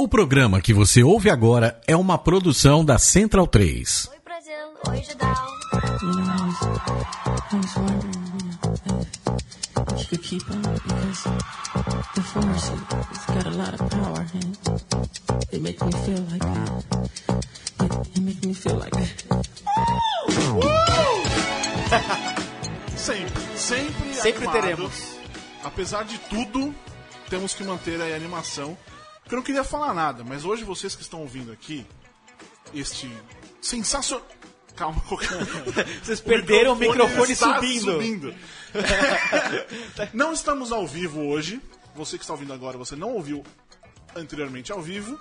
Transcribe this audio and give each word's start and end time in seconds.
O 0.00 0.08
programa 0.08 0.62
que 0.62 0.72
você 0.72 1.02
ouve 1.02 1.28
agora 1.28 1.78
é 1.86 1.94
uma 1.94 2.16
produção 2.16 2.82
da 2.82 2.96
Central 2.96 3.46
3. 3.46 4.08
Oi 4.10 4.16
Brasil, 4.24 4.54
oi 4.88 5.02
Sempre, 22.96 23.58
sempre, 23.58 24.14
Sempre 24.14 24.48
teremos. 24.48 25.18
Apesar 25.62 26.04
de 26.04 26.16
tudo, 26.20 26.74
temos 27.28 27.52
que 27.52 27.62
manter 27.62 28.00
aí 28.00 28.14
a 28.14 28.16
animação. 28.16 28.78
Porque 29.30 29.36
eu 29.36 29.38
não 29.38 29.44
queria 29.44 29.62
falar 29.62 29.94
nada, 29.94 30.24
mas 30.24 30.44
hoje 30.44 30.64
vocês 30.64 30.96
que 30.96 31.02
estão 31.02 31.20
ouvindo 31.20 31.52
aqui, 31.52 31.86
este 32.74 33.08
sensacional. 33.62 34.26
Calma, 34.74 35.00
Vocês 36.02 36.20
perderam 36.20 36.72
o 36.72 36.76
microfone 36.76 37.32
está 37.32 37.54
subindo. 37.54 37.92
subindo. 37.92 38.34
não 40.12 40.32
estamos 40.32 40.72
ao 40.72 40.84
vivo 40.84 41.20
hoje. 41.28 41.60
Você 41.94 42.18
que 42.18 42.24
está 42.24 42.32
ouvindo 42.32 42.52
agora, 42.52 42.76
você 42.76 42.96
não 42.96 43.12
ouviu 43.12 43.44
anteriormente 44.16 44.72
ao 44.72 44.82
vivo. 44.82 45.16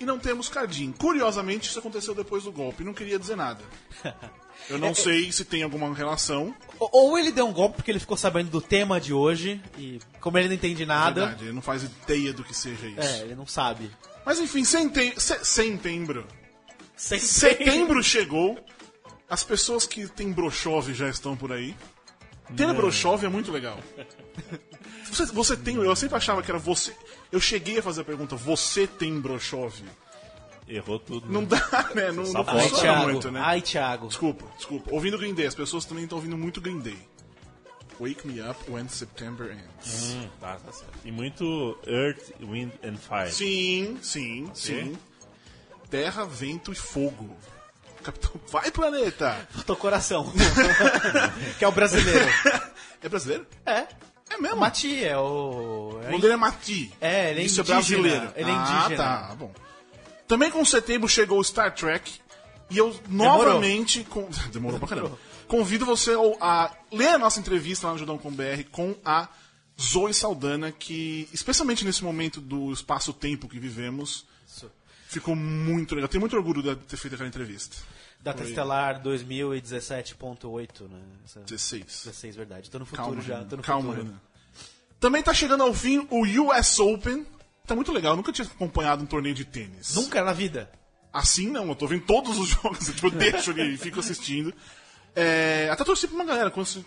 E 0.00 0.04
não 0.06 0.18
temos 0.18 0.48
Cardim. 0.48 0.90
Curiosamente, 0.90 1.68
isso 1.68 1.78
aconteceu 1.78 2.14
depois 2.14 2.44
do 2.44 2.52
golpe. 2.52 2.82
Não 2.82 2.94
queria 2.94 3.18
dizer 3.18 3.36
nada. 3.36 3.62
Eu 4.70 4.76
É, 4.76 4.78
não 4.78 4.94
sei 4.94 5.30
se 5.32 5.44
tem 5.44 5.62
alguma 5.62 5.92
relação. 5.94 6.54
Ou- 6.78 7.18
ele 7.18 7.30
deu 7.30 7.46
um 7.46 7.52
golpe 7.52 7.76
porque 7.76 7.90
ele 7.90 8.00
ficou 8.00 8.16
sabendo 8.16 8.50
do 8.50 8.60
tema 8.60 9.00
de 9.00 9.12
hoje 9.12 9.60
e 9.78 10.00
como 10.20 10.38
ele 10.38 10.48
não 10.48 10.54
entende 10.54 10.84
nada, 10.86 11.20
Verdade, 11.26 11.44
ele 11.44 11.52
não 11.52 11.62
faz 11.62 11.82
ideia 11.82 12.32
do 12.32 12.42
que 12.42 12.54
seja 12.54 12.86
isso. 12.86 13.00
é, 13.00 13.20
ele 13.20 13.34
não 13.34 13.46
sabe. 13.46 13.90
Mas 14.24 14.38
enfim, 14.38 14.64
sete- 14.64 15.14
se- 15.20 15.44
setembro. 15.44 16.26
Sem- 16.96 17.18
Setembro 17.18 18.02
chegou. 18.02 18.58
As 19.28 19.42
pessoas 19.42 19.86
que 19.86 20.06
têm 20.08 20.30
brochove 20.30 20.92
já 20.94 21.08
estão 21.08 21.36
por 21.36 21.52
aí. 21.52 21.74
Ter 22.56 22.72
brochove 22.74 23.24
é 23.26 23.28
muito 23.30 23.50
legal. 23.50 23.78
Você, 25.10 25.24
você 25.26 25.56
tem. 25.56 25.76
Eu 25.76 25.96
sempre 25.96 26.16
achava 26.16 26.42
que 26.42 26.50
era 26.50 26.58
você. 26.58 26.94
Eu 27.30 27.40
cheguei 27.40 27.78
a 27.78 27.82
fazer 27.82 28.02
a 28.02 28.04
pergunta: 28.04 28.36
você 28.36 28.86
tem 28.86 29.20
brochove? 29.20 29.84
Errou 30.68 30.98
tudo. 30.98 31.30
Não 31.30 31.44
dá, 31.44 31.58
né? 31.94 32.12
Não, 32.12 32.22
não 32.24 32.44
Ai, 32.46 32.68
Thiago. 32.70 33.02
muito, 33.10 33.30
né? 33.30 33.40
Ai, 33.42 33.60
Thiago. 33.60 34.08
Desculpa, 34.08 34.44
desculpa. 34.56 34.90
Ouvindo 34.92 35.18
Green 35.18 35.34
Day, 35.34 35.46
as 35.46 35.54
pessoas 35.54 35.84
também 35.84 36.04
estão 36.04 36.18
ouvindo 36.18 36.36
muito 36.38 36.60
Green 36.60 36.78
Day. 36.80 36.98
Wake 38.00 38.26
me 38.26 38.40
up 38.40 38.58
when 38.70 38.88
September 38.88 39.50
ends. 39.52 40.14
Hum, 40.14 40.28
tá, 40.40 40.56
tá 40.56 40.72
certo. 40.72 40.92
E 41.04 41.12
muito 41.12 41.78
Earth, 41.86 42.30
Wind 42.40 42.72
and 42.82 42.96
Fire. 42.96 43.30
Sim, 43.30 43.98
sim, 44.02 44.50
sim. 44.54 44.96
Terra, 45.90 46.24
vento 46.24 46.72
e 46.72 46.74
fogo. 46.74 47.36
Capitão, 48.02 48.32
vai 48.50 48.70
planeta! 48.70 49.46
Faltou 49.50 49.76
coração. 49.76 50.32
que 51.58 51.64
é 51.64 51.68
o 51.68 51.72
brasileiro. 51.72 52.26
É 53.04 53.08
brasileiro? 53.08 53.44
É. 53.66 53.84
É 54.30 54.36
mesmo? 54.38 54.58
Mati 54.58 55.04
é 55.04 55.18
o. 55.18 55.98
O 55.98 56.02
nome 56.04 56.20
dele 56.20 56.34
é 56.34 56.36
Mati. 56.36 56.94
É, 57.00 57.30
ele 57.32 57.40
é 57.40 57.44
Isso 57.46 57.60
indígena. 57.62 57.74
é 57.74 57.80
brasileiro. 57.80 58.32
Ele 58.36 58.50
é 58.50 58.54
Ah, 58.54 58.84
indígena. 58.86 58.96
tá, 58.96 59.34
bom. 59.34 59.52
Também 60.26 60.50
com 60.50 60.64
setembro 60.64 61.08
chegou 61.08 61.38
o 61.38 61.44
Star 61.44 61.74
Trek. 61.74 62.20
E 62.70 62.78
eu 62.78 62.98
novamente. 63.08 64.02
con- 64.04 64.28
Demorou 64.52 64.78
pra 64.78 64.88
caramba. 64.88 65.18
Convido 65.46 65.84
você 65.84 66.12
a 66.40 66.74
ler 66.90 67.08
a 67.08 67.18
nossa 67.18 67.38
entrevista 67.38 67.86
lá 67.86 67.92
no 67.92 67.98
Judão 67.98 68.16
com 68.16 68.30
BR 68.30 68.64
com 68.70 68.94
a 69.04 69.28
Zoe 69.78 70.14
Saldana, 70.14 70.72
que, 70.72 71.28
especialmente 71.32 71.84
nesse 71.84 72.02
momento 72.02 72.40
do 72.40 72.72
espaço-tempo 72.72 73.48
que 73.48 73.58
vivemos, 73.58 74.24
ficou 75.08 75.36
muito 75.36 75.94
legal. 75.94 76.08
Tenho 76.08 76.20
muito 76.20 76.36
orgulho 76.36 76.62
de 76.62 76.74
ter 76.76 76.96
feito 76.96 77.14
aquela 77.14 77.28
entrevista. 77.28 77.76
Data 78.20 78.44
Estelar 78.44 79.02
2017.8, 79.02 80.88
né? 80.88 80.98
Essa- 81.24 81.40
16. 81.40 81.84
16, 82.04 82.36
verdade. 82.36 82.70
Tô 82.70 82.78
no 82.78 82.86
futuro 82.86 83.08
Calma, 83.08 83.22
já. 83.22 83.44
Tô 83.44 83.56
no 83.56 83.62
Calma, 83.62 83.94
futuro. 83.94 84.20
Também 85.00 85.22
tá 85.22 85.34
chegando 85.34 85.64
ao 85.64 85.74
fim 85.74 86.06
o 86.10 86.22
US 86.48 86.78
Open. 86.78 87.26
Tá 87.66 87.74
muito 87.74 87.92
legal. 87.92 88.12
Eu 88.12 88.16
nunca 88.16 88.32
tinha 88.32 88.46
acompanhado 88.46 89.02
um 89.02 89.06
torneio 89.06 89.34
de 89.34 89.44
tênis. 89.44 89.94
Nunca 89.94 90.22
na 90.24 90.32
vida. 90.32 90.70
Assim 91.12 91.48
não, 91.48 91.68
eu 91.68 91.74
tô 91.74 91.86
vendo 91.86 92.02
todos 92.04 92.38
os 92.38 92.48
jogos, 92.62 92.86
tipo, 92.86 93.06
eu 93.06 93.10
deixo 93.10 93.50
ali 93.50 93.74
e 93.74 93.76
fico 93.78 94.00
assistindo. 94.00 94.52
É, 95.14 95.68
até 95.70 95.84
torci 95.84 96.06
pra 96.08 96.16
uma 96.16 96.24
galera, 96.24 96.50
quando 96.50 96.84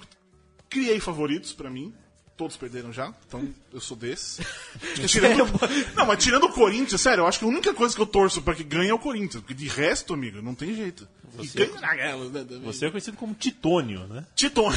criei 0.70 1.00
favoritos 1.00 1.54
pra 1.54 1.70
mim. 1.70 1.94
Todos 2.38 2.58
perderam 2.58 2.92
já, 2.92 3.14
então 3.26 3.48
eu 3.72 3.80
sou 3.80 3.96
desse. 3.96 4.46
Tirando- 5.08 5.46
não, 5.96 6.06
mas 6.06 6.22
tirando 6.22 6.44
o 6.48 6.52
Corinthians, 6.52 7.00
sério, 7.00 7.22
eu 7.22 7.28
acho 7.28 7.40
que 7.40 7.46
a 7.46 7.48
única 7.48 7.74
coisa 7.74 7.96
que 7.96 8.02
eu 8.02 8.06
torço 8.06 8.42
pra 8.42 8.54
que 8.54 8.64
ganhe 8.64 8.90
é 8.90 8.94
o 8.94 9.00
Corinthians. 9.00 9.42
Porque 9.42 9.54
de 9.54 9.70
resto, 9.70 10.14
amigo, 10.14 10.42
não 10.42 10.54
tem 10.54 10.76
jeito. 10.76 11.08
Você- 11.36 11.68
ganha 11.68 12.18
né? 12.18 12.46
Você 12.66 12.88
é 12.88 12.90
conhecido 12.90 13.16
como 13.16 13.34
Titônio, 13.36 14.06
né? 14.08 14.26
Titon. 14.36 14.70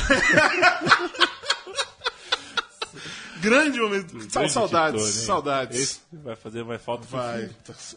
Grande 3.40 3.80
momento. 3.80 4.12
Grande 4.16 4.52
saudades, 4.52 5.02
hein? 5.02 5.24
saudades. 5.26 5.78
Esse 5.80 6.00
vai 6.12 6.36
fazer 6.36 6.64
mais 6.64 6.82
falta 6.82 7.06
que- 7.06 7.12
Vai. 7.12 7.50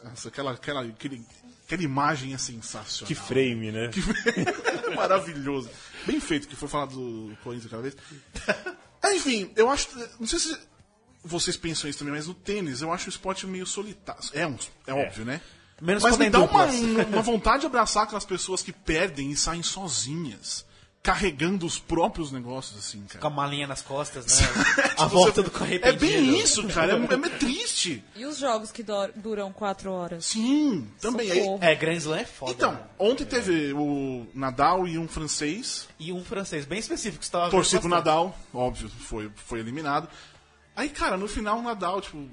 Nossa, 0.03 0.27
aquela, 0.27 0.51
aquela, 0.51 0.81
aquele, 0.81 1.25
aquela 1.65 1.83
imagem 1.83 2.33
é 2.33 2.37
sensacional. 2.37 3.07
que 3.07 3.15
frame, 3.15 3.71
né? 3.71 3.89
Maravilhoso. 4.95 5.69
Bem 6.05 6.19
feito 6.19 6.47
que 6.47 6.55
foi 6.55 6.67
falado 6.67 6.95
do 6.95 7.37
Corinthians 7.43 7.67
aquela 7.67 7.81
vez. 7.81 7.95
Ah, 9.03 9.15
Enfim, 9.15 9.51
eu 9.55 9.67
acho. 9.67 9.87
Não 10.19 10.27
sei 10.27 10.37
se 10.37 10.55
vocês 11.23 11.57
pensam 11.57 11.89
isso 11.89 11.97
também, 11.97 12.13
mas 12.13 12.27
no 12.27 12.35
tênis 12.35 12.83
eu 12.83 12.93
acho 12.93 13.07
o 13.07 13.09
esporte 13.09 13.47
meio 13.47 13.65
solitário. 13.65 14.21
É, 14.31 14.45
um, 14.45 14.55
é 14.85 14.93
óbvio, 14.93 15.25
né? 15.25 15.41
Menos 15.81 16.03
mas 16.03 16.19
me 16.19 16.27
é 16.27 16.29
dá 16.29 16.39
uma, 16.41 16.65
uma 16.65 17.21
vontade 17.23 17.61
de 17.61 17.65
abraçar 17.65 18.03
aquelas 18.03 18.25
pessoas 18.25 18.61
que 18.61 18.71
perdem 18.71 19.31
e 19.31 19.35
saem 19.35 19.63
sozinhas. 19.63 20.63
Carregando 21.03 21.65
os 21.65 21.79
próprios 21.79 22.31
negócios, 22.31 22.77
assim, 22.77 23.01
cara. 23.07 23.19
Com 23.19 23.27
a 23.27 23.29
malinha 23.31 23.65
nas 23.65 23.81
costas, 23.81 24.39
né? 24.39 24.47
a 24.75 24.89
Tipo, 25.05 25.09
volta 25.09 25.31
você- 25.33 25.41
do 25.43 25.49
correio 25.49 25.79
É 25.83 25.91
bem 25.93 26.37
isso, 26.39 26.67
cara. 26.67 26.91
É, 26.93 26.95
é 27.13 27.17
meio 27.17 27.39
triste. 27.39 28.03
E 28.15 28.23
os 28.23 28.37
jogos 28.37 28.71
que 28.71 28.85
duram 29.15 29.51
quatro 29.51 29.91
horas? 29.91 30.25
Sim, 30.25 30.87
também. 31.01 31.31
Aí, 31.31 31.39
Socorro. 31.39 31.63
É, 31.63 31.73
Grand 31.73 31.95
Slam 31.97 32.17
é 32.19 32.25
foda. 32.25 32.51
então, 32.51 32.73
né? 32.73 32.83
ontem 32.99 33.25
teve 33.25 33.73
o 33.73 34.27
Nadal 34.35 34.87
e 34.87 34.95
um 34.99 35.07
francês. 35.07 35.87
E 35.97 36.13
um 36.13 36.23
francês 36.23 36.65
bem 36.65 36.77
específico 36.77 37.19
que 37.21 37.25
você 37.25 37.31
tava 37.31 37.49
Torci 37.49 37.79
pro. 37.79 37.89
Nadal, 37.89 38.37
óbvio, 38.53 38.87
foi, 38.89 39.31
foi 39.35 39.59
eliminado. 39.59 40.07
Aí, 40.75 40.87
cara, 40.87 41.17
no 41.17 41.27
final 41.27 41.57
o 41.57 41.61
Nadal, 41.63 41.99
tipo, 41.99 42.29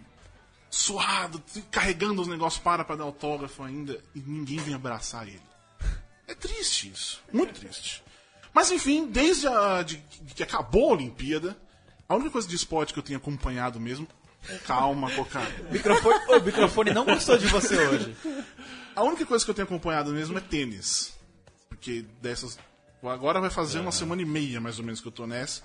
suado, 0.70 1.42
carregando 1.70 2.20
os 2.20 2.28
negócios 2.28 2.62
para 2.62 2.84
pra 2.84 2.96
dar 2.96 3.04
autógrafo 3.04 3.62
ainda, 3.62 3.98
e 4.14 4.20
ninguém 4.20 4.58
vem 4.58 4.74
abraçar 4.74 5.26
ele. 5.26 5.40
É 6.26 6.34
triste 6.34 6.90
isso, 6.90 7.22
muito 7.32 7.58
triste. 7.58 8.02
Mas 8.58 8.72
enfim, 8.72 9.06
desde 9.06 9.46
a, 9.46 9.84
de, 9.84 9.98
de 10.22 10.34
que 10.34 10.42
acabou 10.42 10.90
a 10.90 10.94
Olimpíada, 10.94 11.56
a 12.08 12.16
única 12.16 12.30
coisa 12.30 12.48
de 12.48 12.56
esporte 12.56 12.92
que 12.92 12.98
eu 12.98 13.02
tenho 13.04 13.16
acompanhado 13.16 13.78
mesmo. 13.78 14.04
Calma, 14.66 15.08
cocada. 15.14 15.48
O 15.68 15.72
microfone, 15.72 16.18
o 16.36 16.40
microfone 16.42 16.90
não 16.92 17.04
gostou 17.04 17.38
de 17.38 17.46
você 17.46 17.76
hoje. 17.78 18.16
A 18.96 19.04
única 19.04 19.24
coisa 19.24 19.44
que 19.44 19.50
eu 19.52 19.54
tenho 19.54 19.64
acompanhado 19.64 20.10
mesmo 20.10 20.36
é 20.36 20.40
tênis. 20.40 21.16
Porque 21.68 22.04
dessas. 22.20 22.58
Agora 23.00 23.40
vai 23.40 23.48
fazer 23.48 23.78
uma 23.78 23.92
semana 23.92 24.22
e 24.22 24.24
meia, 24.24 24.60
mais 24.60 24.80
ou 24.80 24.84
menos, 24.84 25.00
que 25.00 25.06
eu 25.06 25.12
tô 25.12 25.24
nessa. 25.24 25.62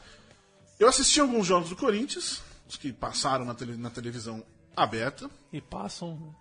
Eu 0.79 0.87
assisti 0.87 1.19
alguns 1.19 1.47
jogos 1.47 1.69
do 1.69 1.75
Corinthians, 1.75 2.43
os 2.69 2.77
que 2.77 2.93
passaram 2.93 3.43
na, 3.43 3.55
tele- 3.55 3.75
na 3.75 3.89
televisão 3.89 4.45
aberta. 4.77 5.27
E 5.51 5.59
passam. 5.59 6.35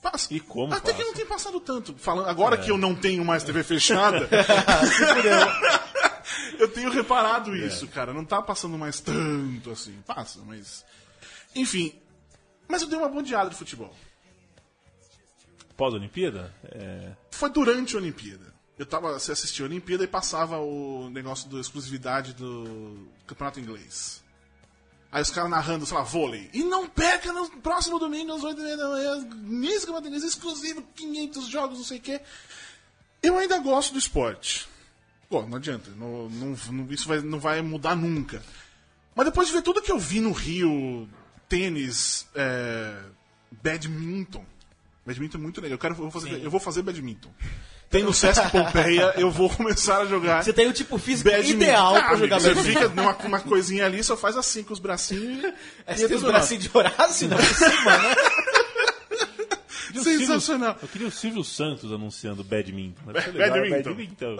Passa. 0.00 0.32
E 0.32 0.40
como 0.40 0.72
Até 0.72 0.92
que 0.92 0.98
passa? 0.98 1.04
não 1.04 1.14
tem 1.14 1.26
passado 1.26 1.60
tanto. 1.60 1.94
Falando, 1.98 2.28
agora 2.28 2.56
que 2.56 2.70
eu 2.70 2.78
não 2.78 2.94
tenho 2.94 3.24
mais 3.24 3.44
TV 3.44 3.62
fechada. 3.62 4.28
eu 6.58 6.68
tenho 6.68 6.90
reparado 6.90 7.54
isso, 7.54 7.86
cara. 7.88 8.12
Não 8.12 8.24
tá 8.24 8.40
passando 8.40 8.78
mais 8.78 9.00
tanto 9.00 9.70
assim. 9.70 9.94
Passa, 10.06 10.40
mas. 10.46 10.84
Enfim. 11.54 11.94
Mas 12.66 12.82
eu 12.82 12.88
dei 12.88 12.98
uma 12.98 13.08
bondeada 13.08 13.50
de 13.50 13.56
futebol. 13.56 13.94
Pós-Olimpíada? 15.76 16.54
É. 16.64 17.12
Foi 17.30 17.50
durante 17.50 17.96
a 17.96 17.98
Olimpíada. 17.98 18.54
Eu 18.78 18.86
tava, 18.86 19.14
assistia 19.14 19.64
a 19.64 19.68
Olimpíada 19.68 20.04
e 20.04 20.06
passava 20.06 20.58
o 20.58 21.10
negócio 21.10 21.50
da 21.50 21.60
exclusividade 21.60 22.32
do 22.32 23.08
campeonato 23.26 23.60
inglês. 23.60 24.22
Aí 25.12 25.22
os 25.22 25.30
caras 25.30 25.50
narrando, 25.50 25.84
sei 25.84 25.96
lá, 25.96 26.02
vôlei. 26.04 26.48
E 26.52 26.62
não 26.62 26.88
perca 26.88 27.32
no 27.32 27.48
próximo 27.60 27.98
domingo, 27.98 28.32
às 28.32 28.44
8 28.44 28.56
da 28.76 28.88
manhã, 28.88 29.28
nesse 29.42 29.80
campeonato 29.80 30.06
inglês 30.06 30.22
exclusivo, 30.24 30.82
500 30.94 31.48
jogos, 31.48 31.78
não 31.78 31.84
sei 31.84 31.98
o 31.98 32.00
quê. 32.00 32.20
Eu 33.22 33.36
ainda 33.38 33.58
gosto 33.58 33.92
do 33.92 33.98
esporte. 33.98 34.68
Pô, 35.28 35.42
não 35.42 35.56
adianta. 35.56 35.90
não- 35.96 36.28
não- 36.28 36.56
não- 36.72 36.92
isso 36.92 37.06
vai, 37.08 37.20
não 37.20 37.40
vai 37.40 37.60
mudar 37.60 37.94
nunca. 37.96 38.42
Mas 39.14 39.26
depois 39.26 39.48
de 39.48 39.54
ver 39.54 39.62
tudo 39.62 39.82
que 39.82 39.90
eu 39.92 39.98
vi 39.98 40.20
no 40.20 40.32
Rio, 40.32 41.08
tênis, 41.48 42.26
é, 42.34 42.96
badminton. 43.62 44.44
Badminton 45.04 45.38
é 45.38 45.40
muito 45.40 45.60
legal. 45.60 45.74
Eu, 45.74 45.78
quero, 45.78 45.94
eu, 45.94 45.96
vou 45.98 46.10
fazer, 46.10 46.42
eu 46.44 46.50
vou 46.50 46.60
fazer 46.60 46.82
badminton. 46.82 47.30
Tem 47.90 48.04
no 48.04 48.14
Sesc 48.14 48.50
Pompeia, 48.52 49.14
eu 49.16 49.30
vou 49.32 49.50
começar 49.54 49.98
a 50.02 50.06
jogar. 50.06 50.44
Você 50.44 50.52
tem 50.52 50.68
o 50.68 50.72
tipo 50.72 50.96
físico 50.96 51.28
badminton. 51.28 51.56
ideal 51.56 51.96
Ah, 51.96 52.02
pra 52.04 52.16
jogar 52.16 52.36
amigo, 52.36 52.54
Você 52.54 52.68
fica 52.72 52.88
numa 52.88 53.16
uma 53.16 53.40
coisinha 53.40 53.84
ali, 53.84 54.02
só 54.04 54.16
faz 54.16 54.36
assim 54.36 54.62
com 54.62 54.72
os 54.72 54.78
bracinhos. 54.78 55.52
É, 55.86 55.96
você 55.96 56.06
tem 56.06 56.16
os 56.16 56.22
bracinhos 56.22 56.62
de 56.64 56.70
Horácio 56.72 57.28
não 57.28 57.36
por 57.36 57.44
cima, 57.46 57.98
né? 57.98 58.14
queria 59.90 60.00
o 60.00 60.04
Silvio- 60.04 60.18
Sensacional. 60.26 60.76
eu 60.80 60.86
queria 60.88 61.08
o 61.08 61.10
Silvio 61.10 61.42
Santos 61.42 61.92
anunciando 61.92 62.44
badminton. 62.44 63.00
Mas 63.06 63.26
legal, 63.26 63.50
badminton. 63.50 63.90
badminton. 63.90 64.36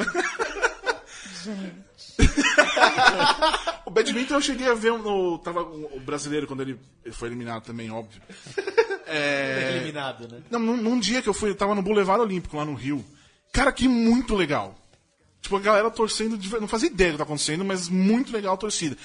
O 3.84 3.90
badminton 3.90 4.34
eu 4.34 4.40
cheguei 4.40 4.68
a 4.68 4.74
ver 4.74 4.92
no. 4.92 5.38
Tava 5.38 5.62
o 5.62 5.96
o 5.96 6.00
brasileiro 6.00 6.46
quando 6.46 6.60
ele 6.60 6.78
foi 7.12 7.28
eliminado 7.28 7.64
também, 7.64 7.90
óbvio. 7.90 8.20
É, 9.06 9.72
Eliminado, 9.76 10.28
né? 10.28 10.38
Não, 10.50 10.60
num, 10.60 10.76
num 10.76 11.00
dia 11.00 11.20
que 11.20 11.28
eu 11.28 11.34
fui, 11.34 11.50
eu 11.50 11.54
tava 11.56 11.74
no 11.74 11.82
Boulevard 11.82 12.22
Olímpico, 12.22 12.56
lá 12.56 12.64
no 12.64 12.74
Rio. 12.74 13.04
Cara, 13.52 13.72
que 13.72 13.88
muito 13.88 14.34
legal. 14.34 14.78
Tipo, 15.40 15.56
a 15.56 15.60
galera 15.60 15.90
torcendo, 15.90 16.36
de, 16.36 16.48
não 16.60 16.68
fazia 16.68 16.88
ideia 16.88 17.10
do 17.10 17.14
que 17.14 17.18
tá 17.18 17.24
acontecendo, 17.24 17.64
mas 17.64 17.88
muito 17.88 18.32
legal 18.32 18.54
a 18.54 18.58
torcida. 18.58 18.96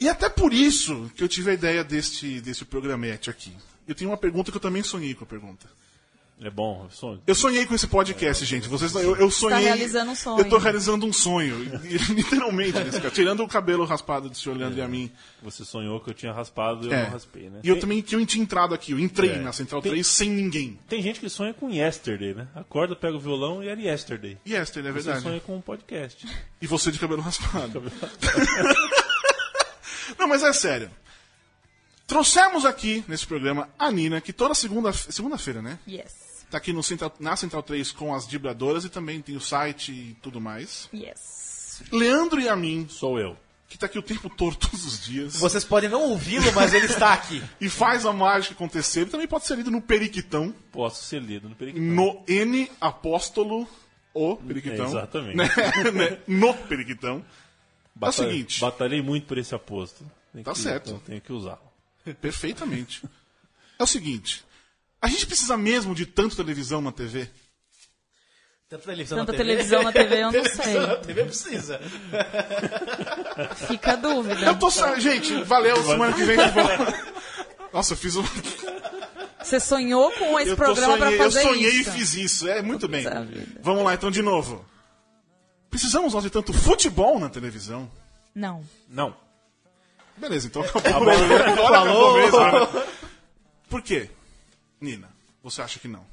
E 0.00 0.08
até 0.08 0.28
por 0.28 0.52
isso 0.52 1.10
que 1.14 1.22
eu 1.22 1.28
tive 1.28 1.50
a 1.50 1.54
ideia 1.54 1.84
deste, 1.84 2.40
deste 2.40 2.64
programete 2.64 3.30
aqui. 3.30 3.52
Eu 3.86 3.94
tenho 3.94 4.10
uma 4.10 4.16
pergunta 4.16 4.50
que 4.50 4.56
eu 4.56 4.60
também 4.60 4.82
sonhei 4.82 5.14
com 5.14 5.24
a 5.24 5.26
pergunta. 5.26 5.68
É 6.44 6.50
bom, 6.50 6.86
é 6.90 6.94
sonho. 6.94 7.22
Eu 7.24 7.34
sonhei 7.36 7.64
com 7.66 7.74
esse 7.74 7.86
podcast, 7.86 8.44
gente. 8.44 8.68
Vocês, 8.68 8.92
eu, 8.96 9.14
eu 9.16 9.30
sonhei. 9.30 9.60
realizando 9.60 10.10
um 10.10 10.14
sonho. 10.16 10.40
Eu 10.40 10.48
tô 10.48 10.58
realizando 10.58 11.06
um 11.06 11.12
sonho. 11.12 11.56
Literalmente, 12.10 12.78
nesse 12.80 12.98
cara. 13.00 13.10
Tirando 13.12 13.44
o 13.44 13.48
cabelo 13.48 13.84
raspado 13.84 14.28
do 14.28 14.36
senhor 14.36 14.56
Leandro 14.58 14.78
e 14.78 14.82
a 14.82 14.88
mim. 14.88 15.10
Você 15.42 15.64
sonhou 15.64 16.00
que 16.00 16.10
eu 16.10 16.14
tinha 16.14 16.32
raspado 16.32 16.84
e 16.84 16.88
eu 16.88 16.92
É. 16.92 17.04
não 17.04 17.10
raspei, 17.10 17.48
né? 17.48 17.60
E 17.62 17.68
eu 17.68 17.74
Tem- 17.76 17.80
também 17.82 18.02
que 18.02 18.16
eu 18.16 18.26
tinha 18.26 18.42
entrado 18.42 18.74
aqui. 18.74 18.90
Eu 18.92 18.98
entrei 18.98 19.30
É. 19.30 19.38
na 19.38 19.52
Central 19.52 19.80
Tem- 19.80 19.92
3 19.92 20.06
sem 20.06 20.30
ninguém. 20.30 20.78
Tem 20.88 21.00
gente 21.00 21.20
que 21.20 21.28
sonha 21.28 21.54
com 21.54 21.70
yesterday, 21.70 22.34
né? 22.34 22.48
Acorda, 22.56 22.96
pega 22.96 23.16
o 23.16 23.20
violão 23.20 23.62
e 23.62 23.68
era 23.68 23.80
yesterday. 23.80 24.36
E 24.44 24.54
esta 24.54 24.80
é 24.80 24.82
Você 24.82 24.90
verdade. 24.92 25.22
sonha 25.22 25.40
com 25.40 25.56
um 25.56 25.60
podcast. 25.60 26.26
E 26.60 26.66
você 26.66 26.90
de 26.90 26.98
cabelo 26.98 27.22
raspado. 27.22 27.82
Não, 30.18 30.26
mas 30.26 30.42
é 30.42 30.52
sério. 30.52 30.90
Trouxemos 32.06 32.64
aqui 32.66 33.02
nesse 33.08 33.26
programa 33.26 33.68
a 33.78 33.90
Nina, 33.90 34.20
que 34.20 34.32
toda 34.32 34.54
segunda- 34.54 34.92
segunda-feira, 34.92 35.62
né? 35.62 35.78
Yes. 35.88 36.31
Tá 36.52 36.58
aqui 36.58 36.72
no 36.72 36.82
Central- 36.82 37.14
na 37.18 37.34
Central 37.34 37.62
3 37.62 37.90
com 37.92 38.14
as 38.14 38.26
vibradoras 38.26 38.84
e 38.84 38.88
também 38.90 39.20
tem 39.22 39.34
o 39.34 39.40
site 39.40 39.90
e 39.90 40.16
tudo 40.22 40.40
mais. 40.40 40.88
Yes. 40.94 41.82
Leandro 41.90 42.38
e 42.40 42.46
a 42.48 42.54
mim, 42.54 42.86
Sou 42.90 43.18
eu. 43.18 43.36
que 43.68 43.78
tá 43.78 43.86
aqui 43.86 43.98
o 43.98 44.02
tempo 44.02 44.28
todo, 44.28 44.54
todos 44.60 44.84
os 44.84 45.00
dias. 45.02 45.36
Vocês 45.38 45.64
podem 45.64 45.88
não 45.88 46.02
ouvi-lo, 46.10 46.52
mas 46.52 46.74
ele 46.74 46.84
está 46.84 47.14
aqui. 47.14 47.42
E 47.58 47.70
faz 47.70 48.04
a 48.04 48.12
mágica 48.12 48.54
acontecer. 48.54 49.00
Ele 49.00 49.10
também 49.10 49.26
pode 49.26 49.46
ser 49.46 49.56
lido 49.56 49.70
no 49.70 49.80
Periquitão, 49.80 50.54
Posso 50.70 51.02
ser 51.04 51.22
lido 51.22 51.48
no 51.48 51.56
periquitão. 51.56 51.86
no 51.88 52.22
N 52.28 52.70
apóstolo 52.78 53.66
o 54.12 54.36
Periquitão. 54.36 54.84
É, 54.84 54.88
exatamente. 54.88 55.36
Né? 55.36 55.48
Né? 55.90 56.18
No 56.28 56.52
Periquitão. 56.54 57.24
Bata- 57.94 58.22
É 58.22 58.26
o 58.26 58.28
seguinte. 58.30 58.60
Batalhei 58.60 59.00
muito 59.00 59.26
por 59.26 59.38
esse 59.38 59.54
aposto. 59.54 60.04
Tem 60.34 60.42
Tá 60.42 60.52
que- 60.52 60.58
certo. 60.58 60.88
Então 60.90 61.00
tenho 61.00 61.20
que 61.22 61.32
usá-lo. 61.32 61.72
Perfeitamente. 62.20 63.02
É 63.78 63.82
o 63.82 63.86
seguinte. 63.86 64.44
A 65.02 65.08
gente 65.08 65.26
precisa 65.26 65.56
mesmo 65.56 65.94
de 65.94 66.06
tanto 66.06 66.36
televisão 66.36 66.80
na 66.80 66.92
TV? 66.92 67.28
Tanta 68.68 68.84
televisão 68.84 69.18
Tanta 69.18 69.32
na 69.32 69.38
TV. 69.38 69.50
televisão 69.50 69.82
na 69.82 69.92
TV, 69.92 70.16
eu 70.16 70.22
não 70.22 70.30
Televisão 70.32 70.64
sei. 70.64 70.74
na 70.80 70.96
TV 70.96 71.24
precisa. 71.24 71.80
Fica 73.68 73.92
a 73.92 73.96
dúvida. 73.96 74.46
Eu 74.46 74.58
tô 74.58 74.70
sa... 74.70 74.98
Gente, 74.98 75.42
valeu, 75.42 75.76
semana 75.82 76.12
que 76.14 76.24
vem 76.24 76.36
de 76.38 76.48
volta. 76.50 77.12
Nossa, 77.72 77.92
eu 77.92 77.96
fiz 77.98 78.16
um. 78.16 78.22
Você 79.42 79.58
sonhou 79.60 80.10
com 80.12 80.38
esse 80.40 80.50
Eu, 80.50 80.56
programa 80.56 80.96
sonhei, 80.96 80.98
pra 80.98 81.10
eu 81.10 81.18
fazer 81.18 81.42
sonhei 81.42 81.70
isso? 81.70 81.90
e 81.90 81.92
fiz 81.92 82.14
isso. 82.14 82.48
É 82.48 82.62
muito 82.62 82.86
bem. 82.88 83.04
Vamos 83.60 83.84
lá, 83.84 83.92
então, 83.94 84.10
de 84.10 84.22
novo. 84.22 84.64
Precisamos 85.68 86.14
nós 86.14 86.22
de 86.22 86.30
tanto 86.30 86.52
futebol 86.52 87.18
na 87.18 87.28
televisão? 87.28 87.90
Não. 88.34 88.62
Não. 88.88 89.14
Beleza, 90.16 90.46
então 90.46 90.62
acabou. 90.74 91.10
Agora 91.10 91.52
acabou 91.68 92.14
mesmo. 92.14 92.38
né? 92.40 92.86
Por 93.68 93.82
quê? 93.82 94.08
Nina, 94.82 95.08
você 95.42 95.62
acha 95.62 95.78
que 95.78 95.88
não? 95.88 96.04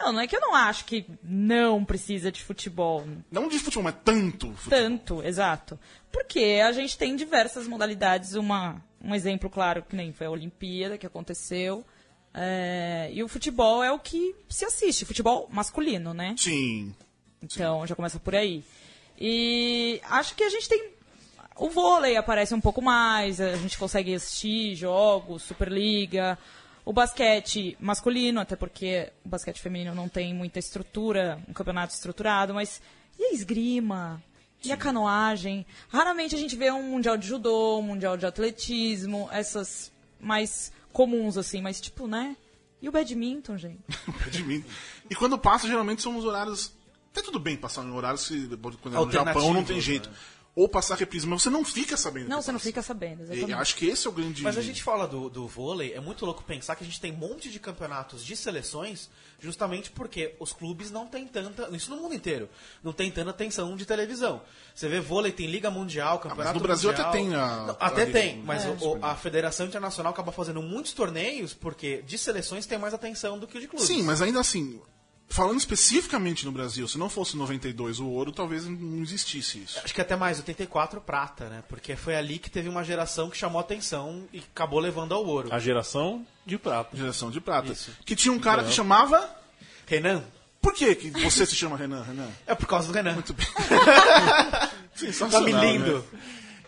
Não, 0.00 0.12
não 0.12 0.20
é 0.20 0.26
que 0.26 0.34
eu 0.34 0.40
não 0.40 0.54
acho 0.54 0.86
que 0.86 1.04
não 1.22 1.84
precisa 1.84 2.32
de 2.32 2.42
futebol. 2.42 3.06
Não 3.30 3.48
de 3.48 3.58
futebol, 3.58 3.84
mas 3.84 3.96
tanto 4.02 4.50
futebol. 4.54 4.70
Tanto, 4.70 5.22
exato. 5.22 5.78
Porque 6.10 6.60
a 6.64 6.72
gente 6.72 6.96
tem 6.96 7.14
diversas 7.14 7.68
modalidades. 7.68 8.34
Uma, 8.34 8.82
um 9.02 9.14
exemplo 9.14 9.50
claro 9.50 9.82
que 9.82 9.94
nem 9.94 10.12
foi 10.12 10.26
a 10.26 10.30
Olimpíada 10.30 10.96
que 10.96 11.06
aconteceu. 11.06 11.84
É, 12.32 13.10
e 13.12 13.22
o 13.22 13.28
futebol 13.28 13.84
é 13.84 13.92
o 13.92 13.98
que 13.98 14.34
se 14.48 14.64
assiste, 14.64 15.04
futebol 15.04 15.48
masculino, 15.52 16.14
né? 16.14 16.34
Sim. 16.38 16.94
Então 17.42 17.86
já 17.86 17.94
começa 17.94 18.18
por 18.18 18.34
aí. 18.34 18.64
E 19.18 20.00
acho 20.04 20.34
que 20.34 20.44
a 20.44 20.48
gente 20.48 20.66
tem. 20.66 20.92
O 21.56 21.68
vôlei 21.68 22.16
aparece 22.16 22.54
um 22.54 22.60
pouco 22.60 22.80
mais, 22.80 23.38
a 23.38 23.54
gente 23.56 23.76
consegue 23.76 24.14
assistir 24.14 24.74
jogos, 24.76 25.42
Superliga. 25.42 26.38
O 26.84 26.92
basquete 26.92 27.76
masculino, 27.80 28.40
até 28.40 28.56
porque 28.56 29.12
o 29.24 29.28
basquete 29.28 29.60
feminino 29.60 29.94
não 29.94 30.08
tem 30.08 30.34
muita 30.34 30.58
estrutura, 30.58 31.42
um 31.48 31.52
campeonato 31.52 31.94
estruturado, 31.94 32.54
mas. 32.54 32.80
E 33.18 33.24
a 33.24 33.32
esgrima? 33.34 34.22
E 34.64 34.72
a 34.72 34.76
canoagem? 34.76 35.66
Raramente 35.88 36.34
a 36.34 36.38
gente 36.38 36.56
vê 36.56 36.70
um 36.70 36.82
mundial 36.82 37.16
de 37.16 37.26
judô, 37.26 37.78
um 37.78 37.82
mundial 37.82 38.16
de 38.16 38.26
atletismo, 38.26 39.28
essas 39.32 39.90
mais 40.20 40.72
comuns, 40.92 41.38
assim, 41.38 41.62
mas 41.62 41.80
tipo, 41.80 42.06
né? 42.06 42.36
E 42.82 42.88
o 42.88 42.92
badminton, 42.92 43.56
gente? 43.58 43.78
de 44.30 44.42
mim. 44.42 44.64
E 45.08 45.14
quando 45.14 45.38
passa, 45.38 45.66
geralmente 45.66 46.02
são 46.02 46.16
os 46.16 46.24
horários. 46.24 46.72
Até 47.12 47.22
tudo 47.22 47.40
bem 47.40 47.56
passar 47.56 47.84
em 47.84 47.90
horários 47.90 48.28
que 48.28 48.46
quando 48.80 48.96
é 48.96 49.04
no 49.04 49.10
Japão 49.10 49.52
não 49.52 49.64
tem 49.64 49.80
jeito. 49.80 50.08
né? 50.08 50.14
Ou 50.56 50.68
passar 50.68 50.96
reprise, 50.98 51.26
mas 51.28 51.42
você 51.42 51.48
não 51.50 51.64
fica 51.64 51.96
sabendo. 51.96 52.28
Não, 52.28 52.38
que 52.38 52.44
você 52.44 52.50
não 52.52 52.58
passa. 52.58 52.68
fica 52.68 52.82
sabendo, 52.82 53.20
E 53.22 53.32
exatamente. 53.36 53.52
acho 53.54 53.76
que 53.76 53.86
esse 53.86 54.06
é 54.06 54.10
o 54.10 54.12
grande. 54.12 54.42
Mas 54.42 54.58
a 54.58 54.62
gente 54.62 54.82
fala 54.82 55.06
do, 55.06 55.30
do 55.30 55.46
vôlei, 55.46 55.92
é 55.94 56.00
muito 56.00 56.26
louco 56.26 56.42
pensar 56.42 56.74
que 56.74 56.82
a 56.82 56.86
gente 56.86 57.00
tem 57.00 57.12
um 57.12 57.16
monte 57.16 57.48
de 57.50 57.60
campeonatos 57.60 58.24
de 58.24 58.34
seleções, 58.34 59.08
justamente 59.38 59.92
porque 59.92 60.34
os 60.40 60.52
clubes 60.52 60.90
não 60.90 61.06
têm 61.06 61.24
tanta. 61.26 61.68
Isso 61.74 61.88
no 61.94 62.02
mundo 62.02 62.14
inteiro. 62.14 62.48
Não 62.82 62.92
tem 62.92 63.10
tanta 63.12 63.30
atenção 63.30 63.76
de 63.76 63.86
televisão. 63.86 64.42
Você 64.74 64.88
vê 64.88 65.00
vôlei, 65.00 65.30
tem 65.30 65.46
Liga 65.46 65.70
Mundial, 65.70 66.18
Campeonato 66.18 66.58
no 66.58 66.62
Brasil 66.64 66.90
Mundial. 66.90 67.08
até 67.08 67.18
tem 67.18 67.34
a- 67.34 67.56
Não, 67.66 67.76
a 67.78 67.86
até 67.86 68.04
Liga 68.06 68.20
tem, 68.20 68.42
mas 68.42 68.64
É, 68.64 68.68
o- 68.70 68.98
o- 68.98 69.04
a 69.04 69.14
Federação 69.14 69.66
Internacional 69.66 70.12
acaba 70.12 70.32
fazendo 70.32 70.60
muitos 70.60 70.92
torneios 70.92 71.54
porque 71.54 72.02
de 72.02 72.18
seleções 72.18 72.66
tem 72.66 72.76
mais 72.76 72.92
atenção 72.92 73.38
do 73.38 73.46
que 73.46 73.56
o 73.56 73.60
de 73.60 73.68
clubes. 73.68 73.86
Sim, 73.86 74.02
mas 74.02 74.20
ainda 74.20 74.40
assim, 74.40 74.80
falando 75.30 75.58
especificamente 75.58 76.44
no 76.44 76.52
Brasil, 76.52 76.86
se 76.86 76.98
não 76.98 77.08
fosse 77.08 77.36
92 77.36 78.00
o 78.00 78.06
ouro, 78.08 78.32
talvez 78.32 78.66
não 78.66 79.00
existisse 79.00 79.62
isso. 79.62 79.80
Acho 79.82 79.94
que 79.94 80.00
até 80.00 80.16
mais, 80.16 80.38
84 80.38 81.00
prata, 81.00 81.48
né? 81.48 81.62
Porque 81.68 81.96
foi 81.96 82.16
ali 82.16 82.38
que 82.38 82.50
teve 82.50 82.68
uma 82.68 82.84
geração 82.84 83.30
que 83.30 83.38
chamou 83.38 83.60
atenção 83.60 84.24
e 84.32 84.42
acabou 84.52 84.80
levando 84.80 85.14
ao 85.14 85.24
ouro. 85.24 85.48
A 85.52 85.58
geração 85.58 86.26
de 86.44 86.58
prata. 86.58 86.96
Geração 86.96 87.30
de 87.30 87.40
prata. 87.40 87.72
Isso. 87.72 87.92
Que 88.04 88.16
tinha 88.16 88.32
um 88.32 88.40
cara 88.40 88.64
que 88.64 88.72
chamava. 88.72 89.30
Renan? 89.86 90.22
Por 90.60 90.74
que, 90.74 90.94
que 90.94 91.10
você 91.10 91.46
se 91.46 91.54
chama 91.54 91.76
Renan, 91.76 92.02
Renan? 92.02 92.28
É 92.46 92.54
por 92.54 92.66
causa 92.66 92.88
do 92.88 92.92
Renan. 92.92 93.14
Muito 93.14 93.32
bem. 93.32 93.46
Tá 95.30 95.40
me 95.40 95.52
lindo. 95.52 95.98
né? 96.12 96.20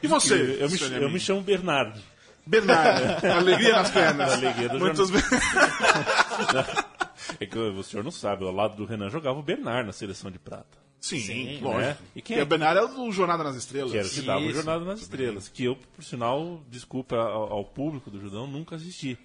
E 0.02 0.06
você? 0.06 0.56
Eu 0.58 0.70
me, 0.70 0.80
eu 1.02 1.10
me 1.10 1.20
chamo 1.20 1.42
Bernardo. 1.42 2.00
Bernardo. 2.46 3.26
Alegria 3.28 3.72
nas 3.76 3.90
pernas. 3.90 4.32
Alegria 4.32 4.68
do 4.70 4.78
Muitos 4.78 5.10
bem. 5.10 5.22
É 7.40 7.46
que 7.46 7.58
o 7.58 7.82
senhor 7.82 8.02
não 8.02 8.10
sabe, 8.10 8.44
ao 8.44 8.52
lado 8.52 8.76
do 8.76 8.84
Renan 8.84 9.08
jogava 9.10 9.38
o 9.38 9.42
Bernard 9.42 9.86
na 9.86 9.92
seleção 9.92 10.30
de 10.30 10.38
prata. 10.38 10.80
Sim, 11.00 11.54
né? 11.54 11.58
lógico. 11.60 12.02
E 12.14 12.18
E 12.18 12.22
quem 12.22 12.38
é? 12.38 12.42
o 12.42 12.46
Bernardo 12.46 12.78
é 12.78 12.84
o 12.84 12.88
do 12.88 13.10
Jornada 13.10 13.42
nas 13.42 13.56
Estrelas. 13.56 13.90
Que 13.90 13.98
era 13.98 14.06
o 14.06 14.10
que 14.10 14.22
dava 14.22 14.40
o. 14.44 14.52
Jornada 14.52 14.84
nas 14.84 15.00
Estrelas. 15.00 15.48
Que 15.48 15.64
eu, 15.64 15.74
por 15.76 16.04
sinal, 16.04 16.60
desculpa 16.70 17.16
ao, 17.16 17.52
ao 17.52 17.64
público 17.64 18.08
do 18.10 18.20
Judão, 18.20 18.46
nunca 18.46 18.76
assisti. 18.76 19.18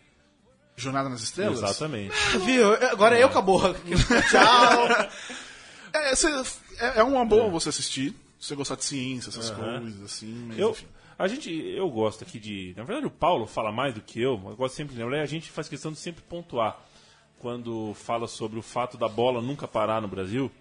Jornada 0.75 1.07
nas 1.09 1.21
Estrelas? 1.21 1.57
Exatamente. 1.59 2.13
Viu? 2.45 2.73
Agora 2.91 3.19
eu 3.19 3.27
acabou. 3.27 3.61
Tchau. 4.29 4.87
É, 5.93 6.15
cê- 6.15 6.27
é, 6.79 6.99
é 6.99 7.03
uma 7.03 7.25
boa 7.25 7.49
você 7.49 7.69
assistir. 7.69 8.11
Se 8.39 8.49
você 8.49 8.55
gostar 8.55 8.75
de 8.75 8.83
ciência, 8.85 9.29
essas 9.29 9.49
coisas, 9.49 10.01
assim. 10.03 10.45
Mas, 10.47 10.59
Eu, 10.59 10.71
enfim. 10.71 10.85
a 11.17 11.27
gente, 11.27 11.49
eu 11.51 11.89
gosto 11.89 12.23
aqui 12.23 12.39
de. 12.39 12.73
Na 12.77 12.83
verdade, 12.83 13.07
o 13.07 13.11
Paulo 13.11 13.47
fala 13.47 13.71
mais 13.71 13.95
do 13.95 14.01
que 14.01 14.21
eu, 14.21 14.37
mas 14.37 14.51
eu 14.51 14.57
gosto 14.57 14.75
sempre 14.75 14.93
de 14.95 15.01
lembrar. 15.01 15.17
e 15.19 15.21
A 15.21 15.25
gente 15.25 15.49
faz 15.49 15.67
questão 15.67 15.91
de 15.91 15.97
sempre 15.97 16.21
pontuar. 16.21 16.79
Quando 17.39 17.93
fala 17.93 18.27
sobre 18.27 18.57
o 18.57 18.61
fato 18.63 18.97
da 18.97 19.07
bola 19.07 19.41
nunca 19.41 19.67
parar 19.67 20.01
no 20.01 20.07
Brasil, 20.07 20.51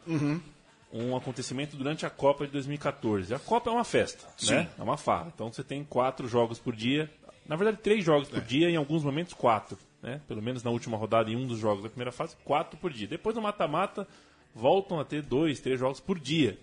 um 0.92 1.16
acontecimento 1.16 1.76
durante 1.76 2.04
a 2.04 2.11
Copa 2.11 2.47
de 2.47 2.52
2014. 2.52 3.35
A 3.35 3.38
Copa 3.38 3.71
é 3.71 3.73
uma 3.73 3.85
festa, 3.85 4.26
né? 4.47 4.68
É 4.78 4.83
uma 4.83 4.97
farra. 4.97 5.33
Então 5.35 5.50
você 5.52 5.64
tem 5.64 5.83
quatro 5.85 6.28
jogos 6.28 6.59
por 6.59 6.75
dia. 6.76 7.11
Na 7.49 7.56
verdade, 7.56 7.78
três 7.83 8.04
jogos 8.04 8.28
por 8.28 8.40
dia, 8.42 8.68
em 8.68 8.76
alguns 8.76 9.04
momentos, 9.04 9.33
quatro. 9.33 9.78
Né? 10.02 10.21
Pelo 10.28 10.42
menos 10.42 10.62
na 10.62 10.71
última 10.71 10.97
rodada, 10.97 11.30
em 11.30 11.37
um 11.37 11.47
dos 11.47 11.59
jogos 11.59 11.83
da 11.83 11.88
primeira 11.88 12.12
fase, 12.12 12.37
quatro 12.45 12.78
por 12.78 12.92
dia. 12.92 13.09
Depois 13.09 13.35
no 13.35 13.42
mata-mata, 13.42 14.06
voltam 14.54 15.00
a 15.00 15.04
ter 15.04 15.23
dois, 15.23 15.61
três 15.61 15.78
jogos 15.78 16.00
por 16.00 16.18
dia. 16.18 16.59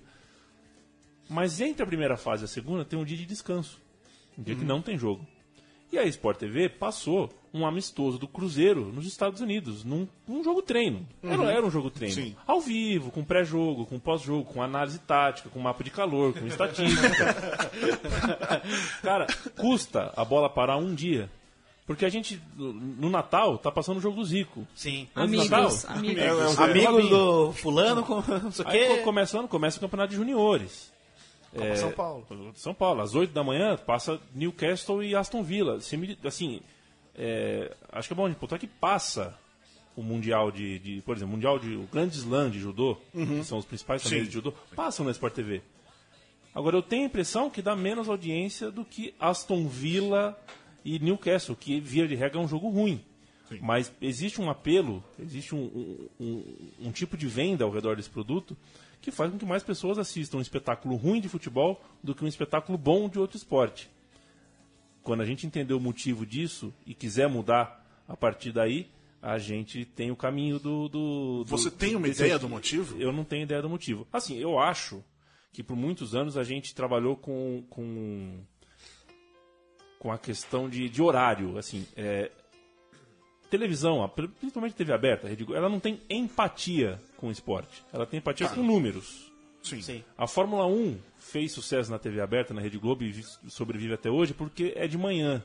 Mas 1.29 1.59
entre 1.59 1.83
a 1.83 1.87
primeira 1.87 2.17
fase 2.17 2.43
e 2.43 2.45
a 2.45 2.47
segunda 2.47 2.85
tem 2.85 2.99
um 2.99 3.05
dia 3.05 3.17
de 3.17 3.25
descanso. 3.25 3.81
Um 4.37 4.43
dia 4.43 4.55
que 4.55 4.65
não 4.65 4.81
tem 4.81 4.97
jogo. 4.97 5.25
E 5.91 5.97
a 5.97 6.05
Sport 6.05 6.37
TV 6.37 6.69
passou 6.69 7.29
um 7.53 7.65
amistoso 7.67 8.17
do 8.17 8.27
Cruzeiro 8.27 8.85
nos 8.91 9.05
Estados 9.05 9.39
Unidos, 9.39 9.83
num, 9.83 10.07
num 10.27 10.43
jogo 10.43 10.61
treino. 10.63 11.05
Era, 11.21 11.43
era 11.51 11.65
um 11.65 11.69
jogo 11.69 11.91
treino. 11.91 12.15
Sim. 12.15 12.35
Ao 12.47 12.59
vivo, 12.59 13.11
com 13.11 13.23
pré-jogo, 13.23 13.85
com 13.85 13.99
pós-jogo, 13.99 14.45
com 14.51 14.63
análise 14.63 14.97
tática, 14.99 15.49
com 15.49 15.59
mapa 15.59 15.83
de 15.83 15.91
calor, 15.91 16.33
com 16.33 16.47
estatística. 16.47 17.35
Cara, 19.01 19.27
custa 19.59 20.11
a 20.15 20.25
bola 20.25 20.49
parar 20.49 20.77
um 20.77 20.93
dia. 20.93 21.29
Porque 21.85 22.05
a 22.05 22.09
gente, 22.09 22.41
no 22.57 23.09
Natal, 23.09 23.57
tá 23.57 23.69
passando 23.69 23.97
o 23.97 24.01
jogo 24.01 24.15
do 24.15 24.23
Zico. 24.25 24.65
Sim. 24.73 25.05
Antes 25.13 25.47
do 25.49 25.55
Amigos, 25.55 25.83
Natal, 25.83 25.97
amigos. 25.97 26.21
é, 26.23 26.27
é 26.27 26.63
Amigos 26.63 27.09
do 27.09 27.51
fulano, 27.53 28.03
com 28.03 28.15
não 28.21 28.51
sei 28.51 28.63
o 28.65 28.67
Aí 28.69 28.79
quê. 28.87 28.97
co- 28.97 29.03
começa 29.03 29.35
o 29.35 29.39
ano, 29.41 29.49
começa 29.49 29.77
o 29.77 29.81
campeonato 29.81 30.11
de 30.11 30.15
juniores. 30.15 30.91
Copa 31.53 31.75
São 31.75 31.91
Paulo. 31.91 32.25
São 32.55 32.73
Paulo, 32.73 33.01
às 33.01 33.13
8 33.13 33.31
da 33.33 33.43
manhã, 33.43 33.75
passa 33.77 34.17
Newcastle 34.33 35.03
e 35.03 35.13
Aston 35.13 35.43
Villa. 35.43 35.77
Assim, 36.25 36.61
é, 37.15 37.75
acho 37.91 38.07
que 38.07 38.13
é 38.13 38.17
bom 38.17 38.29
de 38.29 38.35
pontuar 38.35 38.59
que 38.59 38.67
passa 38.67 39.37
o 39.95 40.01
Mundial 40.01 40.51
de, 40.51 40.79
de- 40.79 41.01
por 41.01 41.15
exemplo, 41.15 41.33
Mundial 41.33 41.59
de. 41.59 41.75
O 41.75 41.87
Grande 41.91 42.15
Slam 42.17 42.49
de 42.49 42.59
judô, 42.59 42.97
que 43.11 43.43
são 43.43 43.57
os 43.59 43.65
principais 43.65 44.01
torneios 44.01 44.25
Sim. 44.25 44.29
de 44.29 44.33
judô, 44.35 44.51
passam 44.75 45.05
na 45.05 45.11
Sport 45.11 45.33
TV. 45.33 45.61
Agora, 46.55 46.75
eu 46.77 46.81
tenho 46.83 47.03
a 47.03 47.05
impressão 47.07 47.49
que 47.49 47.61
dá 47.61 47.75
menos 47.75 48.07
audiência 48.09 48.69
do 48.71 48.83
que 48.85 49.13
Aston 49.19 49.67
Villa 49.67 50.39
e 50.85 50.99
Newcastle, 50.99 51.55
que 51.55 51.79
via 51.79 52.07
de 52.07 52.15
regra 52.15 52.39
é 52.39 52.43
um 52.43 52.47
jogo 52.47 52.69
ruim. 52.69 53.03
Mas 53.61 53.91
existe 54.01 54.41
um 54.41 54.49
apelo, 54.49 55.03
existe 55.19 55.53
um, 55.53 55.59
um- 55.59 56.09
um- 56.19 56.87
um 56.87 56.91
tipo 56.91 57.15
de 57.15 57.27
venda 57.27 57.63
ao 57.63 57.69
redor 57.71 57.95
desse 57.95 58.09
produto 58.09 58.57
que 58.99 59.11
faz 59.11 59.31
com 59.31 59.37
que 59.37 59.45
mais 59.45 59.61
pessoas 59.61 59.99
assistam 59.99 60.37
um 60.37 60.41
espetáculo 60.41 60.95
ruim 60.95 61.21
de 61.21 61.29
futebol 61.29 61.79
do 62.01 62.15
que 62.15 62.23
um 62.23 62.27
espetáculo 62.27 62.77
bom 62.79 63.07
de 63.07 63.19
outro 63.19 63.37
esporte. 63.37 63.89
Quando 65.03 65.21
a 65.21 65.25
gente 65.25 65.45
entender 65.45 65.73
o 65.73 65.79
motivo 65.79 66.25
disso 66.25 66.73
e 66.85 66.93
quiser 66.93 67.27
mudar 67.27 67.85
a 68.07 68.15
partir 68.15 68.51
daí, 68.51 68.87
a 69.21 69.37
gente 69.37 69.85
tem 69.85 70.11
o 70.11 70.15
caminho 70.15 70.59
do. 70.59 70.87
do- 70.89 71.43
do- 71.43 71.49
Você 71.49 71.69
tem 71.69 71.95
uma 71.95 72.07
ideia 72.07 72.39
do 72.39 72.49
motivo? 72.49 72.99
Eu 72.99 73.11
não 73.11 73.23
tenho 73.23 73.43
ideia 73.43 73.61
do 73.61 73.69
motivo. 73.69 74.07
Assim, 74.11 74.37
eu 74.37 74.57
acho 74.59 75.03
que 75.51 75.61
por 75.63 75.75
muitos 75.75 76.15
anos 76.15 76.37
a 76.37 76.43
gente 76.43 76.73
trabalhou 76.73 77.15
com. 77.15 77.63
com 77.69 78.39
com 79.99 80.11
a 80.11 80.17
questão 80.17 80.67
de, 80.69 80.89
de 80.89 81.01
horário, 81.01 81.57
assim, 81.57 81.87
é, 81.95 82.29
televisão, 83.49 84.05
principalmente 84.37 84.75
TV 84.75 84.91
aberta, 84.91 85.29
ela 85.55 85.69
não 85.69 85.79
tem 85.79 86.01
empatia 86.09 87.01
com 87.15 87.29
o 87.29 87.31
esporte, 87.31 87.81
ela 87.93 88.05
tem 88.05 88.17
empatia 88.17 88.49
com 88.49 88.61
números. 88.63 89.31
Sim. 89.63 89.81
Sim. 89.81 90.03
A 90.17 90.27
Fórmula 90.27 90.67
1 90.67 90.97
fez 91.17 91.51
sucesso 91.53 91.89
na 91.89 91.97
TV 91.97 92.21
aberta, 92.21 92.53
na 92.53 92.61
Rede 92.61 92.77
Globo, 92.77 93.03
e 93.03 93.11
vi- 93.11 93.25
sobrevive 93.47 93.93
até 93.93 94.09
hoje 94.11 94.33
porque 94.33 94.73
é 94.75 94.87
de 94.87 94.97
manhã. 94.97 95.41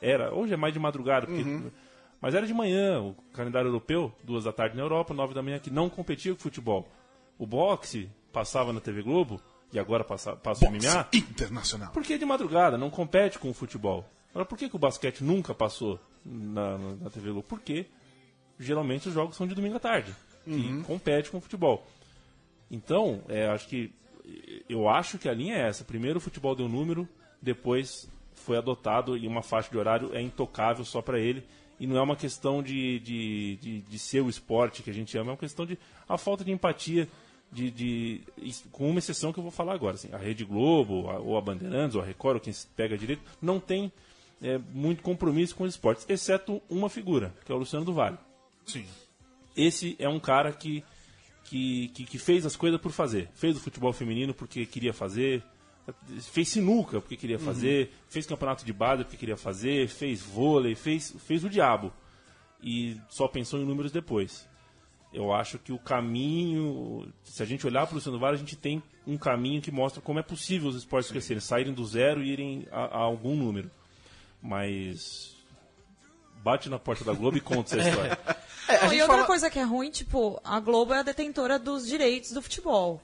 Era, 0.00 0.32
hoje 0.34 0.52
é 0.52 0.56
mais 0.56 0.72
de 0.74 0.78
madrugada, 0.78 1.26
porque- 1.26 1.42
mas 2.20 2.34
era 2.34 2.46
de 2.46 2.52
manhã. 2.54 3.00
O 3.00 3.14
calendário 3.32 3.68
europeu, 3.68 4.12
duas 4.22 4.44
da 4.44 4.52
tarde 4.52 4.76
na 4.76 4.82
Europa, 4.82 5.12
nove 5.14 5.32
da 5.34 5.42
manhã, 5.42 5.58
que 5.58 5.70
não 5.70 5.88
competia 5.88 6.32
com 6.34 6.40
futebol. 6.40 6.86
O 7.38 7.46
boxe 7.46 8.08
passava 8.32 8.72
na 8.72 8.80
TV 8.80 9.02
Globo, 9.02 9.40
e 9.72 9.78
agora 9.78 10.04
passa, 10.04 10.36
passa 10.36 10.64
o 10.64 10.68
MMA, 10.70 11.08
internacional. 11.12 11.90
porque 11.92 12.12
é 12.12 12.18
de 12.18 12.24
madrugada, 12.24 12.76
não 12.78 12.90
compete 12.90 13.38
com 13.38 13.48
o 13.50 13.54
futebol. 13.54 14.04
Agora, 14.30 14.44
por 14.46 14.58
que, 14.58 14.68
que 14.68 14.76
o 14.76 14.78
basquete 14.78 15.22
nunca 15.24 15.54
passou 15.54 15.98
na, 16.24 16.76
na, 16.78 16.94
na 17.02 17.10
TV 17.10 17.30
Globo? 17.30 17.46
Porque 17.48 17.86
geralmente 18.58 19.08
os 19.08 19.14
jogos 19.14 19.36
são 19.36 19.46
de 19.46 19.54
domingo 19.54 19.76
à 19.76 19.80
tarde, 19.80 20.14
que 20.44 20.82
compete 20.84 21.30
com 21.30 21.38
o 21.38 21.40
futebol. 21.40 21.86
Então, 22.74 23.22
é, 23.28 23.46
acho 23.46 23.68
que 23.68 23.92
eu 24.68 24.88
acho 24.88 25.18
que 25.18 25.28
a 25.28 25.34
linha 25.34 25.54
é 25.54 25.68
essa. 25.68 25.84
Primeiro 25.84 26.18
o 26.18 26.20
futebol 26.20 26.54
deu 26.56 26.68
número, 26.68 27.08
depois 27.40 28.08
foi 28.34 28.56
adotado 28.56 29.16
e 29.16 29.26
uma 29.28 29.42
faixa 29.42 29.70
de 29.70 29.78
horário 29.78 30.14
é 30.14 30.20
intocável 30.20 30.84
só 30.84 31.00
para 31.00 31.18
ele. 31.18 31.44
E 31.78 31.86
não 31.86 31.96
é 31.96 32.00
uma 32.02 32.16
questão 32.16 32.62
de, 32.62 32.98
de, 33.00 33.56
de, 33.56 33.80
de 33.82 33.98
ser 33.98 34.20
o 34.22 34.28
esporte 34.30 34.82
que 34.82 34.90
a 34.90 34.94
gente 34.94 35.16
ama, 35.18 35.30
é 35.30 35.32
uma 35.32 35.36
questão 35.38 35.66
de 35.66 35.78
a 36.08 36.16
falta 36.16 36.44
de 36.44 36.50
empatia, 36.52 37.08
de, 37.52 37.70
de, 37.70 38.20
com 38.72 38.88
uma 38.88 38.98
exceção 38.98 39.32
que 39.32 39.38
eu 39.38 39.42
vou 39.42 39.50
falar 39.52 39.74
agora. 39.74 39.94
Assim, 39.94 40.08
a 40.12 40.16
Rede 40.16 40.44
Globo, 40.44 41.08
a- 41.10 41.18
ou 41.18 41.36
a 41.36 41.40
Bandeirantes, 41.40 41.94
ou 41.96 42.02
a 42.02 42.04
Record, 42.04 42.36
ou 42.36 42.40
quem 42.40 42.52
se 42.52 42.66
pega 42.68 42.96
direito, 42.96 43.22
não 43.42 43.58
tem 43.60 43.92
é, 44.42 44.58
muito 44.72 45.02
compromisso 45.02 45.54
com 45.54 45.64
os 45.64 45.70
esportes, 45.74 46.06
exceto 46.08 46.62
uma 46.70 46.88
figura, 46.88 47.34
que 47.44 47.52
é 47.52 47.54
o 47.54 47.58
Luciano 47.58 47.84
do 47.84 47.92
Vale 47.92 48.18
Sim. 48.66 48.84
esse 49.56 49.94
é 49.98 50.08
um 50.08 50.20
cara 50.20 50.52
que, 50.52 50.82
que, 51.44 51.88
que, 51.88 52.04
que 52.04 52.18
fez 52.18 52.44
as 52.44 52.56
coisas 52.56 52.80
por 52.80 52.90
fazer. 52.90 53.28
Fez 53.34 53.56
o 53.56 53.60
futebol 53.60 53.92
feminino 53.92 54.34
porque 54.34 54.66
queria 54.66 54.92
fazer, 54.92 55.42
fez 56.32 56.48
sinuca 56.48 57.00
porque 57.00 57.16
queria 57.16 57.38
fazer, 57.38 57.92
fez 58.08 58.26
campeonato 58.26 58.64
de 58.64 58.72
base 58.72 59.04
porque 59.04 59.16
queria 59.16 59.36
fazer, 59.36 59.88
fez 59.88 60.22
vôlei, 60.22 60.74
fez, 60.74 61.14
fez 61.26 61.44
o 61.44 61.50
diabo. 61.50 61.92
E 62.62 62.96
só 63.08 63.28
pensou 63.28 63.60
em 63.60 63.64
números 63.66 63.92
depois. 63.92 64.48
Eu 65.12 65.32
acho 65.32 65.58
que 65.58 65.72
o 65.72 65.78
caminho, 65.78 67.12
se 67.22 67.40
a 67.40 67.46
gente 67.46 67.64
olhar 67.66 67.86
para 67.86 67.92
o 67.92 67.96
Luciano 67.96 68.18
Vale, 68.18 68.34
a 68.34 68.38
gente 68.38 68.56
tem 68.56 68.82
um 69.06 69.16
caminho 69.16 69.62
que 69.62 69.70
mostra 69.70 70.02
como 70.02 70.18
é 70.18 70.22
possível 70.22 70.68
os 70.68 70.74
esportes 70.74 71.10
crescerem, 71.10 71.40
saírem 71.40 71.72
do 71.72 71.84
zero 71.84 72.20
e 72.20 72.32
irem 72.32 72.66
a, 72.72 72.84
a 72.84 72.98
algum 72.98 73.36
número. 73.36 73.70
Mas 74.42 75.33
bate 76.44 76.68
na 76.68 76.78
porta 76.78 77.02
da 77.04 77.12
Globo 77.14 77.36
e 77.38 77.40
conta 77.40 77.76
essa 77.80 77.88
história. 77.88 78.18
É, 78.68 78.76
a 78.76 78.82
Não, 78.82 78.88
gente 78.90 78.98
e 78.98 79.02
outra 79.02 79.16
fala- 79.16 79.26
coisa 79.26 79.50
que 79.50 79.58
é 79.58 79.62
ruim, 79.62 79.90
tipo, 79.90 80.38
a 80.44 80.60
Globo 80.60 80.92
é 80.94 80.98
a 80.98 81.02
detentora 81.02 81.58
dos 81.58 81.86
direitos 81.86 82.32
do 82.32 82.42
futebol. 82.42 83.00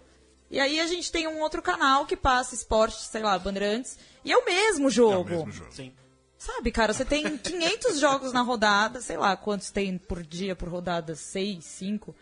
E 0.50 0.60
aí 0.60 0.78
a 0.80 0.86
gente 0.86 1.10
tem 1.10 1.26
um 1.26 1.40
outro 1.40 1.62
canal 1.62 2.04
que 2.06 2.16
passa 2.16 2.54
esporte, 2.54 2.96
sei 3.02 3.22
lá, 3.22 3.38
Bandeirantes, 3.38 3.98
e 4.24 4.30
é 4.32 4.36
o 4.36 4.44
mesmo 4.44 4.84
É 4.84 4.86
o 4.88 4.90
jogo. 4.90 5.30
mesmo 5.30 5.50
jogo. 5.52 5.72
Sim. 5.72 5.92
Sabe, 6.36 6.70
cara, 6.70 6.92
você 6.92 7.04
tem 7.04 7.36
500 7.38 7.98
jogos 8.00 8.32
na 8.32 8.40
rodada, 8.42 9.00
sei 9.00 9.16
lá 9.16 9.36
quantos 9.36 9.70
tem 9.70 9.96
por 9.98 10.22
dia 10.22 10.56
por 10.56 10.68
rodada, 10.68 11.14
6, 11.14 11.64
5. 11.64 12.14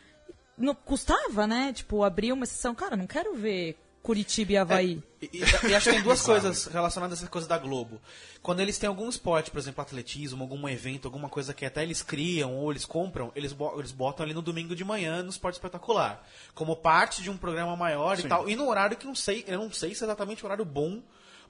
Não 0.56 0.74
custava, 0.74 1.46
né? 1.46 1.72
Tipo, 1.72 2.02
abrir 2.02 2.32
uma 2.32 2.44
sessão, 2.46 2.74
cara, 2.74 2.96
não 2.96 3.06
quero 3.06 3.34
ver 3.34 3.78
Curitiba 4.08 4.52
e 4.52 4.56
Havaí. 4.56 5.02
E, 5.20 5.26
e- 5.34 5.38
e 5.68 5.74
acho 5.74 5.84
que 5.90 5.96
tem 5.96 6.02
duas 6.02 6.22
coisas 6.22 6.64
relacionadas 6.64 7.18
a 7.18 7.22
essa 7.22 7.30
coisa 7.30 7.46
da 7.46 7.58
Globo. 7.58 8.00
Quando 8.40 8.60
eles 8.60 8.78
têm 8.78 8.88
algum 8.88 9.06
esporte, 9.06 9.50
por 9.50 9.58
exemplo, 9.58 9.82
atletismo, 9.82 10.42
algum 10.42 10.66
evento, 10.66 11.06
alguma 11.06 11.28
coisa 11.28 11.52
que 11.52 11.66
até 11.66 11.82
eles 11.82 12.02
criam 12.02 12.54
ou 12.56 12.70
eles 12.70 12.86
compram, 12.86 13.30
eles, 13.36 13.52
bo- 13.52 13.78
eles 13.78 13.92
botam 13.92 14.24
ali 14.24 14.32
no 14.32 14.40
domingo 14.40 14.74
de 14.74 14.82
manhã 14.82 15.22
no 15.22 15.28
Esporte 15.28 15.56
Espetacular. 15.56 16.26
Como 16.54 16.74
parte 16.74 17.20
de 17.22 17.28
um 17.28 17.36
programa 17.36 17.76
maior 17.76 18.18
e 18.18 18.22
tal. 18.28 18.48
E 18.48 18.56
no 18.56 18.66
horário 18.66 18.96
que 18.96 19.04
não 19.06 19.14
sei, 19.14 19.44
eu 19.46 19.58
não 19.58 19.70
sei 19.70 19.94
se 19.94 20.02
é 20.02 20.06
exatamente 20.06 20.42
o 20.42 20.46
horário 20.46 20.64
bom 20.64 21.02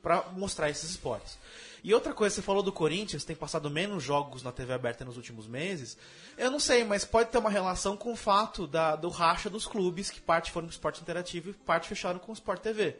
pra 0.02 0.24
mostrar 0.32 0.68
esses 0.68 0.90
esportes. 0.90 1.38
E 1.84 1.94
outra 1.94 2.12
coisa, 2.12 2.34
você 2.34 2.42
falou 2.42 2.62
do 2.62 2.72
Corinthians, 2.72 3.24
tem 3.24 3.36
passado 3.36 3.70
menos 3.70 4.02
jogos 4.02 4.42
na 4.42 4.50
TV 4.52 4.72
aberta 4.72 5.04
nos 5.04 5.16
últimos 5.16 5.46
meses. 5.46 5.96
Eu 6.36 6.50
não 6.50 6.58
sei, 6.60 6.84
mas 6.84 7.04
pode 7.04 7.30
ter 7.30 7.38
uma 7.38 7.50
relação 7.50 7.96
com 7.96 8.12
o 8.12 8.16
fato 8.16 8.66
da, 8.66 8.96
do 8.96 9.08
racha 9.08 9.48
dos 9.48 9.66
clubes, 9.66 10.10
que 10.10 10.20
parte 10.20 10.50
foram 10.50 10.66
pro 10.66 10.74
esporte 10.74 11.00
interativo 11.00 11.50
e 11.50 11.52
parte 11.52 11.88
fecharam 11.88 12.18
com 12.18 12.30
o 12.32 12.34
Sport 12.34 12.60
TV, 12.60 12.96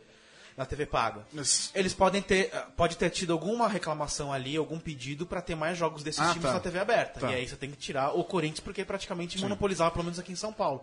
na 0.57 0.65
TV 0.65 0.87
paga. 0.87 1.27
Mas- 1.33 1.71
Eles 1.75 1.93
podem 1.93 2.23
ter, 2.23 2.51
ah, 2.55 2.69
pode 2.77 2.97
ter 2.97 3.11
tido 3.11 3.33
alguma 3.33 3.69
reclamação 3.69 4.33
ali, 4.33 4.57
algum 4.57 4.79
pedido 4.79 5.27
pra 5.27 5.43
ter 5.43 5.55
mais 5.55 5.77
jogos 5.77 6.03
desses 6.03 6.21
Ah, 6.21 6.29
times 6.31 6.45
tá. 6.47 6.53
na 6.55 6.61
TV 6.61 6.79
aberta. 6.79 7.21
Tá. 7.21 7.31
E 7.31 7.35
aí 7.35 7.49
você 7.49 7.57
tem 7.57 7.71
que 7.71 7.77
tirar 7.77 8.17
o 8.17 8.23
Corinthians 8.25 8.61
porque 8.61 8.85
praticamente 8.85 9.41
monopolizava, 9.41 9.91
pelo 9.91 10.05
menos 10.05 10.19
aqui 10.19 10.33
em 10.33 10.37
São 10.37 10.53
Paulo. 10.53 10.83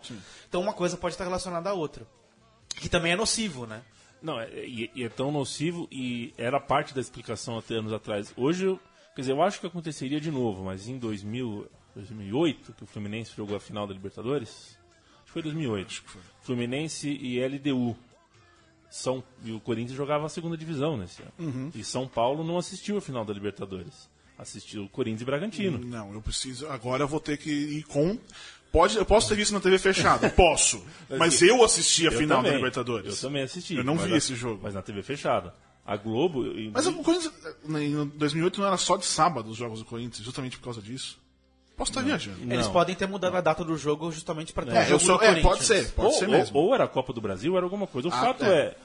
Então 0.49 0.61
uma 0.61 0.73
coisa 0.73 0.97
pode 0.97 1.13
estar 1.15 1.23
relacionada 1.23 1.69
à 1.69 1.73
outra. 1.73 2.05
Que 2.77 2.89
também 2.89 3.13
é 3.13 3.15
nocivo, 3.15 3.65
né? 3.65 3.81
Não, 4.25 4.39
é, 4.39 4.49
e, 4.65 4.89
e 4.95 5.03
é 5.03 5.09
tão 5.09 5.31
nocivo 5.31 5.87
e 5.91 6.33
era 6.35 6.59
parte 6.59 6.95
da 6.95 6.99
explicação 6.99 7.59
até 7.59 7.75
anos 7.75 7.93
atrás. 7.93 8.33
Hoje, 8.35 8.65
eu, 8.65 8.79
quer 9.13 9.21
dizer, 9.21 9.33
eu 9.33 9.43
acho 9.43 9.59
que 9.59 9.67
aconteceria 9.67 10.19
de 10.19 10.31
novo, 10.31 10.63
mas 10.63 10.87
em 10.87 10.97
2000, 10.97 11.67
2008, 11.93 12.73
que 12.73 12.83
o 12.83 12.87
Fluminense 12.87 13.33
jogou 13.37 13.55
a 13.55 13.59
final 13.59 13.85
da 13.85 13.93
Libertadores, 13.93 14.79
acho 15.17 15.25
que 15.25 15.31
foi 15.31 15.43
2008, 15.43 16.03
Fluminense 16.41 17.07
e 17.07 17.39
LDU. 17.45 17.95
São, 18.89 19.23
e 19.43 19.51
o 19.51 19.59
Corinthians 19.59 19.95
jogava 19.95 20.25
a 20.25 20.29
segunda 20.29 20.57
divisão 20.57 20.97
nesse 20.97 21.21
ano. 21.21 21.31
E 21.75 21.83
São 21.83 22.07
Paulo 22.07 22.43
não 22.43 22.57
assistiu 22.57 22.97
a 22.97 23.01
final 23.01 23.23
da 23.23 23.33
Libertadores. 23.33 24.09
Assistiu 24.37 24.85
o 24.85 24.89
Corinthians 24.89 25.21
e 25.21 25.25
Bragantino. 25.25 25.77
Não, 25.77 26.13
eu 26.13 26.21
preciso. 26.21 26.67
Agora 26.67 27.03
eu 27.03 27.07
vou 27.07 27.19
ter 27.19 27.37
que 27.37 27.49
ir 27.49 27.83
com. 27.83 28.17
Pode, 28.71 28.97
eu 28.97 29.05
posso 29.05 29.29
ter 29.29 29.35
visto 29.35 29.53
na 29.53 29.59
TV 29.59 29.77
fechada? 29.79 30.29
Posso. 30.35 30.83
Mas 31.17 31.41
eu 31.41 31.63
assisti 31.63 32.07
a 32.07 32.11
Eu 32.11 32.17
final 32.17 32.37
também, 32.39 32.51
da 32.51 32.57
Libertadores. 32.57 33.15
Eu 33.23 33.29
também 33.29 33.43
assisti. 33.43 33.75
Eu 33.75 33.83
não 33.83 33.97
vi 33.97 34.09
na- 34.09 34.17
esse 34.17 34.35
jogo. 34.35 34.59
Mas 34.63 34.73
na 34.73 34.81
TV 34.81 35.01
fechada. 35.01 35.53
A 35.85 35.95
Globo. 35.95 36.45
e- 36.47 36.71
Mas 36.73 36.85
o 36.87 36.93
Corinthians, 36.95 37.31
em 37.69 38.05
2008 38.15 38.59
não 38.59 38.67
era 38.67 38.75
só 38.77 38.97
de 38.97 39.05
sábado 39.05 39.49
os 39.49 39.55
jogos 39.57 39.79
do 39.79 39.85
Corinthians, 39.85 40.25
justamente 40.25 40.57
por 40.57 40.63
causa 40.65 40.81
disso. 40.81 41.17
Posso 41.77 41.91
estar 41.91 42.01
viajando. 42.01 42.37
Eles 42.51 42.65
Não. 42.65 42.73
podem 42.73 42.95
ter 42.95 43.05
mudado 43.07 43.35
a 43.37 43.41
data 43.41 43.63
do 43.63 43.77
jogo 43.77 44.09
justamente 44.11 44.51
para 44.53 44.65
ter 44.65 44.71
É, 44.71 44.79
um 44.79 44.81
eu 44.83 44.87
jogo 44.87 44.99
sou- 45.05 45.17
do 45.17 45.23
é, 45.23 45.27
Corinthians. 45.27 45.53
pode 45.53 45.63
ser. 45.65 45.91
Pode 45.91 46.07
ou, 46.07 46.13
ser 46.13 46.25
ou- 46.25 46.31
mesmo. 46.31 46.57
ou 46.57 46.73
era 46.73 46.85
a 46.85 46.87
Copa 46.87 47.11
do 47.13 47.21
Brasil, 47.21 47.51
ou 47.51 47.57
era 47.57 47.65
alguma 47.65 47.85
coisa. 47.85 48.07
O 48.07 48.11
Ah, 48.13 48.19
fato 48.19 48.43
é. 48.45 48.47
é. 48.59 48.75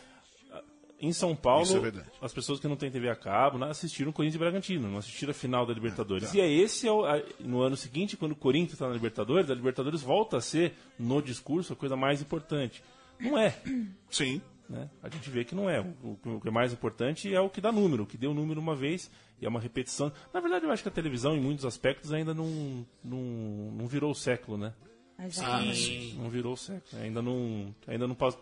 Em 1.01 1.13
São 1.13 1.35
Paulo, 1.35 1.65
é 1.87 2.03
as 2.21 2.33
pessoas 2.33 2.61
que 2.61 2.69
não 2.69 2.77
têm 2.77 2.91
TV 2.91 3.09
a 3.09 3.17
cabo 3.17 3.57
não 3.59 3.69
assistiram 3.69 4.13
Corinthians 4.13 4.35
e 4.35 4.39
Bragantino, 4.39 4.89
não 4.91 4.99
assistiram 4.99 5.31
a 5.31 5.35
final 5.35 5.65
da 5.65 5.73
Libertadores. 5.73 6.31
tá. 6.31 6.37
E 6.37 6.41
é 6.41 6.49
esse, 6.51 6.87
é 6.87 6.93
o- 6.93 7.07
a- 7.07 7.23
no 7.41 7.63
ano 7.63 7.77
seguinte, 7.77 8.17
quando 8.17 8.33
o 8.33 8.37
Corinthians 8.37 8.75
está 8.75 8.87
na 8.87 8.93
Libertadores, 8.95 9.51
a 9.51 9.55
Libertadores 9.55 10.03
volta 10.03 10.37
a 10.37 10.41
ser, 10.41 10.75
no 10.99 11.23
discurso, 11.23 11.73
a 11.73 11.77
coisa 11.77 11.97
mais 11.97 12.21
importante. 12.21 12.83
Não 13.19 13.39
é. 13.39 13.57
Sim. 14.11 14.43
né? 14.69 14.89
A 15.03 15.09
gente 15.09 15.29
vê 15.31 15.45
que 15.45 15.55
não 15.55 15.69
é. 15.71 15.81
O, 15.81 16.19
o 16.25 16.41
que 16.41 16.49
é 16.49 16.51
mais 16.51 16.73
importante 16.73 17.33
é 17.35 17.41
o 17.41 17.49
que 17.51 17.61
dá 17.61 17.73
número, 17.73 18.03
o 18.03 18.07
que 18.07 18.17
deu 18.19 18.33
número 18.35 18.61
uma 18.61 18.77
vez 18.77 19.11
e 19.41 19.47
é 19.47 19.49
uma 19.49 19.59
repetição. 19.61 20.13
Na 20.35 20.39
verdade, 20.41 20.65
eu 20.67 20.71
acho 20.71 20.83
que 20.83 20.89
a 20.89 20.93
televisão, 20.93 21.35
em 21.35 21.41
muitos 21.41 21.65
aspectos, 21.65 22.13
ainda 22.13 22.33
não, 22.35 22.87
não, 23.03 23.19
não 23.73 23.87
virou 23.87 24.11
o 24.11 24.15
século, 24.15 24.57
né? 24.59 24.73
Exatamente. 25.19 26.15
Não 26.19 26.29
virou 26.31 26.53
o 26.53 26.57
século. 26.57 27.03
Ainda 27.03 27.21
não, 27.23 27.75
ainda 27.87 28.07
não 28.07 28.15
passou. 28.15 28.41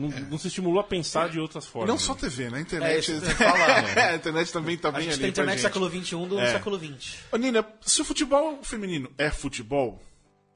Não, 0.00 0.08
não 0.30 0.38
se 0.38 0.48
estimulou 0.48 0.80
a 0.80 0.84
pensar 0.84 1.28
de 1.28 1.38
outras 1.38 1.64
E 1.64 1.68
formas. 1.68 1.88
não 1.90 1.98
só 1.98 2.14
TV, 2.14 2.50
né? 2.50 2.58
A 2.58 2.60
internet. 2.60 3.12
É 3.12 3.16
que 3.16 3.20
né? 3.94 4.02
a 4.10 4.14
internet 4.16 4.52
também 4.52 4.76
tá 4.76 4.88
A 4.88 4.92
bem 4.92 5.02
gente 5.02 5.12
ali. 5.12 5.20
tem 5.22 5.30
internet 5.30 5.54
gente. 5.58 5.62
século 5.62 5.88
XXI 5.90 6.26
do 6.26 6.40
É. 6.40 6.52
século 6.52 6.78
XX. 6.78 7.18
Ô, 7.30 7.36
Nina, 7.36 7.64
se 7.82 8.00
o 8.00 8.04
futebol 8.04 8.58
feminino 8.62 9.10
é 9.18 9.30
futebol, 9.30 10.00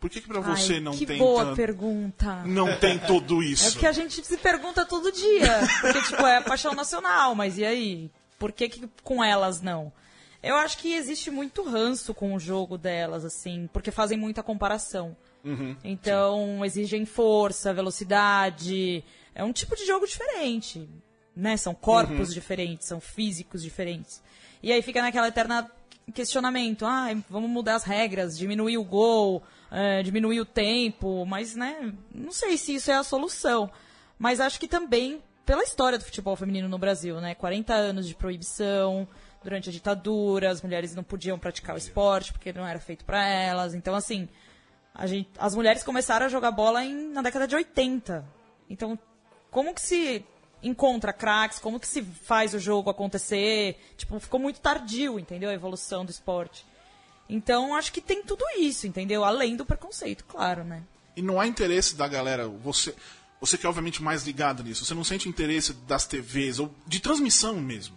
por 0.00 0.10
que, 0.10 0.20
que 0.20 0.28
pra 0.28 0.40
você 0.40 0.74
Ai, 0.74 0.80
não 0.80 0.92
que 0.92 1.06
tem 1.06 1.18
boa 1.18 1.44
tanto- 1.44 1.56
pergunta. 1.56 2.42
não 2.44 2.76
tem 2.76 2.98
tudo 2.98 3.42
É 3.42 3.46
isso? 3.46 3.72
porque 3.72 3.86
a 3.86 3.92
gente 3.92 4.24
se 4.26 4.36
pergunta 4.36 4.84
todo 4.84 5.10
dia. 5.12 5.60
Porque, 5.80 6.02
tipo, 6.02 6.26
é 6.26 6.38
a 6.38 6.42
paixão 6.42 6.74
nacional, 6.74 7.34
mas 7.34 7.56
e 7.58 7.64
aí? 7.64 8.10
Por 8.38 8.52
que, 8.52 8.68
que 8.68 8.88
com 9.02 9.22
elas 9.24 9.62
não? 9.62 9.92
Eu 10.42 10.56
acho 10.56 10.76
que 10.76 10.92
existe 10.92 11.30
muito 11.30 11.62
ranço 11.64 12.12
com 12.12 12.34
o 12.34 12.38
jogo 12.38 12.76
delas, 12.76 13.24
assim, 13.24 13.66
porque 13.72 13.90
fazem 13.90 14.18
muita 14.18 14.42
comparação. 14.42 15.16
então, 15.82 16.64
exigem 16.64 17.04
força, 17.06 17.72
velocidade. 17.72 19.02
É 19.34 19.42
um 19.44 19.52
tipo 19.52 19.74
de 19.76 19.84
jogo 19.86 20.06
diferente. 20.06 20.88
Né? 21.36 21.56
São 21.56 21.74
corpos 21.74 22.32
diferentes, 22.32 22.86
são 22.86 23.00
físicos 23.00 23.62
diferentes. 23.62 24.22
E 24.62 24.72
aí 24.72 24.80
fica 24.82 25.02
naquela 25.02 25.28
eterna 25.28 25.68
questionamento. 26.12 26.84
Ah, 26.86 27.08
vamos 27.28 27.50
mudar 27.50 27.74
as 27.74 27.84
regras, 27.84 28.36
diminuir 28.38 28.78
o 28.78 28.84
gol, 28.84 29.42
eh, 29.70 30.02
diminuir 30.02 30.40
o 30.40 30.44
tempo. 30.44 31.24
Mas, 31.26 31.56
né, 31.56 31.92
não 32.14 32.30
sei 32.30 32.56
se 32.56 32.74
isso 32.76 32.90
é 32.90 32.94
a 32.94 33.02
solução. 33.02 33.70
Mas 34.18 34.38
acho 34.40 34.60
que 34.60 34.68
também 34.68 35.20
pela 35.44 35.62
história 35.62 35.98
do 35.98 36.04
futebol 36.04 36.36
feminino 36.36 36.68
no 36.68 36.78
Brasil, 36.78 37.20
né? 37.20 37.34
40 37.34 37.74
anos 37.74 38.06
de 38.06 38.14
proibição 38.14 39.06
durante 39.42 39.68
a 39.68 39.72
ditadura, 39.72 40.50
as 40.50 40.62
mulheres 40.62 40.94
não 40.94 41.02
podiam 41.02 41.38
praticar 41.38 41.74
o 41.74 41.78
esporte 41.78 42.32
porque 42.32 42.50
não 42.52 42.66
era 42.66 42.78
feito 42.78 43.04
para 43.04 43.26
elas. 43.28 43.74
Então, 43.74 43.94
assim, 43.94 44.26
a 44.94 45.06
gente, 45.06 45.28
as 45.36 45.54
mulheres 45.54 45.82
começaram 45.82 46.24
a 46.26 46.28
jogar 46.30 46.50
bola 46.50 46.82
em- 46.84 47.08
na 47.12 47.20
década 47.20 47.46
de 47.46 47.54
80. 47.54 48.24
Então, 48.70 48.98
como 49.54 49.72
que 49.72 49.80
se 49.80 50.24
encontra 50.62 51.12
craques, 51.12 51.60
como 51.60 51.78
que 51.78 51.86
se 51.86 52.02
faz 52.02 52.52
o 52.54 52.58
jogo 52.58 52.90
acontecer? 52.90 53.78
Tipo, 53.96 54.18
ficou 54.18 54.40
muito 54.40 54.58
tardio, 54.60 55.16
entendeu? 55.18 55.48
A 55.48 55.54
evolução 55.54 56.04
do 56.04 56.10
esporte. 56.10 56.66
Então, 57.28 57.74
acho 57.74 57.92
que 57.92 58.00
tem 58.00 58.22
tudo 58.22 58.44
isso, 58.58 58.86
entendeu? 58.86 59.24
Além 59.24 59.54
do 59.56 59.64
preconceito, 59.64 60.24
claro, 60.24 60.64
né? 60.64 60.82
E 61.16 61.22
não 61.22 61.40
há 61.40 61.46
interesse 61.46 61.94
da 61.94 62.08
galera, 62.08 62.48
você, 62.48 62.94
você 63.40 63.56
que 63.56 63.64
é 63.64 63.68
obviamente 63.68 64.02
mais 64.02 64.24
ligado 64.24 64.64
nisso, 64.64 64.84
você 64.84 64.92
não 64.92 65.04
sente 65.04 65.28
interesse 65.28 65.72
das 65.86 66.04
TVs 66.06 66.58
ou 66.58 66.74
de 66.86 66.98
transmissão 66.98 67.54
mesmo. 67.60 67.96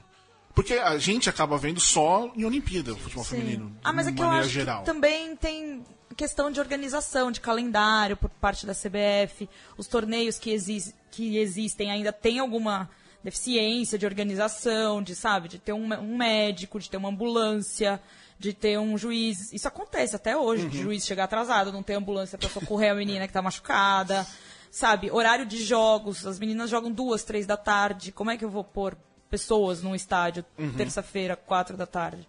Porque 0.54 0.76
a 0.76 0.98
gente 0.98 1.30
acaba 1.30 1.58
vendo 1.58 1.80
só 1.80 2.32
em 2.36 2.46
Olimpíada 2.46 2.94
o 2.94 2.98
futebol 2.98 3.24
feminino, 3.24 3.76
Ah, 3.84 3.92
mas 3.92 4.06
de 4.06 4.12
é 4.12 4.16
que 4.16 4.22
eu 4.22 4.26
maneira 4.26 4.46
acho 4.46 4.54
geral. 4.54 4.80
que 4.82 4.86
também 4.86 5.36
tem 5.36 5.84
questão 6.18 6.52
de 6.52 6.60
organização, 6.60 7.32
de 7.32 7.40
calendário 7.40 8.18
por 8.18 8.30
parte 8.30 8.66
da 8.66 8.74
CBF. 8.74 9.48
Os 9.78 9.88
torneios 9.88 10.38
que, 10.38 10.50
exis- 10.52 10.94
que 11.12 11.38
existem 11.38 11.90
ainda 11.92 12.12
têm 12.12 12.40
alguma 12.40 12.90
deficiência 13.24 13.98
de 13.98 14.06
organização, 14.06 15.02
de, 15.02 15.16
sabe, 15.16 15.48
de 15.48 15.60
ter 15.60 15.74
um, 15.74 15.86
um 15.94 16.18
médico, 16.18 16.80
de 16.80 16.90
ter 16.90 16.98
uma 16.98 17.10
ambulância, 17.10 18.02
de 18.40 18.54
ter 18.54 18.78
um 18.80 18.98
juiz. 18.98 19.52
Isso 19.54 19.68
acontece 19.68 20.16
até 20.16 20.36
hoje, 20.36 20.64
Uhum. 20.64 20.70
de 20.70 20.82
juiz 20.82 21.06
chegar 21.06 21.26
atrasado, 21.26 21.72
não 21.72 21.84
ter 21.84 21.94
ambulância 21.94 22.38
para 22.38 22.50
socorrer 22.50 22.92
a 22.92 22.96
menina 22.96 23.28
que 23.28 23.34
tá 23.34 23.42
machucada. 23.42 24.26
Sabe, 24.72 25.10
horário 25.12 25.46
de 25.46 25.64
jogos, 25.64 26.26
as 26.28 26.38
meninas 26.40 26.70
jogam 26.70 26.92
duas, 26.92 27.24
três 27.24 27.46
da 27.46 27.58
tarde. 27.58 28.12
Como 28.12 28.30
é 28.32 28.38
que 28.38 28.44
eu 28.46 28.50
vou 28.50 28.64
pôr 28.64 28.98
pessoas 29.30 29.82
num 29.82 29.96
estádio 29.96 30.44
Uhum. 30.58 30.74
terça-feira, 30.74 31.36
quatro 31.36 31.76
da 31.78 31.86
tarde? 31.86 32.28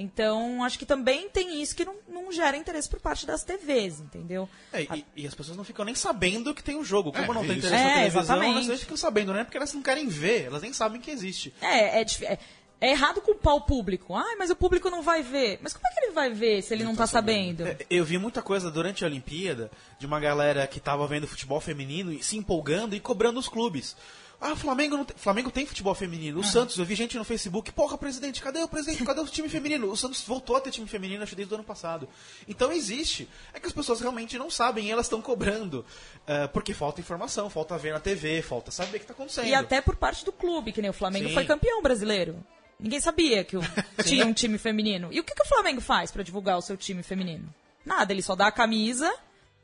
Então, 0.00 0.62
acho 0.64 0.78
que 0.78 0.86
também 0.86 1.28
tem 1.28 1.60
isso 1.60 1.74
que 1.74 1.84
não, 1.84 1.94
não 2.08 2.32
gera 2.32 2.56
interesse 2.56 2.88
por 2.88 3.00
parte 3.00 3.26
das 3.26 3.42
TVs, 3.42 4.00
entendeu? 4.00 4.48
É, 4.72 4.82
e, 4.82 5.04
e 5.16 5.26
as 5.26 5.34
pessoas 5.34 5.56
não 5.56 5.64
ficam 5.64 5.84
nem 5.84 5.94
sabendo 5.94 6.54
que 6.54 6.62
tem 6.62 6.76
o 6.76 6.84
jogo. 6.84 7.12
Como 7.12 7.24
É, 7.32 7.34
não 7.34 7.40
tem 7.42 7.58
isso. 7.58 7.66
interesse 7.66 7.84
na 7.84 7.90
É, 7.90 7.94
televisão, 7.94 8.22
exatamente. 8.22 8.52
elas 8.54 8.66
nem 8.68 8.76
ficam 8.78 8.96
sabendo, 8.96 9.32
não 9.32 9.40
é 9.40 9.44
porque 9.44 9.56
elas 9.56 9.74
não 9.74 9.82
querem 9.82 10.06
ver, 10.08 10.44
elas 10.46 10.62
nem 10.62 10.72
sabem 10.72 11.00
que 11.00 11.10
existe. 11.10 11.52
É, 11.60 12.00
é, 12.00 12.06
é, 12.22 12.38
é 12.80 12.90
errado 12.90 13.20
culpar 13.20 13.54
o 13.56 13.62
público. 13.62 14.14
Ai, 14.14 14.36
mas 14.36 14.50
o 14.50 14.56
público 14.56 14.88
não 14.88 15.02
vai 15.02 15.20
ver. 15.22 15.58
Mas 15.62 15.72
como 15.72 15.84
é 15.86 15.90
que 15.92 16.04
ele 16.06 16.12
vai 16.12 16.30
ver 16.32 16.62
se 16.62 16.72
ele 16.72 16.84
não 16.84 16.94
tá 16.94 17.06
sabendo? 17.08 17.66
É, 17.66 17.76
Eu 17.90 18.04
vi 18.04 18.18
muita 18.18 18.40
coisa 18.40 18.70
durante 18.70 19.02
a 19.04 19.08
Olimpíada 19.08 19.68
de 19.98 20.06
uma 20.06 20.20
galera 20.20 20.64
que 20.66 20.78
tava 20.78 21.04
vendo 21.08 21.26
futebol 21.26 21.60
feminino 21.60 22.12
e 22.12 22.22
se 22.22 22.36
empolgando 22.36 22.94
e 22.94 23.00
cobrando 23.00 23.40
os 23.40 23.48
clubes. 23.48 23.96
Ah, 24.40 24.52
o 24.52 24.56
Flamengo, 24.56 24.96
não 24.96 25.04
tem, 25.04 25.16
Flamengo 25.16 25.50
tem 25.50 25.66
futebol 25.66 25.94
feminino. 25.96 26.38
O 26.38 26.44
Santos, 26.44 26.78
eu 26.78 26.84
vi 26.84 26.94
gente 26.94 27.18
no 27.18 27.24
Facebook, 27.24 27.72
porra, 27.72 27.98
presidente, 27.98 28.40
cadê 28.40 28.60
o 28.62 28.68
presidente? 28.68 29.04
Cadê 29.04 29.20
o 29.20 29.26
time 29.26 29.48
feminino? 29.48 29.90
O 29.90 29.96
Santos 29.96 30.22
voltou 30.22 30.54
a 30.56 30.60
ter 30.60 30.70
time 30.70 30.86
feminino, 30.86 31.24
acho, 31.24 31.34
desde 31.34 31.52
o 31.52 31.56
ano 31.56 31.64
passado. 31.64 32.08
Então 32.46 32.70
existe. 32.70 33.28
É 33.52 33.58
que 33.58 33.66
as 33.66 33.72
pessoas 33.72 34.00
realmente 34.00 34.38
não 34.38 34.48
sabem 34.48 34.86
e 34.86 34.90
elas 34.92 35.06
estão 35.06 35.20
cobrando. 35.20 35.84
É, 36.24 36.46
porque 36.46 36.72
falta 36.72 37.00
informação, 37.00 37.50
falta 37.50 37.76
ver 37.76 37.92
na 37.92 37.98
TV, 37.98 38.40
falta 38.40 38.70
saber 38.70 38.98
o 38.98 39.00
que 39.00 39.06
tá 39.06 39.12
acontecendo. 39.12 39.46
E 39.48 39.54
até 39.54 39.80
por 39.80 39.96
parte 39.96 40.24
do 40.24 40.30
clube, 40.32 40.70
que 40.70 40.80
nem 40.80 40.90
o 40.90 40.94
Flamengo 40.94 41.28
Sim. 41.28 41.34
foi 41.34 41.44
campeão 41.44 41.82
brasileiro. 41.82 42.36
Ninguém 42.78 43.00
sabia 43.00 43.42
que 43.42 43.56
o- 43.56 43.62
tinha 44.06 44.24
um 44.24 44.32
time 44.32 44.56
feminino. 44.56 45.08
E 45.10 45.18
o 45.18 45.24
que, 45.24 45.34
que 45.34 45.42
o 45.42 45.48
Flamengo 45.48 45.80
faz 45.80 46.12
pra 46.12 46.22
divulgar 46.22 46.56
o 46.58 46.62
seu 46.62 46.76
time 46.76 47.02
feminino? 47.02 47.52
Nada, 47.84 48.12
ele 48.12 48.22
só 48.22 48.36
dá 48.36 48.46
a 48.46 48.52
camisa, 48.52 49.12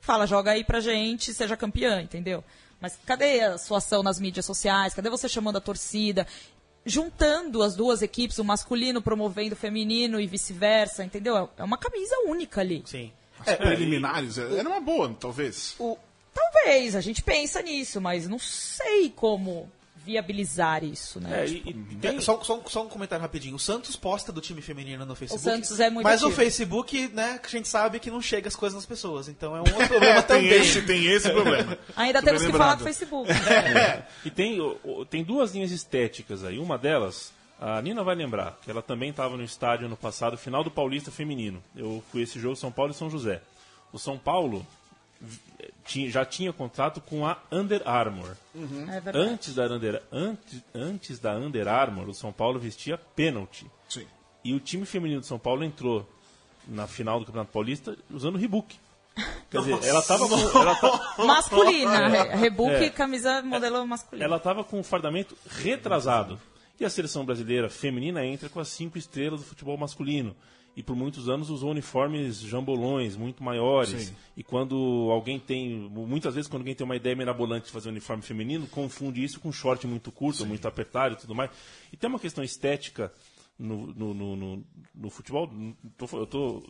fala, 0.00 0.26
joga 0.26 0.50
aí 0.50 0.64
pra 0.64 0.80
gente, 0.80 1.32
seja 1.32 1.56
campeã, 1.56 2.00
entendeu? 2.02 2.42
Mas 2.84 2.98
cadê 3.06 3.40
a 3.40 3.56
sua 3.56 3.78
ação 3.78 4.02
nas 4.02 4.20
mídias 4.20 4.44
sociais? 4.44 4.92
Cadê 4.92 5.08
você 5.08 5.26
chamando 5.26 5.56
a 5.56 5.60
torcida? 5.60 6.26
Juntando 6.84 7.62
as 7.62 7.74
duas 7.74 8.02
equipes, 8.02 8.38
o 8.38 8.44
masculino 8.44 9.00
promovendo 9.00 9.54
o 9.54 9.56
feminino 9.56 10.20
e 10.20 10.26
vice-versa, 10.26 11.02
entendeu? 11.02 11.48
É 11.56 11.64
uma 11.64 11.78
camisa 11.78 12.14
única 12.26 12.60
ali. 12.60 12.82
Sim. 12.84 13.10
As 13.40 13.56
preliminares, 13.56 14.36
é, 14.36 14.58
era 14.58 14.68
uma 14.68 14.80
boa, 14.82 15.16
talvez. 15.18 15.74
O- 15.78 15.96
Talvez, 16.34 16.94
a 16.94 17.00
gente 17.00 17.22
pensa 17.22 17.62
nisso, 17.62 18.02
mas 18.02 18.28
não 18.28 18.38
sei 18.38 19.08
como 19.08 19.66
viabilizar 20.04 20.84
isso, 20.84 21.18
né? 21.20 21.44
É, 21.44 21.48
e, 21.48 21.62
e 21.66 21.96
tem, 21.96 22.16
É, 22.16 22.20
Só, 22.20 22.40
só, 22.42 22.60
só 22.66 22.84
um 22.84 22.88
comentário 22.88 23.22
rapidinho. 23.22 23.56
O 23.56 23.58
Santos 23.58 23.96
posta 23.96 24.30
do 24.30 24.40
time 24.40 24.60
feminino 24.60 25.04
no 25.06 25.14
Facebook. 25.14 25.42
Santos 25.42 25.80
é 25.80 25.88
muito 25.90 26.04
Mas 26.04 26.22
o 26.22 26.26
ativo. 26.26 26.40
Facebook, 26.40 27.08
né, 27.08 27.38
que 27.38 27.46
a 27.46 27.50
gente 27.50 27.68
sabe 27.68 27.98
que 27.98 28.10
não 28.10 28.20
chega 28.20 28.48
as 28.48 28.56
coisas 28.56 28.74
nas 28.76 28.86
pessoas. 28.86 29.28
Então 29.28 29.56
é 29.56 29.60
um 29.60 29.64
outro 29.72 29.88
problema 29.88 30.22
Tem 30.22 30.36
também. 30.42 30.52
esse, 30.60 30.82
tem 30.82 31.06
esse 31.06 31.30
problema. 31.30 31.78
Ainda 31.96 32.18
Super 32.20 32.30
temos 32.32 32.46
que 32.46 32.52
falar 32.58 32.74
do 32.76 32.84
Facebook. 32.84 33.28
né? 33.32 34.04
E 34.24 34.30
tem, 34.30 34.60
o- 34.60 34.78
o- 34.84 35.04
tem 35.04 35.22
duas 35.24 35.52
linhas 35.54 35.70
estéticas 35.70 36.44
aí. 36.44 36.58
Uma 36.58 36.76
delas, 36.78 37.32
a 37.60 37.80
Nina 37.82 38.02
vai 38.04 38.14
lembrar, 38.14 38.58
que 38.62 38.70
ela 38.70 38.82
também 38.82 39.10
estava 39.10 39.36
no 39.36 39.42
estádio 39.44 39.88
no 39.88 39.96
passado, 39.96 40.36
final 40.36 40.62
do 40.62 40.70
Paulista 40.70 41.10
Feminino. 41.10 41.62
Eu 41.76 42.02
fui 42.12 42.22
esse 42.22 42.38
jogo 42.38 42.56
São 42.56 42.70
Paulo 42.70 42.92
e 42.92 42.94
São 42.94 43.08
José. 43.10 43.40
O 43.92 43.98
São 43.98 44.18
Paulo 44.18 44.66
tinha- 45.84 46.10
já 46.10 46.24
tinha 46.24 46.52
contrato 46.52 47.00
com 47.00 47.26
a 47.26 47.38
Under 47.50 47.82
Armour. 47.86 48.36
É 48.88 49.00
verdade. 49.00 49.18
Antes 49.18 49.54
da, 49.54 49.64
Under, 49.66 50.02
antes, 50.12 50.62
antes 50.74 51.18
da 51.18 51.32
Under 51.36 51.66
Armour, 51.68 52.08
o 52.08 52.14
São 52.14 52.32
Paulo 52.32 52.58
vestia 52.58 52.98
pênalti. 53.16 53.66
Sim. 53.88 54.06
E 54.44 54.54
o 54.54 54.60
time 54.60 54.84
feminino 54.86 55.20
de 55.20 55.26
São 55.26 55.38
Paulo 55.38 55.64
entrou 55.64 56.08
na 56.66 56.86
final 56.86 57.18
do 57.20 57.26
Campeonato 57.26 57.52
Paulista 57.52 57.96
usando 58.10 58.38
Reebok. 58.38 58.76
Quer 59.48 59.58
dizer, 59.60 59.84
ela 59.84 60.00
estava 60.00 60.28
com, 60.28 60.34
ela 60.58 60.74
ta- 60.74 61.14
Masculina. 61.24 62.08
re- 62.08 62.36
Rebook, 62.36 62.72
É. 62.74 62.90
camisa 62.90 63.42
modelo 63.42 63.86
masculino. 63.86 64.24
ela 64.24 64.40
tava 64.40 64.64
com 64.64 64.80
o 64.80 64.82
fardamento 64.82 65.36
retrasado. 65.48 66.40
E 66.80 66.84
a 66.84 66.90
seleção 66.90 67.24
brasileira 67.24 67.70
feminina 67.70 68.26
entra 68.26 68.48
com 68.48 68.58
as 68.58 68.66
cinco 68.68 68.98
estrelas 68.98 69.38
do 69.40 69.46
futebol 69.46 69.76
masculino. 69.78 70.34
E 70.76 70.82
por 70.82 70.96
muitos 70.96 71.28
anos 71.28 71.50
usou 71.50 71.70
uniformes 71.70 72.40
jambolões, 72.40 73.16
muito 73.16 73.42
maiores. 73.44 74.08
Sim. 74.08 74.14
E 74.36 74.42
quando 74.42 75.08
alguém 75.12 75.38
tem. 75.38 75.70
Muitas 75.90 76.34
vezes, 76.34 76.48
quando 76.48 76.62
alguém 76.62 76.74
tem 76.74 76.84
uma 76.84 76.96
ideia 76.96 77.14
mirabolante 77.14 77.66
de 77.66 77.72
fazer 77.72 77.88
um 77.88 77.92
uniforme 77.92 78.22
feminino, 78.22 78.66
confunde 78.66 79.22
isso 79.22 79.38
com 79.38 79.52
short 79.52 79.86
muito 79.86 80.10
curto, 80.10 80.44
muito 80.44 80.66
apertado 80.66 81.14
e 81.14 81.18
tudo 81.18 81.34
mais. 81.34 81.50
E 81.92 81.96
tem 81.96 82.10
uma 82.10 82.18
questão 82.18 82.42
estética 82.42 83.12
no, 83.56 83.86
no, 83.94 84.12
no, 84.14 84.36
no- 84.36 84.64
no 84.94 85.10
futebol. 85.10 85.48
tô- 85.96 86.08
eu 86.18 86.26
tô- 86.26 86.62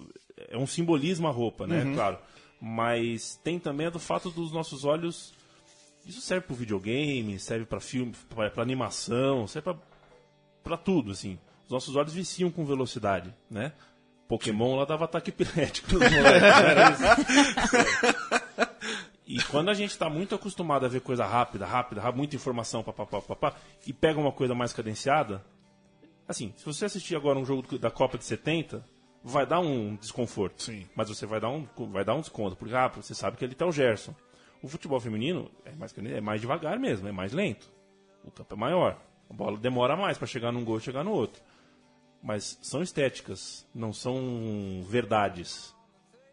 é 0.48 0.58
um 0.58 0.66
simbolismo 0.66 1.26
a 1.26 1.30
roupa, 1.30 1.66
né? 1.66 1.94
Claro. 1.94 2.18
Mas 2.60 3.40
tem 3.42 3.58
também 3.58 3.86
a 3.86 3.90
do 3.90 3.98
fato 3.98 4.30
dos 4.30 4.52
nossos 4.52 4.84
olhos 4.84 5.32
isso 6.06 6.20
serve 6.20 6.46
para 6.46 6.56
videogame, 6.56 7.38
serve 7.38 7.64
para 7.64 7.80
filme, 7.80 8.12
para 8.34 8.62
animação, 8.62 9.46
serve 9.46 9.74
pra 10.62 10.76
tudo, 10.76 11.10
assim. 11.12 11.38
Os 11.64 11.70
nossos 11.70 11.96
olhos 11.96 12.12
viciam 12.12 12.50
com 12.50 12.66
velocidade, 12.66 13.34
né? 13.50 13.72
Pokémon 14.28 14.76
lá 14.76 14.84
dava 14.84 15.04
ataque 15.04 15.30
epilético 15.30 15.92
nos 15.92 16.00
moleques. 16.10 17.00
isso? 17.00 18.14
E 19.26 19.42
quando 19.44 19.70
a 19.70 19.74
gente 19.74 19.90
está 19.90 20.08
muito 20.10 20.34
acostumado 20.34 20.84
a 20.84 20.88
ver 20.88 21.00
coisa 21.00 21.24
rápida, 21.24 21.64
rápida, 21.64 22.00
rápida, 22.00 22.16
muita 22.16 22.36
informação, 22.36 22.82
papapá, 22.82 23.20
papá, 23.22 23.54
e 23.86 23.92
pega 23.92 24.20
uma 24.20 24.32
coisa 24.32 24.54
mais 24.54 24.72
cadenciada, 24.72 25.44
assim, 26.28 26.52
se 26.56 26.64
você 26.64 26.84
assistir 26.84 27.16
agora 27.16 27.38
um 27.38 27.44
jogo 27.44 27.78
da 27.78 27.90
Copa 27.90 28.18
de 28.18 28.24
70, 28.24 28.84
vai 29.22 29.46
dar 29.46 29.60
um 29.60 29.96
desconforto. 29.96 30.62
Sim. 30.62 30.86
Mas 30.94 31.08
você 31.08 31.24
vai 31.24 31.40
dar 31.40 31.48
um, 31.48 31.66
vai 31.90 32.04
dar 32.04 32.14
um 32.14 32.20
desconto, 32.20 32.54
porque 32.54 32.74
ah, 32.74 32.88
você 32.88 33.14
sabe 33.14 33.36
que 33.38 33.44
ali 33.44 33.54
está 33.54 33.66
o 33.66 33.72
Gerson. 33.72 34.14
O 34.62 34.68
futebol 34.68 35.00
feminino 35.00 35.50
é 35.64 35.72
mais, 35.72 35.94
é 35.98 36.20
mais 36.20 36.40
devagar 36.40 36.78
mesmo, 36.78 37.08
é 37.08 37.12
mais 37.12 37.32
lento. 37.32 37.70
O 38.22 38.30
campo 38.30 38.54
é 38.54 38.58
maior. 38.58 38.98
A 39.28 39.34
bola 39.34 39.56
demora 39.56 39.96
mais 39.96 40.18
para 40.18 40.26
chegar 40.26 40.52
num 40.52 40.64
gol 40.64 40.78
e 40.78 40.80
chegar 40.80 41.02
no 41.02 41.12
outro. 41.12 41.42
Mas 42.24 42.58
são 42.62 42.82
estéticas, 42.82 43.66
não 43.74 43.92
são 43.92 44.82
verdades. 44.88 45.74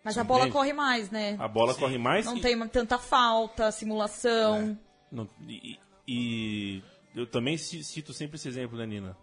Mas 0.06 0.18
a 0.18 0.24
bola 0.24 0.44
Entende? 0.44 0.54
corre 0.54 0.72
mais, 0.74 1.12
né? 1.12 1.36
A 1.38 1.50
bola 1.50 1.76
corre 1.76 1.98
mais 1.98 2.26
Não 2.26 2.38
e- 2.38 2.42
tem 2.42 2.58
tanta 2.70 2.98
falta, 2.98 3.70
simulação. 3.74 4.78
Não- 5.12 5.28
e, 5.48 5.78
e 6.08 6.82
eu 7.14 7.28
também 7.28 7.58
ci- 7.58 7.84
cito 7.84 8.14
sempre 8.14 8.38
esse 8.38 8.48
exemplo, 8.48 8.78
né, 8.78 8.86
Nina? 8.86 9.18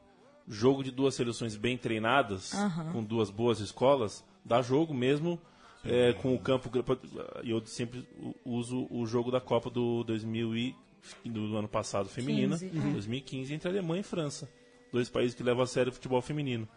Jogo 0.46 0.84
de 0.84 0.90
duas 0.90 1.14
seleções 1.14 1.56
bem 1.56 1.76
treinadas, 1.78 2.52
com 2.92 3.02
duas 3.02 3.30
boas 3.30 3.60
escolas, 3.60 4.22
dá 4.44 4.60
jogo 4.60 4.92
mesmo 4.92 5.40
é, 5.84 6.12
com 6.12 6.34
o 6.34 6.38
campo. 6.38 6.70
E 7.44 7.50
eu 7.50 7.64
sempre 7.66 8.06
uso 8.44 8.86
o 8.90 9.06
jogo 9.06 9.30
da 9.30 9.40
Copa 9.40 9.70
do 9.70 10.04
2000 10.04 10.54
e, 10.54 10.76
do 11.24 11.56
ano 11.56 11.68
passado 11.68 12.08
feminina, 12.10 12.58
15, 12.58 12.78
é. 12.78 12.92
2015, 12.92 13.54
entre 13.54 13.68
Alemanha 13.70 14.00
e 14.00 14.04
França. 14.04 14.48
Dois 14.92 15.08
países 15.08 15.34
que 15.34 15.42
levam 15.42 15.62
a 15.62 15.66
sério 15.66 15.90
o 15.90 15.94
futebol 15.94 16.20
feminino. 16.22 16.68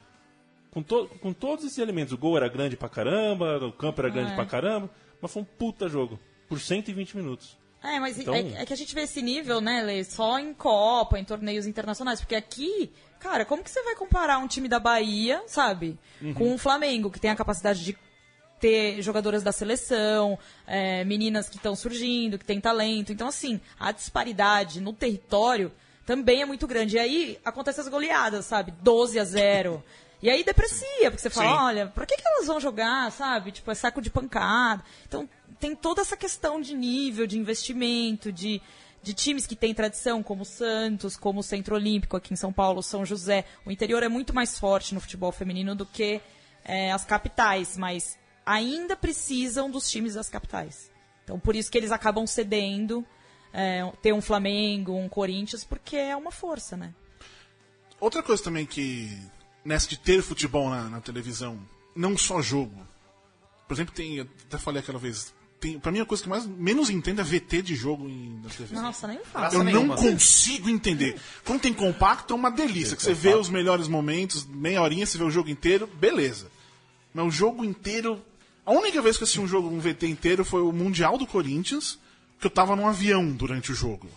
Com, 0.71 0.81
to- 0.81 1.07
com 1.21 1.33
todos 1.33 1.65
esses 1.65 1.77
elementos, 1.77 2.13
o 2.13 2.17
gol 2.17 2.37
era 2.37 2.47
grande 2.47 2.77
pra 2.77 2.87
caramba, 2.89 3.57
o 3.65 3.71
campo 3.73 4.01
era 4.01 4.09
grande 4.09 4.31
É. 4.31 4.35
pra 4.35 4.45
caramba, 4.45 4.89
mas 5.21 5.31
foi 5.31 5.41
um 5.41 5.45
puta 5.45 5.89
jogo, 5.89 6.19
por 6.47 6.59
120 6.59 7.15
minutos. 7.17 7.57
É, 7.83 7.99
mas 7.99 8.17
Então- 8.19 8.33
é, 8.35 8.61
é 8.61 8.65
que 8.65 8.71
a 8.73 8.77
gente 8.77 8.93
vê 8.93 9.01
esse 9.01 9.21
nível, 9.21 9.59
né, 9.59 9.81
Lê, 9.81 10.03
só 10.03 10.37
em 10.39 10.53
Copa, 10.53 11.17
em 11.19 11.25
torneios 11.25 11.65
internacionais. 11.65 12.19
Porque 12.21 12.35
aqui, 12.35 12.91
cara, 13.19 13.43
como 13.43 13.63
que 13.63 13.71
você 13.71 13.81
vai 13.83 13.95
comparar 13.95 14.37
um 14.37 14.47
time 14.47 14.67
da 14.67 14.79
Bahia, 14.79 15.41
sabe, 15.47 15.97
com 16.35 16.53
um 16.53 16.57
Flamengo, 16.57 17.09
que 17.09 17.19
tem 17.19 17.31
a 17.31 17.35
capacidade 17.35 17.83
de 17.83 17.97
ter 18.59 19.01
jogadoras 19.01 19.41
da 19.41 19.51
seleção, 19.51 20.37
é, 20.67 21.03
meninas 21.03 21.49
que 21.49 21.57
estão 21.57 21.75
surgindo, 21.75 22.37
que 22.37 22.45
têm 22.45 22.61
talento. 22.61 23.11
Então, 23.11 23.27
assim, 23.27 23.59
a 23.79 23.91
disparidade 23.91 24.79
no 24.79 24.93
território 24.93 25.71
também 26.05 26.41
é 26.41 26.45
muito 26.45 26.67
grande. 26.67 26.95
E 26.95 26.99
aí 26.99 27.39
acontecem 27.43 27.81
as 27.81 27.87
goleadas, 27.87 28.45
sabe? 28.45 28.71
12 28.81 29.19
a 29.19 29.23
0. 29.23 29.83
E 30.21 30.29
aí 30.29 30.43
deprecia, 30.43 31.09
porque 31.09 31.21
você 31.21 31.29
fala, 31.29 31.49
Sim. 31.49 31.63
olha, 31.63 31.87
pra 31.87 32.05
que, 32.05 32.15
que 32.15 32.27
elas 32.27 32.45
vão 32.45 32.59
jogar, 32.59 33.11
sabe? 33.11 33.51
Tipo, 33.51 33.71
é 33.71 33.75
saco 33.75 34.01
de 34.01 34.09
pancada. 34.09 34.83
Então, 35.07 35.27
tem 35.59 35.75
toda 35.75 36.01
essa 36.01 36.15
questão 36.15 36.61
de 36.61 36.75
nível, 36.75 37.25
de 37.25 37.39
investimento, 37.39 38.31
de, 38.31 38.61
de 39.01 39.13
times 39.13 39.47
que 39.47 39.55
têm 39.55 39.73
tradição, 39.73 40.21
como 40.21 40.43
o 40.43 40.45
Santos, 40.45 41.17
como 41.17 41.39
o 41.39 41.43
Centro 41.43 41.75
Olímpico 41.75 42.15
aqui 42.15 42.33
em 42.33 42.37
São 42.37 42.53
Paulo, 42.53 42.83
São 42.83 43.03
José. 43.03 43.45
O 43.65 43.71
interior 43.71 44.03
é 44.03 44.07
muito 44.07 44.33
mais 44.33 44.59
forte 44.59 44.93
no 44.93 45.01
futebol 45.01 45.31
feminino 45.31 45.73
do 45.73 45.87
que 45.87 46.21
é, 46.63 46.91
as 46.91 47.03
capitais, 47.03 47.75
mas 47.75 48.17
ainda 48.45 48.95
precisam 48.95 49.71
dos 49.71 49.89
times 49.89 50.13
das 50.13 50.29
capitais. 50.29 50.91
Então, 51.23 51.39
por 51.39 51.55
isso 51.55 51.71
que 51.71 51.77
eles 51.77 51.91
acabam 51.91 52.27
cedendo 52.27 53.05
é, 53.53 53.89
ter 54.01 54.13
um 54.13 54.21
Flamengo, 54.21 54.93
um 54.93 55.09
Corinthians, 55.09 55.63
porque 55.63 55.95
é 55.95 56.15
uma 56.15 56.31
força, 56.31 56.77
né? 56.77 56.93
Outra 57.99 58.23
coisa 58.23 58.41
também 58.43 58.65
que. 58.65 59.15
Nessa 59.63 59.87
de 59.87 59.97
ter 59.99 60.23
futebol 60.23 60.69
na, 60.71 60.89
na 60.89 60.99
televisão, 61.01 61.59
não 61.95 62.17
só 62.17 62.41
jogo. 62.41 62.75
Por 63.67 63.75
exemplo, 63.75 63.93
tem. 63.93 64.15
eu 64.17 64.27
Até 64.47 64.57
falei 64.57 64.81
aquela 64.81 64.97
vez. 64.97 65.33
Tem, 65.59 65.79
pra 65.79 65.91
mim, 65.91 65.99
a 65.99 66.05
coisa 66.05 66.23
que 66.23 66.27
mais 66.29 66.47
menos 66.47 66.89
entendo 66.89 67.21
é 67.21 67.23
VT 67.23 67.61
de 67.61 67.75
jogo 67.75 68.09
em, 68.09 68.39
na 68.43 68.49
televisão. 68.49 68.81
Nossa, 68.81 69.07
nem 69.07 69.19
fala. 69.23 69.41
Graça 69.49 69.55
Eu 69.57 69.63
não 69.63 69.71
nenhuma. 69.71 69.95
consigo 69.95 70.67
entender. 70.67 71.19
Quando 71.45 71.61
tem 71.61 71.71
compacto, 71.73 72.33
é 72.33 72.35
uma 72.35 72.49
delícia. 72.49 72.97
Que 72.97 73.03
você 73.03 73.13
vê 73.13 73.35
os 73.35 73.47
melhores 73.49 73.87
momentos, 73.87 74.43
meia 74.47 74.81
horinha, 74.81 75.05
você 75.05 75.19
vê 75.19 75.23
o 75.23 75.29
jogo 75.29 75.49
inteiro, 75.49 75.85
beleza. 75.85 76.47
Mas 77.13 77.25
o 77.27 77.29
jogo 77.29 77.63
inteiro. 77.63 78.19
A 78.65 78.71
única 78.71 78.99
vez 79.01 79.17
que 79.17 79.23
eu 79.23 79.25
assisti 79.25 79.39
um 79.39 79.47
jogo, 79.47 79.67
um 79.69 79.79
VT 79.79 80.07
inteiro, 80.07 80.43
foi 80.43 80.61
o 80.61 80.71
Mundial 80.71 81.17
do 81.17 81.27
Corinthians, 81.27 81.99
que 82.41 82.47
eu 82.47 82.51
tava 82.51 82.75
num 82.75 82.87
avião 82.87 83.31
durante 83.31 83.71
o 83.71 83.75
jogo. 83.75 84.09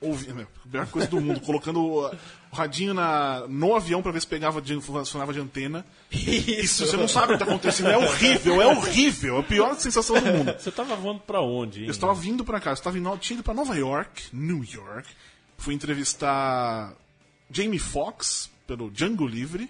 Ouvi, 0.00 0.30
a 0.30 0.34
melhor 0.34 0.86
coisa 0.88 1.08
do 1.08 1.20
mundo, 1.20 1.40
colocando 1.40 1.80
o, 1.80 2.10
radinho 2.52 2.94
na, 2.94 3.46
no 3.48 3.74
avião 3.74 4.00
pra 4.02 4.12
ver 4.12 4.20
se 4.20 4.26
pegava 4.26 4.60
de, 4.60 4.80
funcionava 4.80 5.32
de 5.32 5.40
antena. 5.40 5.84
Isso, 6.10 6.86
você 6.86 6.96
não 6.96 7.08
sabe 7.08 7.34
o 7.34 7.38
que 7.38 7.44
tá 7.44 7.50
acontecendo. 7.50 7.90
É 7.90 7.96
horrível, 7.96 8.62
é 8.62 8.66
horrível. 8.66 9.36
É 9.36 9.40
a 9.40 9.42
pior 9.42 9.74
sensação 9.76 10.20
do 10.20 10.26
mundo. 10.26 10.54
Você 10.58 10.70
tava 10.70 10.94
voando 10.94 11.20
pra 11.20 11.40
onde, 11.40 11.80
hein? 11.80 11.86
Eu 11.86 11.90
estava 11.90 12.14
vindo 12.14 12.44
pra 12.44 12.60
cá, 12.60 12.70
eu 12.70 12.74
estava 12.74 12.98
indo, 12.98 13.16
tinha 13.18 13.36
ido 13.36 13.42
pra 13.42 13.54
Nova 13.54 13.76
York, 13.76 14.24
New 14.32 14.64
York. 14.64 15.08
Fui 15.56 15.74
entrevistar 15.74 16.94
Jamie 17.50 17.80
Foxx 17.80 18.50
pelo 18.66 18.90
Django 18.90 19.26
Livre 19.26 19.68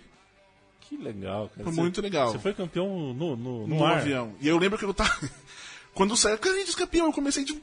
Que 0.89 0.97
legal, 0.97 1.49
cara. 1.49 1.65
Foi 1.65 1.73
Você- 1.73 1.81
muito 1.81 2.01
legal. 2.03 2.33
Você 2.33 2.39
foi 2.39 2.53
campeão 2.53 3.15
no, 3.15 3.37
no, 3.37 3.37
no 3.37 3.67
no 3.67 3.85
avião. 3.87 4.35
E 4.41 4.49
eu 4.49 4.59
lembro 4.59 4.79
que 4.79 4.85
eu 4.85 4.93
tava. 4.93 5.19
Quando 5.95 6.17
saiu, 6.17 6.39
Corinthians 6.39 6.75
campeão, 6.75 7.07
eu 7.07 7.13
comecei 7.13 7.45
tipo. 7.45 7.61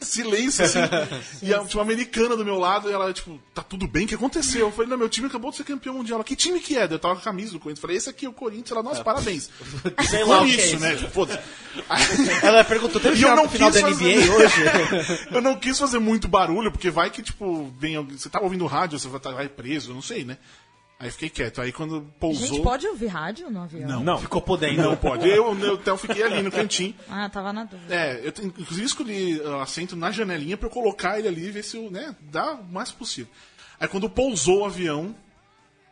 Silêncio, 0.00 0.64
assim. 0.64 0.78
e 1.42 1.52
a, 1.52 1.58
tinha 1.64 1.78
uma 1.82 1.82
americana 1.92 2.36
do 2.36 2.44
meu 2.44 2.58
lado 2.58 2.88
e 2.88 2.92
ela, 2.92 3.12
tipo, 3.12 3.38
tá 3.54 3.62
tudo 3.62 3.86
bem? 3.86 4.04
O 4.04 4.08
que 4.08 4.14
aconteceu? 4.14 4.66
Eu 4.66 4.72
falei, 4.72 4.90
não, 4.90 4.96
meu 4.98 5.08
time 5.08 5.26
acabou 5.26 5.50
de 5.50 5.56
ser 5.58 5.64
campeão 5.64 5.94
mundial. 5.94 6.16
Ela, 6.18 6.24
que 6.24 6.36
time 6.36 6.58
que 6.60 6.76
é? 6.76 6.84
Eu 6.84 6.98
tava 6.98 7.14
com 7.14 7.20
a 7.20 7.24
camisa 7.24 7.52
do 7.52 7.58
Corinthians. 7.60 7.78
Eu 7.78 7.82
falei, 7.82 7.96
esse 7.96 8.08
aqui 8.10 8.26
é 8.26 8.28
o 8.28 8.32
Corinthians. 8.32 8.70
Ela, 8.72 8.82
nossa, 8.82 9.04
parabéns. 9.04 9.50
Sei 10.08 10.24
lá 10.24 10.38
Por 10.38 10.46
o 10.46 10.50
que 10.50 10.52
é 10.52 10.56
isso, 10.56 10.74
isso. 10.76 10.78
né? 10.78 10.96
Tipo, 10.96 11.28
Ela 12.42 12.64
perguntou, 12.64 13.00
teve 13.00 13.18
E 13.18 13.22
eu 13.22 13.36
não 13.36 13.48
final 13.48 13.70
quis 13.70 13.80
da 13.80 13.88
fazer- 13.88 14.16
NBA 14.16 14.34
hoje? 14.34 14.62
eu 15.30 15.40
não 15.40 15.56
quis 15.56 15.78
fazer 15.78 15.98
muito 15.98 16.28
barulho, 16.28 16.70
porque 16.70 16.90
vai 16.90 17.10
que, 17.10 17.22
tipo, 17.22 17.72
vem 17.78 17.96
alguém. 17.96 18.16
Você 18.18 18.28
tava 18.28 18.44
ouvindo 18.44 18.66
rádio, 18.66 18.98
você 18.98 19.08
vai, 19.08 19.20
tá- 19.20 19.32
vai 19.32 19.48
preso, 19.48 19.90
eu 19.90 19.94
não 19.94 20.02
sei, 20.02 20.24
né? 20.24 20.38
Aí 21.02 21.10
fiquei 21.10 21.28
quieto. 21.28 21.60
Aí 21.60 21.72
quando 21.72 22.02
pousou. 22.20 22.46
Gente, 22.46 22.62
pode 22.62 22.86
ouvir 22.86 23.08
rádio 23.08 23.50
no 23.50 23.62
avião? 23.62 23.88
Não. 23.88 24.04
Não, 24.04 24.18
Ficou 24.18 24.40
podendo. 24.40 24.82
Não 24.82 24.96
pode. 24.96 25.28
Eu, 25.28 25.52
eu, 25.58 25.74
então, 25.74 25.98
fiquei 25.98 26.22
ali 26.22 26.40
no 26.42 26.50
cantinho. 26.52 26.94
Ah, 27.10 27.28
tava 27.28 27.52
na 27.52 27.64
dúvida. 27.64 27.92
É, 27.92 28.20
eu 28.24 28.32
inclusive 28.44 28.86
escolhi 28.86 29.40
uh, 29.40 29.56
assento 29.56 29.96
na 29.96 30.12
janelinha 30.12 30.56
pra 30.56 30.68
eu 30.68 30.70
colocar 30.70 31.18
ele 31.18 31.26
ali 31.26 31.48
e 31.48 31.50
ver 31.50 31.64
se 31.64 31.76
eu, 31.76 31.90
né, 31.90 32.14
dá 32.20 32.54
o 32.54 32.62
mais 32.62 32.92
possível. 32.92 33.32
Aí 33.80 33.88
quando 33.88 34.08
pousou 34.08 34.60
o 34.60 34.64
avião, 34.64 35.12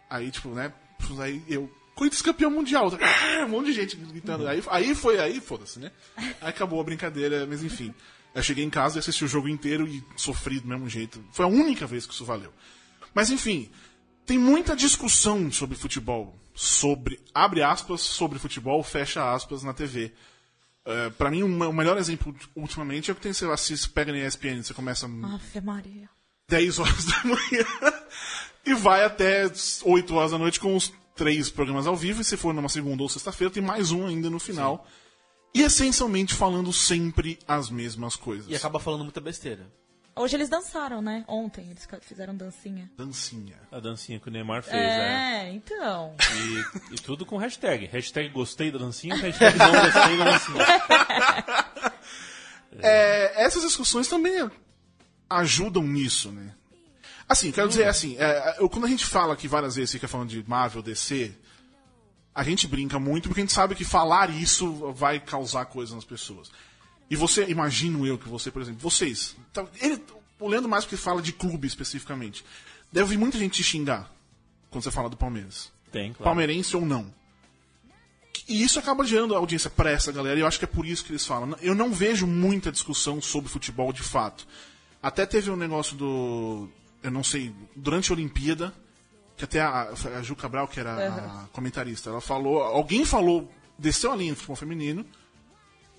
aí, 0.08 0.30
tipo, 0.30 0.50
né, 0.50 0.72
aí 1.18 1.42
eu. 1.48 1.68
Corinthians 1.96 2.22
campeão 2.22 2.50
mundial. 2.52 2.88
Ah, 3.00 3.44
Um 3.46 3.48
monte 3.48 3.66
de 3.66 3.72
gente 3.72 3.96
gritando. 3.96 4.46
Aí, 4.46 4.62
aí 4.68 4.94
foi, 4.94 5.18
aí 5.18 5.40
foda-se, 5.40 5.80
né? 5.80 5.90
Aí 6.16 6.50
acabou 6.50 6.80
a 6.80 6.84
brincadeira, 6.84 7.44
mas 7.46 7.64
enfim. 7.64 7.92
Eu 8.32 8.44
cheguei 8.44 8.64
em 8.64 8.70
casa 8.70 8.96
e 8.96 9.00
assisti 9.00 9.24
o 9.24 9.28
jogo 9.28 9.48
inteiro 9.48 9.88
e 9.88 10.04
sofri 10.14 10.60
do 10.60 10.68
mesmo 10.68 10.88
jeito. 10.88 11.20
Foi 11.32 11.44
a 11.44 11.48
única 11.48 11.84
vez 11.84 12.06
que 12.06 12.14
isso 12.14 12.24
valeu. 12.24 12.52
Mas 13.12 13.28
enfim, 13.28 13.68
tem 14.30 14.38
muita 14.38 14.76
discussão 14.76 15.50
sobre 15.50 15.76
futebol. 15.76 16.38
Sobre, 16.54 17.18
abre 17.34 17.62
aspas, 17.64 18.00
sobre 18.00 18.38
futebol, 18.38 18.80
fecha 18.84 19.32
aspas 19.34 19.64
na 19.64 19.72
TV. 19.74 20.12
É, 20.84 21.10
pra 21.10 21.30
mim, 21.32 21.42
uma- 21.42 21.66
o 21.68 21.72
melhor 21.72 21.98
exemplo 21.98 22.32
ultimamente 22.54 23.10
é 23.10 23.12
o 23.12 23.16
que 23.16 23.22
tem, 23.22 23.32
você 23.32 23.44
assiste, 23.46 23.88
pega 23.90 24.12
na 24.12 24.18
ESPN, 24.18 24.62
você 24.62 24.72
começa 24.72 25.06
Ave 25.06 25.60
Maria. 25.60 26.08
10 26.48 26.78
horas 26.78 27.04
da 27.06 27.24
manhã 27.24 27.64
e 28.64 28.72
vai 28.74 29.04
até 29.04 29.50
8 29.82 30.14
horas 30.14 30.30
da 30.30 30.38
noite 30.38 30.60
com 30.60 30.76
os 30.76 30.92
três 31.16 31.50
programas 31.50 31.86
ao 31.88 31.96
vivo. 31.96 32.20
E 32.20 32.24
se 32.24 32.36
for 32.36 32.54
numa 32.54 32.68
segunda 32.68 33.02
ou 33.02 33.08
sexta-feira, 33.08 33.52
tem 33.52 33.62
mais 33.62 33.90
um 33.90 34.06
ainda 34.06 34.30
no 34.30 34.38
final. 34.38 34.86
E 35.52 35.62
essencialmente 35.62 36.34
falando 36.34 36.72
sempre 36.72 37.36
as 37.48 37.68
mesmas 37.68 38.14
coisas. 38.14 38.48
E 38.48 38.54
acaba 38.54 38.78
falando 38.78 39.02
muita 39.02 39.20
besteira. 39.20 39.68
Hoje 40.16 40.36
eles 40.36 40.48
dançaram, 40.48 41.00
né? 41.00 41.24
Ontem 41.26 41.70
eles 41.70 41.88
fizeram 42.02 42.36
dancinha. 42.36 42.90
Dancinha. 42.96 43.56
a 43.72 43.80
dancinha 43.80 44.18
que 44.20 44.28
o 44.28 44.30
Neymar 44.30 44.62
fez, 44.62 44.74
é. 44.76 45.44
É, 45.46 45.52
então. 45.52 46.14
E, 46.90 46.94
e 46.94 46.98
tudo 46.98 47.24
com 47.24 47.36
hashtag. 47.38 47.86
Hashtag 47.86 48.28
gostei 48.30 48.70
da 48.70 48.78
dancinha, 48.78 49.14
hashtag 49.16 49.56
não 49.58 49.70
gostei 49.72 50.16
da 50.18 50.24
dancinha. 50.24 50.64
É, 52.82 53.44
essas 53.44 53.62
discussões 53.62 54.06
também 54.08 54.48
ajudam 55.28 55.82
nisso, 55.82 56.30
né? 56.30 56.54
Assim, 57.28 57.50
quero 57.52 57.68
dizer 57.68 57.86
assim, 57.86 58.16
é, 58.18 58.56
eu- 58.58 58.68
quando 58.70 58.84
a 58.86 58.88
gente 58.88 59.04
fala 59.04 59.34
aqui 59.34 59.46
várias 59.48 59.74
vezes, 59.76 59.92
fica 59.92 60.08
falando 60.08 60.28
de 60.30 60.48
Marvel, 60.48 60.80
DC, 60.82 61.32
a 62.34 62.42
gente 62.42 62.66
brinca 62.68 62.98
muito 62.98 63.28
porque 63.28 63.40
a 63.40 63.44
gente 63.44 63.52
sabe 63.52 63.74
que 63.74 63.84
falar 63.84 64.30
isso 64.30 64.92
vai 64.92 65.18
causar 65.20 65.64
coisas 65.66 65.94
nas 65.94 66.04
pessoas. 66.04 66.50
E 67.10 67.16
você, 67.16 67.44
imagino 67.46 68.06
eu 68.06 68.16
que 68.16 68.28
você, 68.28 68.50
por 68.50 68.62
exemplo, 68.62 68.80
vocês, 68.80 69.36
tá- 69.52 69.66
ele, 69.82 70.00
o 70.38 70.48
Leandro 70.48 70.70
mais 70.70 70.84
porque 70.84 70.96
fala 70.96 71.20
de 71.20 71.32
clube 71.32 71.66
especificamente, 71.66 72.44
deve 72.92 73.02
ouvir 73.04 73.18
muita 73.18 73.36
gente 73.36 73.54
te 73.54 73.64
xingar 73.64 74.10
quando 74.70 74.84
você 74.84 74.90
fala 74.92 75.08
do 75.10 75.16
Palmeiras. 75.16 75.72
Tem, 75.90 76.12
claro. 76.12 76.24
Palmeirense 76.24 76.76
ou 76.76 76.86
não. 76.86 77.12
E 78.48 78.62
isso 78.62 78.78
acaba 78.78 79.04
gerando 79.04 79.34
audiência 79.34 79.68
pra 79.68 79.90
essa 79.90 80.10
galera, 80.12 80.38
e 80.38 80.42
eu 80.42 80.46
acho 80.46 80.58
que 80.58 80.64
é 80.64 80.68
por 80.68 80.86
isso 80.86 81.04
que 81.04 81.10
eles 81.12 81.26
falam. 81.26 81.56
Eu 81.60 81.74
não 81.74 81.92
vejo 81.92 82.26
muita 82.26 82.70
discussão 82.72 83.20
sobre 83.20 83.50
futebol 83.50 83.92
de 83.92 84.02
fato. 84.02 84.46
Até 85.02 85.26
teve 85.26 85.50
um 85.50 85.56
negócio 85.56 85.96
do. 85.96 86.68
Eu 87.02 87.10
não 87.10 87.24
sei, 87.24 87.54
durante 87.74 88.10
a 88.10 88.14
Olimpíada, 88.14 88.72
que 89.36 89.44
até 89.44 89.60
a, 89.60 89.92
a 90.18 90.22
Ju 90.22 90.36
Cabral, 90.36 90.68
que 90.68 90.78
era 90.78 91.08
a 91.08 91.48
comentarista, 91.52 92.10
ela 92.10 92.20
falou. 92.20 92.62
Alguém 92.62 93.04
falou, 93.04 93.50
desceu 93.78 94.12
a 94.12 94.16
linha 94.16 94.32
do 94.32 94.36
futebol 94.36 94.56
feminino, 94.56 95.04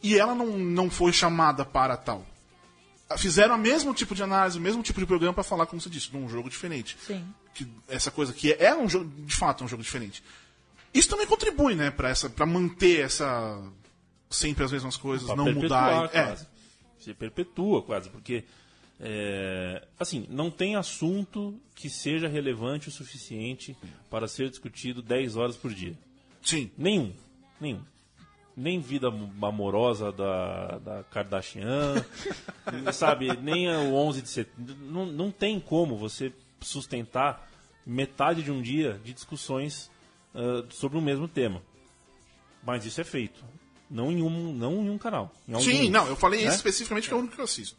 e 0.03 0.17
ela 0.17 0.33
não, 0.35 0.57
não 0.57 0.89
foi 0.89 1.13
chamada 1.13 1.63
para 1.63 1.95
tal. 1.97 2.25
Fizeram 3.17 3.55
o 3.55 3.57
mesmo 3.57 3.93
tipo 3.93 4.15
de 4.15 4.23
análise, 4.23 4.57
o 4.57 4.61
mesmo 4.61 4.81
tipo 4.81 4.99
de 4.99 5.05
programa 5.05 5.33
para 5.33 5.43
falar, 5.43 5.65
como 5.65 5.81
você 5.81 5.89
disse, 5.89 6.13
num 6.13 6.29
jogo 6.29 6.49
diferente 6.49 6.97
Sim. 7.05 7.25
que 7.53 7.67
essa 7.89 8.09
coisa 8.09 8.31
que 8.31 8.53
é 8.53 8.73
um 8.73 8.87
jogo, 8.87 9.05
de 9.25 9.35
fato, 9.35 9.63
é 9.63 9.65
um 9.65 9.67
jogo 9.67 9.83
diferente. 9.83 10.23
Isso 10.93 11.09
também 11.09 11.27
contribui, 11.27 11.75
né, 11.75 11.91
para 11.91 12.09
essa, 12.09 12.29
para 12.29 12.45
manter 12.45 13.01
essa 13.01 13.61
sempre 14.29 14.63
as 14.63 14.71
mesmas 14.71 14.95
coisas, 14.95 15.27
Pra 15.27 15.35
não 15.35 15.51
mudar. 15.51 16.05
É, 16.13 16.25
quase. 16.25 16.47
Se 16.99 17.13
perpetua 17.13 17.81
quase, 17.81 18.09
porque 18.09 18.45
é, 18.99 19.85
assim, 19.99 20.25
não 20.29 20.51
tem 20.51 20.75
assunto 20.75 21.59
que 21.75 21.89
seja 21.89 22.27
relevante 22.27 22.87
o 22.87 22.91
suficiente 22.91 23.75
para 24.09 24.27
ser 24.27 24.49
discutido 24.49 25.01
10 25.01 25.35
horas 25.35 25.57
por 25.57 25.73
dia. 25.73 25.97
sim. 26.41 26.71
Nenhum. 26.77 27.13
Nenhum. 27.59 27.83
Nem 28.61 28.79
vida 28.79 29.07
amorosa 29.41 30.11
da, 30.11 30.77
da 30.77 31.03
Kardashian, 31.05 32.05
sabe? 32.93 33.35
Nem 33.37 33.67
o 33.69 33.95
11 33.95 34.21
de 34.21 34.29
setembro. 34.29 34.75
Não, 34.81 35.05
não 35.05 35.31
tem 35.31 35.59
como 35.59 35.97
você 35.97 36.31
sustentar 36.59 37.49
metade 37.85 38.43
de 38.43 38.51
um 38.51 38.61
dia 38.61 38.99
de 39.03 39.13
discussões 39.13 39.89
uh, 40.35 40.71
sobre 40.71 40.97
o 40.97 41.01
mesmo 41.01 41.27
tema. 41.27 41.61
Mas 42.63 42.85
isso 42.85 43.01
é 43.01 43.03
feito. 43.03 43.43
Não 43.89 44.11
em 44.11 44.21
um, 44.21 44.53
não 44.53 44.85
em 44.85 44.89
um 44.89 44.97
canal. 44.97 45.33
Em 45.47 45.59
Sim, 45.59 45.89
não, 45.89 46.07
eu 46.07 46.15
falei 46.15 46.45
né? 46.45 46.53
especificamente 46.53 47.07
que 47.07 47.13
é 47.13 47.17
o 47.17 47.19
único 47.19 47.35
que 47.35 47.41
eu 47.41 47.45
assisto. 47.45 47.75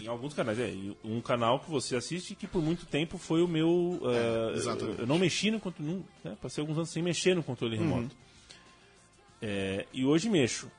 Em 0.00 0.06
alguns 0.06 0.32
canais, 0.32 0.58
é. 0.58 0.72
Um 1.04 1.20
canal 1.20 1.60
que 1.60 1.70
você 1.70 1.96
assiste 1.96 2.34
que 2.34 2.46
por 2.46 2.62
muito 2.62 2.86
tempo 2.86 3.18
foi 3.18 3.42
o 3.42 3.48
meu. 3.48 3.68
uh, 3.68 4.54
exatamente. 4.54 5.00
eu 5.00 5.06
não 5.06 5.18
mexi 5.18 5.50
no 5.50 5.58
controle. 5.58 6.04
Né, 6.24 6.36
passei 6.40 6.62
alguns 6.62 6.76
anos 6.76 6.90
sem 6.90 7.02
mexer 7.02 7.34
no 7.34 7.42
controle 7.42 7.76
remoto. 7.76 8.14
É, 9.40 9.86
e 9.92 10.04
hoje 10.04 10.28
mexo. 10.28 10.70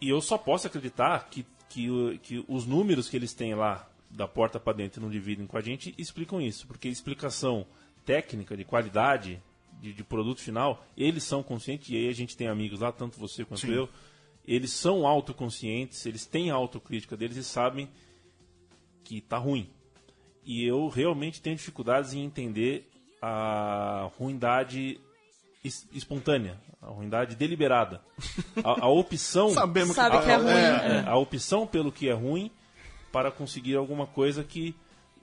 E 0.00 0.08
eu 0.08 0.20
só 0.20 0.36
posso 0.36 0.66
acreditar 0.66 1.28
que, 1.30 1.46
que, 1.68 2.18
que 2.22 2.44
os 2.48 2.66
números 2.66 3.08
que 3.08 3.16
eles 3.16 3.32
têm 3.32 3.54
lá 3.54 3.88
da 4.10 4.28
porta 4.28 4.60
para 4.60 4.76
dentro 4.76 5.00
e 5.00 5.02
não 5.02 5.10
dividem 5.10 5.46
com 5.46 5.56
a 5.56 5.60
gente 5.60 5.94
explicam 5.96 6.40
isso. 6.40 6.66
Porque 6.66 6.88
explicação 6.88 7.66
técnica, 8.04 8.56
de 8.56 8.64
qualidade, 8.64 9.40
de, 9.80 9.92
de 9.92 10.04
produto 10.04 10.40
final, 10.40 10.84
eles 10.96 11.24
são 11.24 11.42
conscientes, 11.42 11.88
e 11.88 11.96
aí 11.96 12.08
a 12.08 12.12
gente 12.12 12.36
tem 12.36 12.48
amigos 12.48 12.80
lá, 12.80 12.92
tanto 12.92 13.18
você 13.18 13.44
quanto 13.44 13.60
Sim. 13.60 13.72
eu, 13.72 13.88
eles 14.46 14.72
são 14.72 15.06
autoconscientes, 15.06 16.04
eles 16.04 16.26
têm 16.26 16.50
a 16.50 16.54
autocrítica 16.54 17.16
deles 17.16 17.36
e 17.36 17.44
sabem 17.44 17.88
que 19.04 19.20
tá 19.20 19.38
ruim. 19.38 19.68
E 20.44 20.64
eu 20.64 20.88
realmente 20.88 21.40
tenho 21.40 21.56
dificuldades 21.56 22.12
em 22.12 22.24
entender 22.24 22.88
a 23.20 24.10
ruindade 24.18 25.00
espontânea, 25.64 26.58
a 26.80 26.86
ruindade 26.86 27.36
deliberada. 27.36 28.00
A, 28.64 28.84
a 28.84 28.88
opção. 28.88 29.50
Sabemos 29.54 29.94
Sabe 29.94 30.18
que 30.22 30.30
é 30.30 30.36
ruim. 30.36 30.48
É, 30.50 31.04
é, 31.04 31.04
a 31.06 31.16
opção 31.16 31.66
pelo 31.66 31.92
que 31.92 32.08
é 32.08 32.12
ruim 32.12 32.50
para 33.12 33.30
conseguir 33.30 33.76
alguma 33.76 34.06
coisa 34.06 34.42
que. 34.42 34.74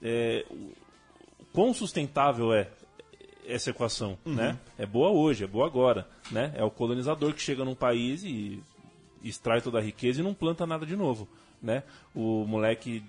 É, 0.02 0.44
o- 0.50 0.72
quão 1.52 1.74
sustentável 1.74 2.52
é 2.54 2.68
essa 3.46 3.70
equação, 3.70 4.16
né? 4.24 4.56
É 4.78 4.86
boa 4.86 5.10
hoje, 5.10 5.42
é 5.42 5.46
boa 5.46 5.66
agora, 5.66 6.08
né? 6.30 6.52
É 6.54 6.62
o 6.62 6.70
colonizador 6.70 7.34
que 7.34 7.42
chega 7.42 7.64
num 7.64 7.74
país 7.74 8.22
e 8.22 8.62
extrai 9.24 9.60
toda 9.60 9.78
a 9.78 9.82
riqueza 9.82 10.20
e 10.20 10.22
não 10.24 10.32
planta 10.32 10.64
nada 10.66 10.86
de 10.86 10.94
novo, 10.94 11.26
né? 11.60 11.82
O 12.14 12.44
moleque 12.46 13.02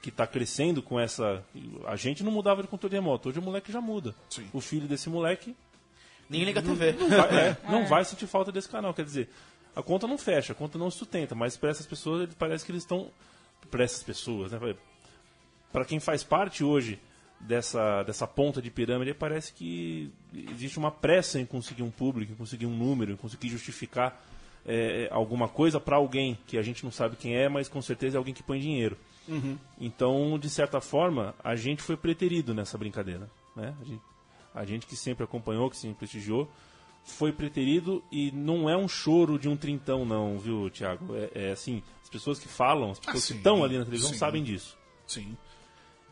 que 0.00 0.08
está 0.08 0.26
crescendo 0.26 0.80
com 0.82 0.98
essa... 0.98 1.44
A 1.86 1.94
gente 1.94 2.24
não 2.24 2.32
mudava 2.32 2.62
de 2.62 2.68
controle 2.68 2.94
remoto, 2.94 3.28
hoje 3.28 3.38
o 3.38 3.42
moleque 3.42 3.70
já 3.70 3.82
muda. 3.82 4.14
Sim. 4.30 4.48
O 4.54 4.60
filho 4.62 4.88
desse 4.88 5.10
moleque 5.10 5.54
Nem 6.30 6.44
liga 6.44 6.60
a 6.60 6.62
TV. 6.62 6.92
vai, 6.92 7.34
é, 7.36 7.56
não 7.68 7.84
vai 7.86 8.04
sentir 8.04 8.26
falta 8.26 8.50
desse 8.52 8.68
canal. 8.68 8.94
Quer 8.94 9.04
dizer, 9.04 9.28
a 9.76 9.82
conta 9.82 10.06
não 10.06 10.16
fecha, 10.16 10.52
a 10.52 10.56
conta 10.56 10.78
não 10.78 10.90
sustenta, 10.90 11.34
mas 11.34 11.56
para 11.56 11.70
essas 11.70 11.84
pessoas 11.86 12.22
ele- 12.22 12.32
parece 12.38 12.64
que 12.64 12.70
eles 12.72 12.82
estão. 12.84 13.10
Para 13.70 13.84
essas 13.84 14.02
pessoas, 14.02 14.52
né? 14.52 14.58
Para 15.70 15.84
quem 15.84 16.00
faz 16.00 16.24
parte 16.24 16.64
hoje 16.64 16.98
dessa, 17.38 18.02
dessa 18.04 18.26
ponta 18.26 18.60
de 18.62 18.70
pirâmide, 18.70 19.12
parece 19.12 19.52
que 19.52 20.10
existe 20.50 20.78
uma 20.78 20.90
pressa 20.90 21.38
em 21.38 21.44
conseguir 21.44 21.82
um 21.82 21.90
público, 21.90 22.32
em 22.32 22.36
conseguir 22.36 22.66
um 22.66 22.74
número, 22.76 23.12
em 23.12 23.16
conseguir 23.16 23.48
justificar 23.48 24.18
é, 24.66 25.08
alguma 25.10 25.46
coisa 25.48 25.78
para 25.78 25.96
alguém 25.96 26.38
que 26.46 26.56
a 26.58 26.62
gente 26.62 26.84
não 26.84 26.90
sabe 26.90 27.16
quem 27.16 27.36
é, 27.36 27.48
mas 27.48 27.68
com 27.68 27.80
certeza 27.82 28.16
é 28.16 28.18
alguém 28.18 28.32
que 28.34 28.42
põe 28.42 28.58
dinheiro. 28.60 28.96
Então, 29.78 30.38
de 30.38 30.50
certa 30.50 30.80
forma, 30.80 31.34
a 31.44 31.54
gente 31.54 31.82
foi 31.82 31.96
preterido 31.96 32.52
nessa 32.52 32.76
brincadeira. 32.76 33.30
Né? 33.54 33.74
A, 33.80 33.84
gente, 33.84 34.02
a 34.54 34.64
gente 34.64 34.86
que 34.86 34.96
sempre 34.96 35.24
acompanhou, 35.24 35.70
que 35.70 35.76
sempre 35.76 35.98
prestigiou, 35.98 36.50
foi 37.04 37.32
preterido 37.32 38.04
e 38.10 38.30
não 38.32 38.68
é 38.68 38.76
um 38.76 38.86
choro 38.86 39.38
de 39.38 39.48
um 39.48 39.56
trintão, 39.56 40.04
não, 40.04 40.38
viu, 40.38 40.68
Tiago? 40.70 41.14
É, 41.16 41.48
é 41.48 41.52
assim, 41.52 41.82
as 42.02 42.08
pessoas 42.08 42.38
que 42.38 42.48
falam, 42.48 42.90
as 42.90 42.98
pessoas 42.98 43.26
que 43.26 43.32
sim, 43.32 43.38
estão 43.38 43.64
ali 43.64 43.78
na 43.78 43.84
televisão 43.84 44.12
sim. 44.12 44.18
sabem 44.18 44.42
disso. 44.42 44.76
Sim. 45.06 45.36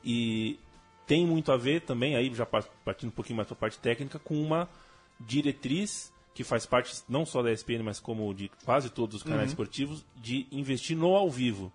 E 0.05 0.59
tem 1.07 1.27
muito 1.27 1.53
a 1.53 1.57
ver 1.57 1.83
também, 1.83 2.16
aí 2.16 2.33
já 2.35 2.46
par- 2.46 2.68
partindo 2.85 3.09
um 3.09 3.12
pouquinho 3.12 3.37
mais 3.37 3.46
para 3.46 3.55
a 3.55 3.61
parte 3.61 3.79
técnica, 3.79 4.18
com 4.18 4.40
uma 4.40 4.68
diretriz 5.20 6.12
que 6.35 6.44
faz 6.44 6.64
parte 6.64 7.03
não 7.09 7.27
só 7.27 7.42
da 7.42 7.53
ESPN, 7.53 7.83
mas 7.83 7.98
como 7.98 8.33
de 8.33 8.48
quase 8.64 8.90
todos 8.90 9.16
os 9.16 9.22
canais 9.22 9.48
esportivos, 9.48 10.05
de 10.16 10.46
investir 10.53 10.96
no 10.96 11.14
ao 11.16 11.29
vivo. 11.29 11.72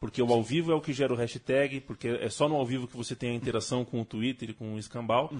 Porque 0.00 0.22
o 0.22 0.32
ao 0.32 0.42
vivo 0.42 0.72
é 0.72 0.74
o 0.74 0.80
que 0.80 0.92
gera 0.92 1.12
o 1.12 1.16
hashtag, 1.16 1.80
porque 1.80 2.08
é 2.08 2.30
só 2.30 2.48
no 2.48 2.54
ao 2.54 2.64
vivo 2.64 2.86
que 2.86 2.96
você 2.96 3.14
tem 3.14 3.30
a 3.30 3.34
interação 3.34 3.84
com 3.84 4.00
o 4.00 4.04
Twitter 4.04 4.50
e 4.50 4.54
com 4.54 4.74
o 4.74 4.78
Escambau. 4.78 5.30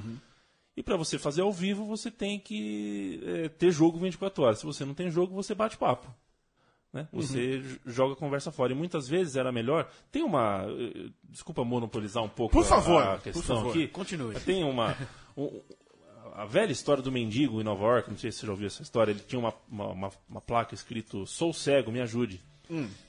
E 0.78 0.82
para 0.82 0.96
você 0.96 1.18
fazer 1.18 1.42
ao 1.42 1.52
vivo, 1.52 1.84
você 1.84 2.10
tem 2.10 2.38
que 2.38 3.20
é, 3.24 3.48
ter 3.48 3.70
jogo 3.72 3.98
24 3.98 4.42
horas. 4.44 4.58
Se 4.60 4.64
você 4.66 4.84
não 4.84 4.94
tem 4.94 5.10
jogo, 5.10 5.34
você 5.34 5.54
bate 5.54 5.76
papo. 5.76 6.06
Né? 6.92 7.08
Você 7.12 7.60
j- 7.60 7.80
joga 7.84 8.12
a 8.14 8.16
conversa 8.16 8.50
fora. 8.52 8.72
E 8.72 8.76
muitas 8.76 9.08
vezes 9.08 9.36
era 9.36 9.50
melhor. 9.50 9.90
Tem 10.12 10.22
uma. 10.22 10.64
eh, 10.68 11.10
Desculpa 11.24 11.64
monopolizar 11.64 12.22
um 12.22 12.28
pouco 12.28 12.52
Por 12.52 12.64
a- 12.64 12.68
favor, 12.68 13.02
a, 13.02 13.14
por 13.16 13.22
questão 13.24 13.56
favor. 13.56 13.70
aqui. 13.70 13.88
Continue. 13.88 14.34
Tem 14.40 14.62
uma. 14.64 14.96
um- 15.36 15.60
a 16.34 16.44
velha 16.46 16.70
história 16.70 17.02
do 17.02 17.10
mendigo 17.10 17.60
em 17.60 17.64
Nova 17.64 17.84
York, 17.84 18.10
não 18.10 18.16
sei 18.16 18.30
se 18.30 18.38
você 18.38 18.46
já 18.46 18.52
ouviu 18.52 18.68
essa 18.68 18.80
história, 18.82 19.10
ele 19.10 19.18
tinha 19.20 19.40
uma, 19.40 19.52
uma, 19.68 19.86
uma- 19.88 20.10
uma 20.28 20.40
placa 20.40 20.72
escrito 20.74 21.26
Sou 21.26 21.52
cego, 21.52 21.90
me 21.90 22.00
ajude. 22.00 22.40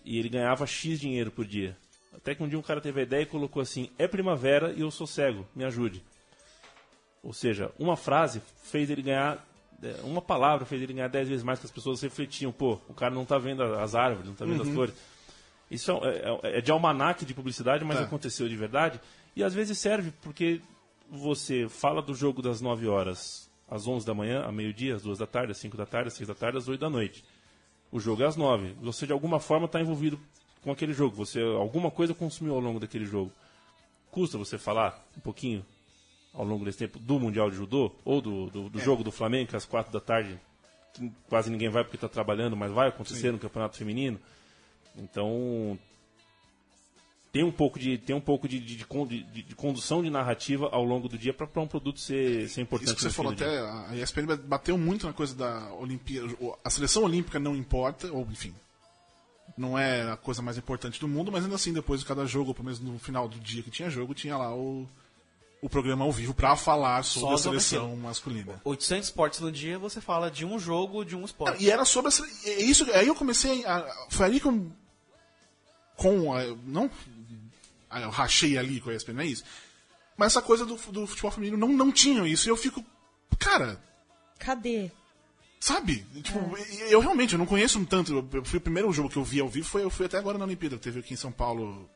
E 0.03 0.17
ele 0.17 0.29
ganhava 0.29 0.65
X 0.65 0.99
dinheiro 0.99 1.29
por 1.29 1.45
dia. 1.45 1.77
Até 2.11 2.33
que 2.33 2.41
um 2.41 2.47
dia 2.47 2.57
um 2.57 2.61
cara 2.63 2.81
teve 2.81 2.99
a 2.99 3.03
ideia 3.03 3.21
e 3.21 3.25
colocou 3.27 3.61
assim: 3.61 3.89
É 3.97 4.07
primavera 4.07 4.73
e 4.73 4.81
eu 4.81 4.89
sou 4.89 5.05
cego, 5.05 5.45
me 5.55 5.63
ajude. 5.63 6.03
Ou 7.23 7.33
seja, 7.33 7.71
uma 7.77 7.97
frase 7.97 8.41
fez 8.63 8.89
ele 8.89 9.01
ganhar. 9.01 9.45
é, 9.83 9.99
Uma 10.03 10.21
palavra 10.21 10.65
fez 10.65 10.81
ele 10.81 10.93
ganhar 10.93 11.07
10 11.09 11.27
vezes 11.29 11.43
mais 11.43 11.59
que 11.59 11.65
as 11.65 11.71
pessoas 11.71 12.01
refletiam. 12.01 12.51
Pô, 12.51 12.79
o 12.87 12.93
cara 12.93 13.13
não 13.13 13.25
tá 13.25 13.37
vendo 13.37 13.61
as 13.63 13.95
árvores, 13.95 14.27
não 14.27 14.35
tá 14.35 14.45
vendo 14.45 14.61
as 14.63 14.69
flores. 14.69 14.95
Isso 15.69 15.91
é, 16.03 16.49
é- 16.53 16.57
é 16.57 16.61
de 16.61 16.71
almanaque 16.71 17.25
de 17.25 17.33
publicidade, 17.33 17.83
mas 17.85 17.97
Tá. 17.97 18.03
aconteceu 18.03 18.47
de 18.49 18.55
verdade. 18.55 18.99
E 19.35 19.43
às 19.43 19.53
vezes 19.53 19.77
serve 19.77 20.11
porque 20.21 20.61
você 21.09 21.67
fala 21.69 22.01
do 22.01 22.13
jogo 22.13 22.41
das 22.41 22.61
9 22.61 22.87
horas 22.87 23.49
às 23.69 23.87
11 23.87 24.05
da 24.05 24.13
manhã, 24.13 24.43
a 24.45 24.51
meio-dia, 24.51 24.95
às 24.95 25.03
2 25.03 25.19
da 25.19 25.27
tarde, 25.27 25.51
às 25.51 25.57
5 25.57 25.77
da 25.77 25.85
tarde, 25.85 26.07
às 26.07 26.13
6 26.15 26.27
da 26.27 26.33
tarde, 26.35 26.57
às 26.57 26.67
8 26.67 26.79
da 26.79 26.89
noite. 26.89 27.23
O 27.91 27.99
jogo 27.99 28.23
é 28.23 28.25
às 28.25 28.35
9. 28.35 28.73
Você 28.81 29.05
de 29.05 29.13
alguma 29.13 29.39
forma 29.39 29.65
está 29.65 29.79
envolvido 29.79 30.19
com 30.63 30.71
aquele 30.71 30.93
jogo. 30.93 31.15
Você 31.15 31.39
alguma 31.41 31.89
coisa 31.91 32.13
consumiu 32.13 32.53
ao 32.55 32.59
longo 32.59 32.79
daquele 32.79 33.05
jogo. 33.05 33.31
Custa 34.11 34.37
você 34.37 34.57
falar 34.57 35.03
um 35.15 35.19
pouquinho 35.19 35.63
ao 36.39 36.45
longo 36.45 36.63
desse 36.63 36.77
tempo 36.77 36.97
do 36.97 37.19
Mundial 37.19 37.51
de 37.51 37.57
Judô 37.57 37.91
ou 38.05 38.21
do, 38.21 38.49
do, 38.49 38.69
do 38.69 38.79
jogo 38.79 39.03
do 39.03 39.11
Flamengo, 39.11 39.49
que 39.49 39.57
às 39.57 39.65
4 39.65 39.91
da 39.91 39.99
tarde 39.99 40.39
quase 41.27 41.49
ninguém 41.51 41.67
vai 41.69 41.83
porque 41.83 41.97
está 41.97 42.07
trabalhando, 42.07 42.55
mas 42.55 42.71
vai 42.71 42.87
acontecer 42.87 43.29
no 43.33 43.37
Campeonato 43.37 43.75
Feminino. 43.77 44.17
Então 44.95 45.77
tem 47.33 47.43
um 47.43 47.51
pouco 47.51 47.77
de 47.77 47.97
tem 47.97 48.15
um 48.15 48.21
pouco 48.21 48.47
de, 48.47 48.57
de, 48.57 48.77
de 48.77 49.43
de- 49.43 49.55
condução 49.55 50.01
de 50.01 50.09
narrativa 50.09 50.69
ao 50.71 50.85
longo 50.85 51.09
do 51.09 51.17
dia 51.17 51.33
para 51.33 51.61
um 51.61 51.67
produto 51.67 51.99
ser, 51.99 52.47
ser 52.47 52.61
importante. 52.61 52.87
Isso 52.87 52.95
que 52.95 53.01
você 53.03 53.09
falou 53.11 53.33
até, 53.33 53.59
a 53.59 53.95
ESPN 53.97 54.25
bateu 54.45 54.77
muito 54.77 55.05
na 55.07 55.11
coisa 55.13 55.35
da 55.35 55.73
Olimpíada. 55.73 56.29
A 56.63 56.69
seleção 56.69 57.03
olímpica 57.03 57.37
não 57.37 57.53
importa, 57.53 58.09
ou 58.13 58.21
enfim, 58.31 58.55
não 59.57 59.77
é 59.77 60.09
a 60.09 60.15
coisa 60.15 60.41
mais 60.41 60.57
importante 60.57 61.01
do 61.01 61.07
mundo, 61.07 61.33
mas 61.33 61.43
ainda 61.43 61.55
assim, 61.55 61.73
depois 61.73 61.99
de 61.99 62.05
cada 62.05 62.25
jogo, 62.25 62.51
ou 62.51 62.55
pelo 62.55 62.65
menos 62.65 62.79
no 62.79 62.97
final 62.97 63.27
do 63.27 63.37
dia 63.41 63.61
que 63.61 63.69
tinha 63.69 63.89
jogo, 63.89 64.13
tinha 64.13 64.37
lá 64.37 64.55
o, 64.55 64.87
o 65.61 65.69
programa 65.69 66.05
ao 66.05 66.11
vivo 66.11 66.33
pra 66.33 66.55
falar 66.55 67.03
sobre 67.03 67.35
a 67.35 67.37
seleção 67.37 67.87
aquilo. 67.87 68.01
masculina. 68.01 68.61
800 68.63 69.07
esportes 69.07 69.39
no 69.39 69.51
dia, 69.51 69.77
você 69.77 69.99
fala 69.99 70.31
de 70.31 70.45
um 70.45 70.57
jogo, 70.57 71.03
de 71.03 71.15
um 71.15 71.25
esporte. 71.25 71.63
E 71.63 71.69
era 71.69 71.83
sobre 71.83 72.11
a 72.11 72.49
é 72.49 72.61
isso 72.61 72.85
Aí 72.93 73.07
eu 73.07 73.15
comecei 73.15 73.65
a. 73.65 73.85
Foi 74.09 74.25
ali 74.25 74.39
que 74.39 74.47
eu. 74.47 74.71
Com 75.95 76.33
a, 76.33 76.45
Não. 76.65 76.89
Eu 77.91 78.09
rachei 78.09 78.57
ali 78.57 78.79
com 78.79 78.89
a 78.89 78.93
ESPN, 78.93 79.13
não 79.13 79.21
é 79.21 79.25
isso. 79.25 79.43
Mas 80.15 80.33
essa 80.33 80.41
coisa 80.41 80.65
do, 80.65 80.75
do 80.75 81.07
futebol 81.07 81.31
feminino 81.31 81.57
não, 81.57 81.69
não 81.69 81.91
tinha 81.91 82.25
isso. 82.27 82.47
E 82.47 82.51
eu 82.51 82.57
fico. 82.57 82.85
Cara, 83.39 83.81
Cadê? 84.39 84.89
Sabe? 85.59 86.05
Tipo, 86.23 86.39
eu 86.89 87.01
realmente 87.01 87.33
eu 87.33 87.37
não 87.37 87.45
conheço 87.45 87.77
um 87.77 87.85
tanto. 87.85 88.27
Eu, 88.33 88.45
fui 88.45 88.57
o 88.57 88.61
primeiro 88.61 88.91
jogo 88.93 89.09
que 89.09 89.17
eu 89.17 89.23
vi 89.23 89.41
ao 89.41 89.49
vivo, 89.49 89.67
foi, 89.67 89.83
eu 89.83 89.89
fui 89.89 90.05
até 90.05 90.17
agora 90.17 90.37
na 90.37 90.45
Olimpíada, 90.45 90.77
que 90.77 90.81
teve 90.81 91.01
aqui 91.01 91.13
em 91.13 91.17
São 91.17 91.31
Paulo. 91.31 91.89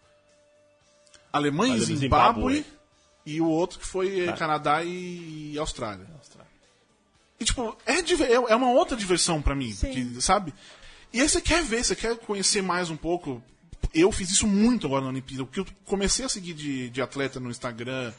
Alemanha 1.32 1.70
e 1.70 1.78
Alemanha 1.78 1.78
e 1.78 1.98
Zimbábue. 1.98 2.56
Zimbábue. 2.56 2.83
E 3.26 3.40
o 3.40 3.48
outro 3.48 3.80
que 3.80 3.86
foi 3.86 4.28
eh, 4.28 4.34
Canadá 4.34 4.84
e, 4.84 5.54
e 5.54 5.60
Austrália. 5.60 6.06
E 7.40 7.46
tipo, 7.46 7.76
é, 7.86 7.94
é 7.94 8.34
é 8.34 8.56
uma 8.56 8.72
outra 8.72 8.96
diversão 8.98 9.42
pra 9.42 9.56
mim, 9.56 9.76
porque, 9.76 10.22
sabe? 10.22 10.54
E 11.12 11.22
aí 11.22 11.30
você 11.30 11.42
quer 11.42 11.64
ver, 11.64 11.84
você 11.84 11.96
quer 11.96 12.18
conhecer 12.18 12.62
mais 12.62 12.90
um 12.90 12.98
pouco. 12.98 13.42
Eu 13.94 14.12
fiz 14.12 14.32
isso 14.32 14.48
muito 14.48 14.88
agora 14.88 15.04
na 15.04 15.10
Olimpíada, 15.10 15.46
porque 15.46 15.60
eu 15.60 15.68
comecei 15.86 16.26
a 16.26 16.30
seguir 16.30 16.54
de, 16.54 16.90
de 16.90 17.02
atleta 17.02 17.40
no 17.40 17.52
Instagram, 17.52 18.12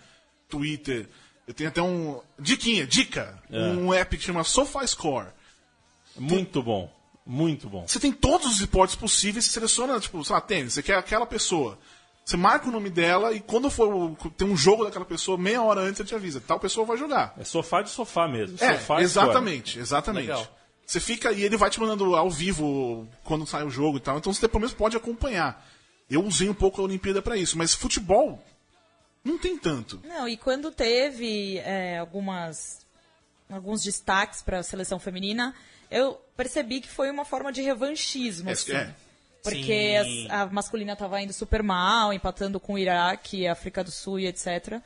Twitter. 0.49 1.09
Eu 1.47 1.53
tenho 1.53 1.71
até 1.71 1.83
um. 1.83 2.21
Diquinha, 2.39 2.87
dica! 2.87 3.43
Um 3.51 3.93
app 3.93 4.17
que 4.17 4.23
chama 4.23 4.45
SofaScore. 4.45 5.29
Muito 6.17 6.63
bom. 6.63 6.93
Muito 7.27 7.69
bom. 7.69 7.87
Você 7.89 7.99
tem 7.99 8.13
todos 8.13 8.47
os 8.47 8.61
esportes 8.61 8.97
possíveis, 8.97 9.47
você 9.47 9.53
seleciona, 9.53 9.99
tipo, 9.99 10.23
sei 10.23 10.35
lá, 10.35 10.41
tênis, 10.41 10.75
você 10.75 10.83
quer 10.83 10.97
aquela 10.97 11.27
pessoa. 11.27 11.79
Você 12.25 12.37
marca 12.39 12.69
o 12.69 12.73
nome 12.73 12.89
dela 12.89 13.33
e 13.33 13.41
quando 13.41 13.69
for 13.69 14.17
tem 14.37 14.49
um 14.49 14.57
jogo 14.57 14.85
daquela 14.85 15.05
pessoa, 15.05 15.37
meia 15.37 15.63
hora 15.63 15.83
antes 15.83 16.01
ele 16.01 16.09
te 16.09 16.15
avisa. 16.15 16.41
Tal 16.41 16.59
pessoa 16.59 16.87
vai 16.87 16.97
jogar. 16.97 17.35
É 17.39 17.45
sofá 17.45 17.83
de 17.83 17.91
sofá 17.91 18.27
mesmo. 18.27 18.57
É, 18.61 18.79
sofá 18.79 19.03
exatamente, 19.03 19.79
exatamente. 19.79 20.29
Legal. 20.29 20.49
Você 20.87 21.01
fica 21.01 21.33
e 21.33 21.43
ele 21.43 21.57
vai 21.57 21.69
te 21.69 21.79
mandando 21.81 22.17
ao 22.17 22.31
vivo 22.31 23.07
quando 23.25 23.47
sai 23.47 23.65
o 23.65 23.71
jogo 23.71 23.99
e 23.99 24.01
tal. 24.01 24.17
Então 24.17 24.33
você 24.33 24.49
pelo 24.49 24.61
menos 24.61 24.75
pode 24.75 24.97
acompanhar. 24.97 25.67
Eu 26.09 26.25
usei 26.25 26.49
um 26.49 26.55
pouco 26.55 26.81
a 26.81 26.85
Olimpíada 26.85 27.21
pra 27.21 27.37
isso, 27.37 27.59
mas 27.59 27.75
futebol 27.75 28.43
não 29.23 29.39
tem 29.39 29.59
tanto. 29.59 30.01
Não, 30.05 30.27
e 30.27 30.37
quando 30.37 30.71
teve 30.71 31.59
é, 31.59 31.99
algumas 31.99 32.85
alguns 33.51 33.83
destaques 33.83 34.43
para 34.43 34.59
a 34.59 34.63
seleção 34.63 34.99
feminina, 34.99 35.55
eu 35.91 36.21
percebi 36.37 36.81
que 36.81 36.89
foi 36.89 37.11
uma 37.11 37.25
forma 37.25 37.53
de 37.53 37.61
revanchismo. 37.61 38.49
É, 38.49 38.53
assim. 38.53 38.73
é. 38.73 38.95
Porque 39.45 39.97
as- 40.01 40.31
a 40.31 40.47
masculina 40.47 40.95
estava 40.95 41.21
indo 41.21 41.33
super 41.33 41.63
mal, 41.63 42.13
empatando 42.13 42.59
com 42.59 42.75
o 42.75 42.79
Iraque, 42.79 43.47
África 43.47 43.85
do 43.85 43.91
Sul 43.91 44.19
e 44.21 44.27
etc. 44.27 44.81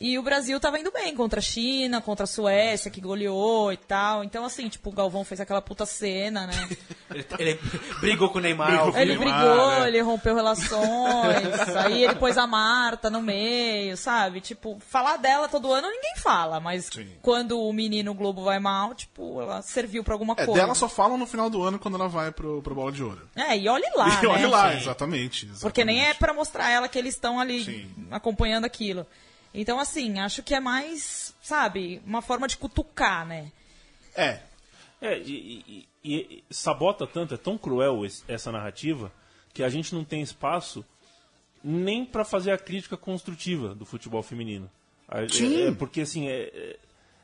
E 0.00 0.16
o 0.16 0.22
Brasil 0.22 0.56
estava 0.58 0.78
indo 0.78 0.92
bem 0.92 1.12
contra 1.12 1.40
a 1.40 1.42
China, 1.42 2.00
contra 2.00 2.22
a 2.22 2.26
Suécia, 2.26 2.88
que 2.88 3.00
goleou 3.00 3.72
e 3.72 3.76
tal. 3.76 4.22
Então, 4.22 4.44
assim, 4.44 4.68
tipo, 4.68 4.90
o 4.90 4.92
Galvão 4.92 5.24
fez 5.24 5.40
aquela 5.40 5.60
puta 5.60 5.84
cena, 5.84 6.46
né? 6.46 6.68
Ele, 7.10 7.26
ele 7.38 7.60
brigou 8.00 8.28
com 8.28 8.38
o 8.38 8.40
Neymar 8.40 8.68
Brigou 8.68 8.92
com 8.92 8.98
Ele. 8.98 9.16
Neymar, 9.16 9.40
brigou, 9.40 9.72
é. 9.72 9.88
ele 9.88 10.00
rompeu 10.02 10.34
relações, 10.34 10.76
aí 11.84 12.04
ele 12.04 12.14
pôs 12.16 12.36
a 12.36 12.46
Marta 12.46 13.08
no 13.08 13.22
meio, 13.22 13.96
sabe? 13.96 14.42
Tipo, 14.42 14.78
falar 14.86 15.16
dela 15.16 15.48
todo 15.48 15.72
ano 15.72 15.88
ninguém 15.88 16.16
fala, 16.18 16.60
mas 16.60 16.90
Sim. 16.92 17.08
quando 17.22 17.58
o 17.58 17.72
menino 17.72 18.12
Globo 18.12 18.42
vai 18.44 18.58
mal, 18.58 18.94
tipo, 18.94 19.40
ela 19.40 19.62
serviu 19.62 20.04
pra 20.04 20.14
alguma 20.14 20.34
É, 20.36 20.44
coisa. 20.44 20.60
dela 20.60 20.74
só 20.74 20.86
falam 20.86 21.16
no 21.16 21.26
final 21.26 21.48
do 21.48 21.62
ano 21.62 21.78
quando 21.78 21.94
ela 21.94 22.08
vai 22.08 22.30
pro, 22.30 22.60
pro 22.60 22.74
Bola 22.74 22.92
de 22.92 23.02
Ouro. 23.02 23.26
É, 23.34 23.56
e 23.56 23.66
olhe 23.68 23.88
lá, 23.96 24.20
e 24.22 24.26
olha 24.26 24.42
né? 24.42 24.46
lá, 24.48 24.70
Sim. 24.72 24.76
exatamente, 24.76 25.44
exatamente. 25.46 25.62
Porque 25.62 25.84
nem 25.86 26.04
é 26.04 26.12
pra 26.12 26.34
mostrar 26.34 26.70
ela 26.70 26.88
que 26.88 26.98
eles 26.98 27.14
estão 27.14 27.40
ali 27.40 27.64
Sim. 27.64 27.90
acompanhando 28.10 28.66
aquilo. 28.66 29.06
Então, 29.60 29.80
assim, 29.80 30.20
acho 30.20 30.40
que 30.40 30.54
é 30.54 30.60
mais, 30.60 31.34
sabe, 31.42 32.00
uma 32.06 32.22
forma 32.22 32.46
de 32.46 32.56
cutucar, 32.56 33.26
né? 33.26 33.50
É. 34.14 34.38
É, 35.00 35.18
e, 35.18 35.64
e- 35.66 35.88
e- 36.04 36.44
e 36.48 36.54
sabota 36.54 37.06
tanto, 37.08 37.34
é 37.34 37.36
tão 37.36 37.58
cruel 37.58 38.06
esse- 38.06 38.22
essa 38.28 38.52
narrativa, 38.52 39.12
que 39.52 39.64
a 39.64 39.68
gente 39.68 39.92
não 39.94 40.04
tem 40.04 40.22
espaço 40.22 40.84
nem 41.62 42.04
para 42.04 42.24
fazer 42.24 42.52
a 42.52 42.58
crítica 42.58 42.96
construtiva 42.96 43.74
do 43.74 43.84
futebol 43.84 44.22
feminino. 44.22 44.70
É- 45.10 45.28
Sim. 45.28 45.62
é 45.66 45.72
porque, 45.72 46.02
assim, 46.02 46.28
é, 46.28 46.42
é- 46.42 46.76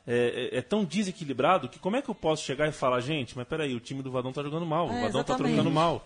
é- 0.07 0.57
é 0.57 0.61
tão 0.61 0.83
desequilibrado 0.83 1.69
que 1.69 1.79
como 1.79 1.95
é 1.95 2.01
que 2.01 2.09
eu 2.09 2.15
posso 2.15 2.43
chegar 2.43 2.67
e 2.67 2.71
falar, 2.73 2.99
gente, 2.99 3.35
mas 3.37 3.47
peraí, 3.47 3.73
o 3.73 3.79
time 3.79 4.01
do 4.03 4.11
Vadão 4.11 4.33
tá 4.33 4.43
jogando 4.43 4.65
mal, 4.65 4.87
o 4.87 4.91
É, 4.91 5.03
Vadão 5.03 5.23
tá 5.23 5.33
exatamente. 5.33 5.53
trocando 5.55 5.71
mal. 5.71 6.05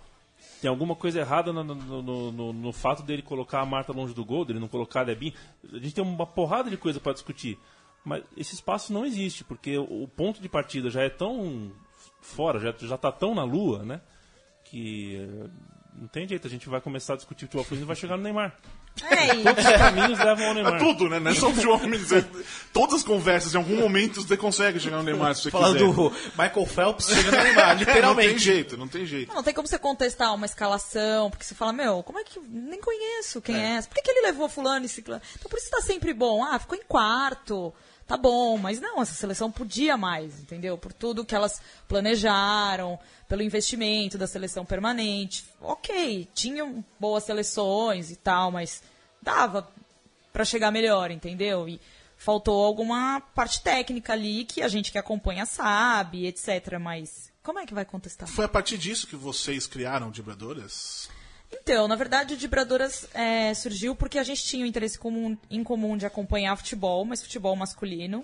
Tem 0.62 0.70
alguma 0.70 0.96
coisa 0.96 1.20
errada 1.20 1.54
no, 1.54 1.64
no- 1.64 2.32
no- 2.32 2.54
no- 2.54 2.74
fato 2.74 3.02
dele 3.04 3.22
colocar 3.22 3.62
a 3.62 3.66
Marta 3.66 3.94
longe 3.94 4.14
do 4.14 4.26
gol, 4.26 4.44
dele 4.44 4.60
não 4.60 4.68
colocar 4.68 5.02
a 5.02 5.04
Debin. 5.06 5.34
A 5.72 5.78
gente 5.78 5.96
tem 5.96 6.04
uma 6.04 6.26
porrada 6.26 6.70
de 6.70 6.76
coisa 6.78 7.00
para 7.00 7.14
discutir. 7.14 7.58
Mas 8.04 8.24
esse 8.36 8.56
espaço 8.56 8.92
não 8.94 9.06
existe, 9.06 9.44
porque 9.44 9.78
o, 9.78 10.04
o 10.04 10.08
ponto 10.08 10.42
de 10.42 10.50
partida 10.50 10.90
já 10.90 11.02
é 11.02 11.10
tão 11.10 11.72
fora, 12.22 12.60
já, 12.60 12.74
já 12.78 12.98
tá 12.98 13.12
tão 13.12 13.34
na 13.36 13.44
lua, 13.44 13.84
né? 13.84 14.02
Que 14.66 15.16
eh, 15.18 15.50
não 15.96 16.08
tem 16.08 16.28
jeito, 16.28 16.46
a 16.48 16.50
gente 16.50 16.68
vai 16.70 16.80
começar 16.82 17.14
a 17.14 17.18
discutir 17.18 17.46
futebol 17.46 17.64
feminino 17.66 17.86
e 17.86 17.88
vai 17.88 17.96
chegar 17.96 18.16
no 18.18 18.24
Neymar. 18.24 18.58
É, 19.02 19.28
Todos 19.44 19.66
os 19.66 19.72
caminhos 19.78 20.20
levam 20.20 20.46
ao 20.46 20.52
É 20.52 20.54
Neymar. 20.56 20.80
tudo, 20.80 21.08
né? 21.10 21.20
Não 21.20 21.32
é 21.32 21.36
só 21.36 21.48
o 21.50 21.54
futebol 21.54 21.80
feminino. 21.80 22.06
Todas 22.74 22.96
as 22.96 23.04
conversas, 23.04 23.54
em 23.54 23.58
algum 23.58 23.78
momento, 23.78 24.22
você 24.22 24.36
consegue 24.36 24.78
chegar 24.80 24.98
no 24.98 25.04
Neymar 25.04 25.34
se 25.36 25.44
você 25.44 25.52
Falando 25.52 25.78
quiser. 25.78 25.94
do 25.94 26.12
Michael 26.38 26.66
Phelps 26.66 27.08
chegando 27.08 27.38
no 27.38 27.44
Neymar, 27.44 27.70
É, 27.70 27.74
não 27.74 27.78
tem 27.78 27.86
literalmente. 27.86 28.40
jeito, 28.40 28.78
não 28.78 28.88
tem 28.90 29.06
jeito. 29.06 29.34
não 29.34 29.42
tem 29.44 29.54
como 29.54 29.68
você 29.68 29.80
contestar 29.80 30.34
uma 30.36 30.46
escalação, 30.46 31.30
porque 31.30 31.46
você 31.46 31.56
fala, 31.56 31.72
meu, 31.72 32.04
como 32.04 32.20
é 32.20 32.24
que. 32.26 32.40
Nem 32.50 32.80
conheço 32.82 33.42
quem 33.42 33.56
é, 33.56 33.76
essa. 33.78 33.88
Por 33.88 33.96
que, 33.96 34.02
que 34.02 34.12
ele 34.12 34.28
levou 34.28 34.50
fulano 34.50 34.86
e 34.86 34.90
ciclano? 34.90 35.22
Então 35.38 35.50
por 35.50 35.58
isso 35.58 35.70
tá 35.70 35.82
sempre 35.82 36.14
bom. 36.14 36.44
Ah, 36.44 36.60
ficou 36.60 36.78
em 36.78 36.84
quarto. 36.86 37.74
Tá 38.10 38.18
bom, 38.18 38.58
mas 38.58 38.82
não, 38.82 39.04
essa 39.04 39.14
seleção 39.14 39.52
podia 39.52 39.96
mais, 39.96 40.40
entendeu? 40.40 40.76
Por 40.80 40.92
tudo 40.92 41.24
que 41.24 41.36
elas 41.36 41.62
planejaram, 41.88 42.98
pelo 43.28 43.44
investimento 43.44 44.18
da 44.18 44.26
seleção 44.26 44.66
permanente. 44.66 45.46
Ok, 45.62 46.28
tinham 46.34 46.84
boas 47.00 47.24
seleções 47.24 48.10
e 48.10 48.16
tal, 48.16 48.50
mas 48.50 48.82
dava 49.22 49.72
pra 50.34 50.44
chegar 50.44 50.72
melhor, 50.72 51.12
entendeu? 51.12 51.70
E 51.70 51.80
faltou 52.18 52.66
alguma 52.66 53.22
parte 53.36 53.62
técnica 53.62 54.14
ali 54.14 54.44
que 54.44 54.64
a 54.64 54.68
gente 54.68 54.92
que 54.92 54.98
acompanha 54.98 55.46
sabe, 55.46 56.26
etc. 56.26 56.80
Mas 56.82 57.32
como 57.44 57.60
é 57.60 57.66
que 57.68 57.76
vai 57.76 57.86
contestar? 57.86 58.28
Foi 58.28 58.46
a 58.46 58.50
partir 58.50 58.80
disso 58.80 59.06
que 59.06 59.16
vocês 59.16 59.68
criaram 59.68 60.10
Dibradoras? 60.10 61.08
Então, 61.52 61.88
na 61.88 61.96
verdade, 61.96 62.34
o 62.34 62.38
Dibradoras 62.38 63.08
é, 63.14 63.54
surgiu 63.54 63.96
porque 63.96 64.20
a 64.20 64.24
gente 64.24 64.44
tinha 64.44 64.64
um 64.64 64.68
interesse 64.68 64.98
comum, 65.00 65.36
em 65.50 65.64
comum 65.64 65.98
de 65.98 66.06
acompanhar 66.06 66.56
futebol, 66.56 67.04
mas 67.06 67.22
futebol 67.22 67.56
masculino. 67.56 68.24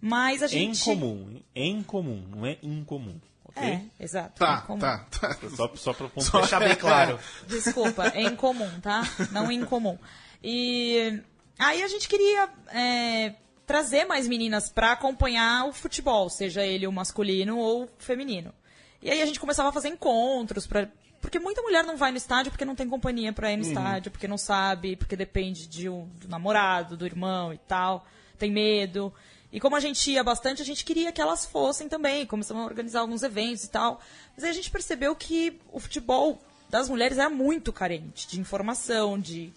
Mas 0.00 0.42
a 0.42 0.46
Em 0.46 0.48
gente. 0.74 0.84
comum, 0.84 1.40
em 1.54 1.80
comum, 1.82 2.24
não 2.28 2.44
é 2.44 2.58
incomum. 2.60 3.20
Ok? 3.44 3.62
É, 3.62 3.82
exato. 4.00 4.36
Tá, 4.40 4.62
em 4.64 4.66
comum. 4.66 4.78
tá, 4.80 5.06
tá. 5.20 5.38
Só, 5.54 5.70
só 5.76 5.92
pra 5.92 6.08
pontuar. 6.10 6.42
Deixar 6.42 6.58
bem 6.58 6.74
claro. 6.76 7.20
Desculpa, 7.46 8.08
é 8.16 8.22
incomum, 8.22 8.68
tá? 8.80 9.02
Não 9.30 9.52
incomum. 9.52 9.96
E 10.42 11.20
aí 11.56 11.84
a 11.84 11.88
gente 11.88 12.08
queria 12.08 12.48
é, 12.72 13.34
trazer 13.64 14.06
mais 14.06 14.26
meninas 14.26 14.68
pra 14.68 14.90
acompanhar 14.92 15.66
o 15.68 15.72
futebol, 15.72 16.28
seja 16.28 16.66
ele 16.66 16.86
o 16.88 16.92
masculino 16.92 17.56
ou 17.56 17.84
o 17.84 17.88
feminino. 17.98 18.52
E 19.00 19.08
aí 19.08 19.22
a 19.22 19.26
gente 19.26 19.38
começava 19.38 19.68
a 19.68 19.72
fazer 19.72 19.88
encontros 19.88 20.66
pra. 20.66 20.88
Porque 21.24 21.38
muita 21.38 21.62
mulher 21.62 21.82
não 21.84 21.96
vai 21.96 22.10
no 22.10 22.16
estádio 22.18 22.52
porque 22.52 22.64
não 22.64 22.74
tem 22.74 22.88
companhia 22.88 23.32
pra 23.32 23.50
ir 23.50 23.56
no 23.56 23.62
estádio, 23.70 24.10
porque 24.10 24.28
não 24.28 24.36
sabe, 24.38 24.94
porque 24.94 25.16
depende 25.16 25.66
de 25.66 25.88
um- 25.88 26.06
do 26.20 26.28
namorado, 26.28 26.96
do 26.96 27.06
irmão 27.06 27.52
e 27.52 27.58
tal, 27.58 28.06
tem 28.38 28.50
medo. 28.50 29.12
E 29.50 29.58
como 29.58 29.74
a 29.76 29.80
gente 29.80 30.10
ia 30.10 30.22
bastante, 30.22 30.60
a 30.60 30.64
gente 30.64 30.84
queria 30.84 31.12
que 31.12 31.20
elas 31.20 31.46
fossem 31.46 31.88
também. 31.88 32.26
Começamos 32.26 32.62
a 32.62 32.66
organizar 32.66 33.00
alguns 33.00 33.22
eventos 33.22 33.64
e 33.64 33.70
tal. 33.70 34.00
Mas 34.36 34.44
aí 34.44 34.50
a 34.50 34.54
gente 34.54 34.70
percebeu 34.70 35.14
que 35.16 35.58
o 35.72 35.80
futebol 35.80 36.40
das 36.68 36.88
mulheres 36.88 37.18
era 37.18 37.30
muito 37.30 37.72
carente 37.72 38.26
de 38.28 38.38
informação, 38.40 39.18
de 39.18 39.52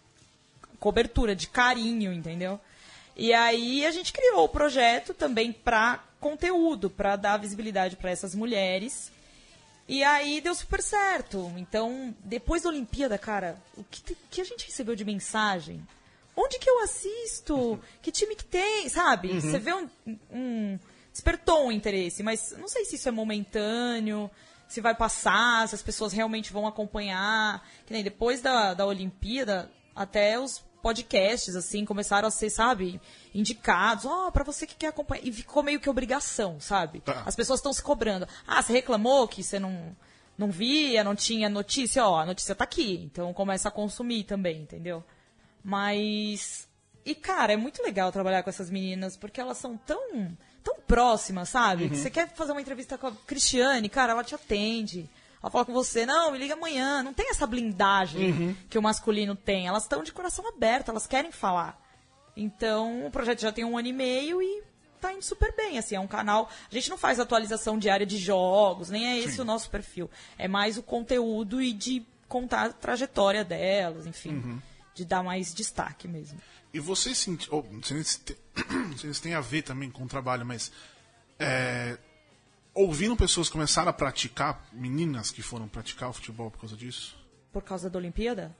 cobertura, 0.80 1.36
de 1.36 1.48
carinho, 1.48 2.14
entendeu? 2.14 2.60
E 3.16 3.34
aí 3.34 3.86
a 3.86 3.92
gente 3.92 4.14
criou 4.14 4.44
o 4.46 4.50
projeto 4.50 5.14
também 5.14 5.52
para 5.52 6.04
conteúdo, 6.20 6.90
para 6.90 7.16
dar 7.16 7.38
visibilidade 7.38 7.96
para 7.96 8.12
essas 8.12 8.36
mulheres. 8.36 9.12
E 9.88 10.04
aí 10.04 10.42
deu 10.42 10.54
super 10.54 10.82
certo. 10.82 11.52
Então, 11.56 12.14
depois 12.24 12.64
da 12.64 12.70
Olimpíada, 12.70 13.18
cara, 13.18 13.58
o 13.78 13.84
que, 13.84 14.16
que 14.30 14.42
a 14.42 14.44
gente 14.44 14.66
recebeu 14.66 14.96
de 14.96 15.06
mensagem? 15.06 15.86
Onde 16.36 16.60
que 16.60 16.70
eu 16.70 16.80
assisto? 16.84 17.80
Que 18.02 18.12
time 18.12 18.36
que 18.36 18.44
tem? 18.46 18.90
Sabe? 18.90 19.40
Você 19.42 19.58
vê 19.58 19.74
um, 19.74 19.90
um- 20.32 20.80
Despertou 21.12 21.66
um 21.68 21.72
interesse, 21.72 22.22
mas 22.22 22.54
não 22.60 22.68
sei 22.68 22.86
se 22.86 22.96
isso 22.96 23.10
é 23.10 23.12
momentâneo, 23.12 24.30
se 24.68 24.80
vai 24.80 24.94
passar, 24.94 25.68
se 25.68 25.74
as 25.74 25.82
pessoas 25.82 26.14
realmente 26.14 26.54
vão 26.54 26.68
acompanhar. 26.68 27.68
Que 27.88 27.94
nem 27.94 28.04
depois 28.04 28.40
da, 28.42 28.74
da 28.76 28.86
Olimpíada, 28.86 29.72
até 29.96 30.40
os 30.40 30.64
podcasts, 30.88 31.54
assim, 31.54 31.84
começaram 31.84 32.30
a 32.30 32.32
ser, 32.32 32.50
sabe, 32.50 33.02
indicados. 33.36 34.06
Ó, 34.06 34.32
pra 34.32 34.46
você 34.46 34.66
que 34.66 34.74
quer 34.74 34.88
acompanhar. 34.88 35.28
E 35.28 35.34
ficou 35.34 35.62
meio 35.62 35.82
que 35.82 35.90
obrigação, 35.90 36.62
sabe? 36.62 37.02
Tá. 37.02 37.24
As 37.26 37.36
pessoas 37.36 37.60
estão 37.60 37.74
se 37.74 37.84
cobrando. 37.84 38.26
Ah, 38.48 38.62
você 38.62 38.72
reclamou 38.72 39.28
que 39.28 39.44
você 39.44 39.60
não, 39.60 39.94
não 40.38 40.50
via, 40.50 41.04
não 41.04 41.14
tinha 41.14 41.50
notícia? 41.50 42.06
Ó, 42.06 42.18
a 42.18 42.26
notícia 42.26 42.56
tá 42.56 42.64
aqui. 42.64 43.02
Então 43.04 43.34
começa 43.34 43.68
a 43.68 43.72
consumir 43.72 44.24
também, 44.24 44.62
entendeu? 44.62 45.04
Mas. 45.62 46.70
E, 47.06 47.14
cara, 47.14 47.52
é 47.52 47.58
muito 47.58 47.84
legal 47.84 48.10
trabalhar 48.10 48.44
com 48.44 48.50
essas 48.50 48.70
meninas, 48.70 49.18
porque 49.18 49.42
elas 49.42 49.58
são 49.58 49.76
tão, 49.76 50.38
tão 50.64 50.80
próximas, 50.88 51.50
sabe? 51.50 51.90
Que 51.90 51.98
Você 51.98 52.10
quer 52.10 52.30
fazer 52.34 52.54
uma 52.54 52.62
entrevista 52.62 52.98
com 52.98 53.08
a 53.08 53.12
Cristiane, 53.12 53.90
cara, 53.90 54.14
ela 54.14 54.24
te 54.24 54.36
atende. 54.36 55.10
Ela 55.48 55.52
fala 55.52 55.66
com 55.66 55.74
você, 55.74 56.06
não, 56.06 56.32
me 56.32 56.38
liga 56.38 56.56
amanhã. 56.56 57.02
Não 57.02 57.14
tem 57.14 57.30
essa 57.30 57.48
blindagem 57.48 58.56
que 58.70 58.78
o 58.78 58.82
masculino 58.82 59.34
tem. 59.34 59.66
Elas 59.66 59.84
estão 59.84 60.04
de 60.04 60.12
coração 60.12 60.46
aberto, 60.46 60.90
elas 60.90 61.08
querem 61.08 61.32
falar. 61.32 61.82
Então, 62.36 63.06
o 63.06 63.10
projeto 63.10 63.40
já 63.40 63.52
tem 63.52 63.64
um 63.64 63.78
ano 63.78 63.88
e 63.88 63.94
meio 63.94 64.42
e 64.42 64.62
tá 65.00 65.14
indo 65.14 65.24
super 65.24 65.56
bem, 65.56 65.78
assim, 65.78 65.96
é 65.96 66.00
um 66.00 66.08
canal... 66.08 66.50
A 66.70 66.74
gente 66.74 66.90
não 66.90 66.98
faz 66.98 67.20
atualização 67.20 67.78
diária 67.78 68.06
de 68.06 68.18
jogos, 68.18 68.90
nem 68.90 69.08
é 69.08 69.20
esse 69.20 69.40
o 69.40 69.46
nosso 69.46 69.70
perfil. 69.70 70.10
É 70.38 70.48
mais 70.48 70.78
o 70.78 70.84
conteúdo 70.84 71.62
e 71.62 71.72
de 71.72 72.06
contar 72.28 72.66
a 72.66 72.74
trajetória 72.74 73.46
delas, 73.46 74.06
enfim, 74.06 74.62
de 74.94 75.06
dar 75.06 75.24
mais 75.24 75.54
destaque 75.54 76.08
mesmo. 76.08 76.40
E 76.74 76.80
vocês 76.80 77.18
sentiram. 77.18 77.64
não 77.72 77.82
sei 77.82 78.04
se 78.04 78.20
tem, 78.20 78.36
não 78.90 78.98
sei 78.98 79.14
se 79.14 79.22
tem 79.22 79.34
a 79.34 79.42
ver 79.42 79.62
também 79.62 79.90
com 79.90 80.04
o 80.04 80.08
trabalho, 80.08 80.46
mas. 80.46 80.72
É, 81.40 81.98
ouviram 82.78 83.16
pessoas 83.16 83.50
começarem 83.50 83.90
a 83.90 83.94
praticar, 83.94 84.66
meninas 84.72 85.32
que 85.32 85.42
foram 85.42 85.68
praticar 85.68 86.10
o 86.10 86.14
futebol 86.14 86.52
por 86.52 86.60
causa 86.62 86.76
disso? 86.76 87.16
Por 87.52 87.64
causa 87.64 87.90
da 87.90 87.98
Olimpíada? 87.98 88.56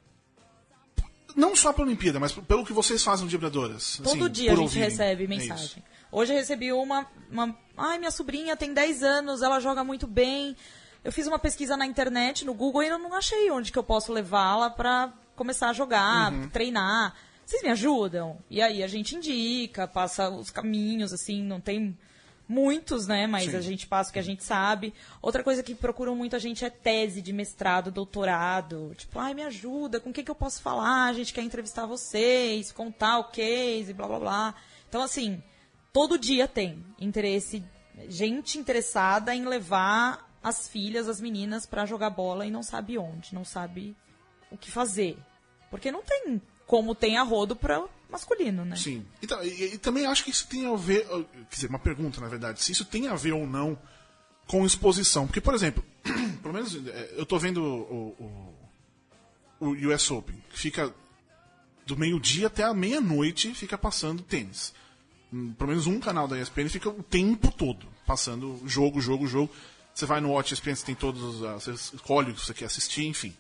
Não 1.36 1.56
só 1.56 1.72
pela 1.72 1.86
Olimpíada, 1.88 2.20
mas 2.20 2.32
pelo 2.32 2.66
que 2.66 2.74
vocês 2.74 3.04
fazem 3.04 3.26
no 3.26 3.30
Vibradoras. 3.30 3.98
Todo 4.04 4.24
assim, 4.26 4.30
dia 4.32 4.52
a 4.52 4.56
gente 4.56 4.64
ouvirem. 4.64 4.90
recebe 4.90 5.24
É 5.26 5.28
mensagem. 5.28 5.66
isso. 5.66 5.84
Hoje 6.12 6.34
eu 6.34 6.38
recebi 6.38 6.72
uma, 6.74 7.06
uma. 7.30 7.56
Ai, 7.78 8.00
minha 8.00 8.10
sobrinha 8.12 8.56
tem 8.58 8.74
10 8.74 9.04
anos, 9.04 9.42
ela 9.42 9.60
joga 9.60 9.84
muito 9.84 10.08
bem. 10.08 10.56
Eu 11.04 11.12
fiz 11.12 11.28
uma 11.28 11.38
pesquisa 11.38 11.78
na 11.78 11.86
internet, 11.86 12.44
no 12.44 12.54
Google, 12.54 12.82
e 12.84 12.88
eu 12.88 12.98
não 12.98 13.14
achei 13.14 13.52
onde 13.52 13.72
que 13.72 13.78
eu 13.78 13.84
posso 13.84 14.12
levá-la 14.12 14.70
pra 14.70 15.14
começar 15.36 15.70
a 15.70 15.74
jogar, 15.74 16.32
Uhum. 16.34 16.50
treinar. 16.50 17.14
Vocês 17.46 17.62
me 17.62 17.70
ajudam? 17.70 18.40
E 18.50 18.62
aí 18.62 18.82
a 18.82 18.88
gente 18.88 19.16
indica, 19.16 19.88
passa 19.88 20.30
os 20.30 20.50
caminhos, 20.50 21.14
assim, 21.14 21.44
não 21.44 21.62
tem 21.62 21.96
muitos, 22.48 23.08
né? 23.08 23.28
Mas 23.28 23.54
a 23.54 23.62
gente 23.62 23.88
passa 23.88 24.10
o 24.10 24.14
que 24.14 24.20
a 24.20 24.24
gente 24.24 24.44
sabe. 24.44 24.94
Outra 25.22 25.44
coisa 25.44 25.62
que 25.62 25.76
procuram 25.76 26.16
muito 26.16 26.36
a 26.36 26.40
gente 26.40 26.64
é 26.64 26.70
tese 26.70 27.22
de 27.22 27.34
mestrado, 27.34 27.92
doutorado. 27.92 28.94
Tipo, 28.96 29.20
ai, 29.20 29.34
me 29.34 29.44
ajuda, 29.44 30.00
com 30.00 30.10
o 30.10 30.14
que, 30.14 30.24
que 30.24 30.32
eu 30.32 30.36
posso 30.36 30.62
falar? 30.62 31.08
A 31.08 31.14
gente 31.14 31.34
quer 31.34 31.42
entrevistar 31.42 31.86
vocês, 31.86 32.72
contar 32.72 33.20
o 33.20 33.26
case, 33.26 33.94
blá 33.94 34.08
blá 34.08 34.20
blá. 34.20 34.56
Então, 34.88 35.02
assim, 35.02 35.42
todo 35.92 36.18
dia 36.18 36.48
tem 36.48 36.84
interesse, 37.00 37.64
gente 38.08 38.58
interessada 38.58 39.36
em 39.36 39.46
levar 39.46 40.28
as 40.42 40.68
filhas, 40.68 41.10
as 41.10 41.20
meninas, 41.20 41.66
pra 41.66 41.86
jogar 41.86 42.10
bola 42.10 42.46
e 42.46 42.52
não 42.52 42.64
sabe 42.64 42.98
onde, 42.98 43.36
não 43.36 43.44
sabe 43.44 43.96
o 44.50 44.58
que 44.58 44.72
fazer. 44.72 45.18
Porque 45.70 45.92
não 45.92 46.02
tem 46.02 46.42
como 46.66 46.94
tem 46.94 47.18
a 47.18 47.24
rodo 47.24 47.56
para 47.56 47.84
masculino, 48.10 48.66
né? 48.66 48.76
Sim. 48.76 49.06
Então, 49.22 49.44
e, 49.44 49.74
e 49.74 49.78
também 49.78 50.06
acho 50.06 50.24
que 50.24 50.32
isso 50.32 50.48
tem 50.48 50.66
a 50.66 50.76
ver. 50.76 51.06
Quer 51.08 51.56
dizer, 51.56 51.68
uma 51.68 51.80
pergunta, 51.80 52.22
na 52.22 52.28
verdade, 52.28 52.62
se 52.64 52.72
isso 52.72 52.86
tem 52.86 53.08
a 53.08 53.16
ver 53.16 53.34
ou 53.34 53.46
não 53.48 53.78
com 54.48 54.66
exposição. 54.66 55.28
Porque, 55.28 55.42
por 55.42 55.54
exemplo, 55.54 55.84
pelo 56.42 56.54
menos 56.54 56.76
eh, 56.76 57.14
eu 57.18 57.26
tô 57.26 57.38
vendo 57.38 57.62
o, 57.62 58.54
o, 59.60 59.68
o 59.68 59.94
US 59.94 60.10
Open, 60.10 60.42
que 60.50 60.58
fica 60.58 60.94
do 61.86 61.98
meio-dia 61.98 62.48
até 62.48 62.64
a 62.64 62.74
meia-noite 62.74 63.54
fica 63.54 63.78
passando 63.78 64.22
tênis. 64.24 64.74
Hum, 65.32 65.54
Pelo 65.54 65.70
menos 65.70 65.88
um 65.88 66.00
canal 66.00 66.28
da 66.28 66.40
ESPN 66.40 66.70
fica 66.70 66.90
o 66.90 67.04
tempo 67.04 67.52
todo 67.52 67.88
passando 68.06 68.62
jogo, 68.66 69.02
jogo, 69.02 69.28
jogo. 69.28 69.52
Você 69.94 70.06
vai 70.06 70.22
no 70.22 70.30
Watch 70.30 70.54
ESPN, 70.54 70.76
você 70.76 70.86
tem 70.86 70.96
todos 70.96 71.42
os. 71.42 71.68
escolhe 71.68 72.32
o 72.32 72.34
que 72.36 72.46
você 72.46 72.54
quer 72.54 72.66
assistir, 72.66 73.06
enfim. 73.06 73.36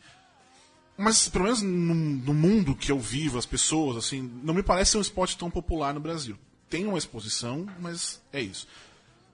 Mas, 0.98 1.30
pelo 1.30 1.44
menos 1.46 1.62
no, 1.62 1.94
no 1.94 2.34
mundo 2.34 2.76
que 2.76 2.92
eu 2.92 3.00
vivo, 3.00 3.38
as 3.38 3.46
pessoas, 3.46 3.98
assim, 3.98 4.22
não 4.44 4.54
me 4.54 4.64
parece 4.64 4.92
ser 4.92 4.98
um 4.98 5.02
esporte 5.02 5.38
tão 5.38 5.50
popular 5.50 5.94
no 5.94 6.00
Brasil. 6.00 6.38
Tem 6.70 6.86
uma 6.88 6.98
exposição, 6.98 7.68
mas 7.80 8.22
é 8.34 8.42
isso. 8.42 8.68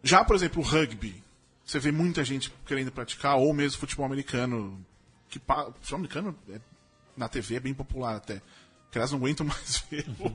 Já, 0.04 0.24
por 0.26 0.36
exemplo, 0.36 0.62
o 0.62 0.66
rugby, 0.66 1.24
você 1.66 1.80
vê 1.80 1.92
muita 1.92 2.24
gente 2.26 2.54
querendo 2.66 2.92
praticar, 2.92 3.38
ou 3.38 3.54
mesmo 3.54 3.80
futebol 3.80 4.06
americano, 4.06 4.84
que 5.30 5.40
pa- 5.40 5.68
futebol 5.80 6.00
americano 6.00 6.36
é- 6.50 6.60
na 7.16 7.30
TV 7.30 7.56
é 7.56 7.60
bem 7.62 7.74
popular 7.74 8.16
até. 8.18 8.42
Que 8.92 8.98
aliás 8.98 9.12
não 9.12 9.20
aguento 9.20 9.44
mais 9.46 9.84
ver 9.90 10.06
o. 10.20 10.28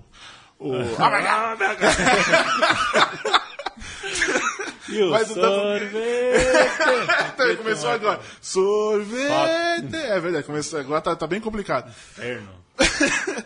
o... 0.59 0.73
E 4.89 5.03
o 5.03 5.11
Mas 5.11 5.29
sorvete! 5.29 5.95
Então, 7.35 7.57
começou 7.57 7.91
agora. 7.91 8.21
Sorvete! 8.41 9.95
É 9.97 10.19
verdade, 10.21 10.47
começou 10.47 10.81
agora, 10.81 11.01
tá, 11.03 11.15
tá 11.15 11.27
bem 11.27 11.41
complicado. 11.41 11.89
Inferno. 11.91 12.51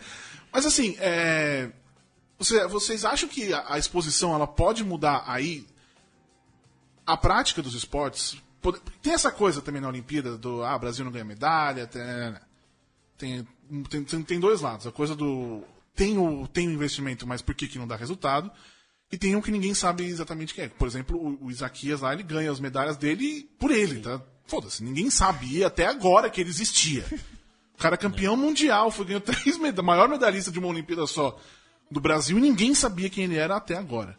Mas 0.51 0.65
assim, 0.65 0.95
é, 0.99 1.69
você- 2.39 2.65
vocês 2.67 3.03
acham 3.03 3.27
que 3.27 3.53
a, 3.53 3.63
a 3.73 3.77
exposição 3.77 4.33
ela 4.33 4.47
pode 4.47 4.83
mudar 4.83 5.23
aí 5.27 5.65
a 7.05 7.17
prática 7.17 7.61
dos 7.61 7.73
esportes? 7.75 8.37
Pode- 8.61 8.79
Tem 9.01 9.13
essa 9.13 9.31
coisa 9.31 9.61
também 9.61 9.81
na 9.81 9.89
Olimpíada 9.89 10.37
do 10.37 10.63
ah, 10.63 10.77
Brasil 10.77 11.03
não 11.03 11.11
ganha 11.11 11.25
medalha, 11.25 11.87
tem, 13.17 13.45
tem, 13.89 14.03
tem- 14.05 14.23
tem 14.23 14.39
dois 14.39 14.61
lados. 14.61 14.87
A 14.87 14.91
coisa 14.91 15.15
do 15.15 15.61
tem 15.95 16.17
o, 16.17 16.47
tem 16.47 16.67
o 16.67 16.71
investimento, 16.71 17.27
mas 17.27 17.41
por 17.41 17.53
que, 17.53 17.67
que 17.67 17.77
não 17.77 17.87
dá 17.87 17.95
resultado? 17.95 18.49
E 19.13 19.17
tem 19.17 19.35
um 19.35 19.41
que 19.41 19.51
ninguém 19.51 19.75
sabe 19.75 20.05
exatamente 20.05 20.55
quem 20.55 20.63
é. 20.63 20.69
Por 20.69 20.87
exemplo, 20.87 21.37
o, 21.39 21.51
Isaquias 21.51 22.01
lá, 22.01 22.13
ele 22.13 22.23
ganha 22.23 22.51
as 22.51 22.59
medalhas 22.59 22.97
dele 22.97 23.47
por 23.59 23.69
ele, 23.69 23.99
tá? 23.99 24.19
Foda-se, 24.47 24.83
ninguém 24.83 25.07
sabia 25.11 25.67
até 25.67 25.85
agora 25.85 26.31
que 26.31 26.41
ele 26.41 26.49
existia. 26.49 27.05
O 27.75 27.77
cara 27.77 27.93
é 27.93 27.97
campeão 27.97 28.35
mundial, 28.35 28.89
foi 28.89 29.05
ganhou 29.05 29.21
três 29.21 29.55
medalhas, 29.59 29.85
maior 29.85 30.09
medalhista 30.09 30.51
de 30.51 30.57
uma 30.57 30.67
Olimpíada 30.67 31.05
só 31.05 31.39
do 31.91 32.01
Brasil 32.01 32.39
e 32.39 32.41
ninguém 32.41 32.73
sabia 32.73 33.07
quem 33.07 33.25
ele 33.25 33.35
era 33.35 33.55
até 33.55 33.77
agora. 33.77 34.17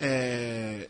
É, 0.00 0.88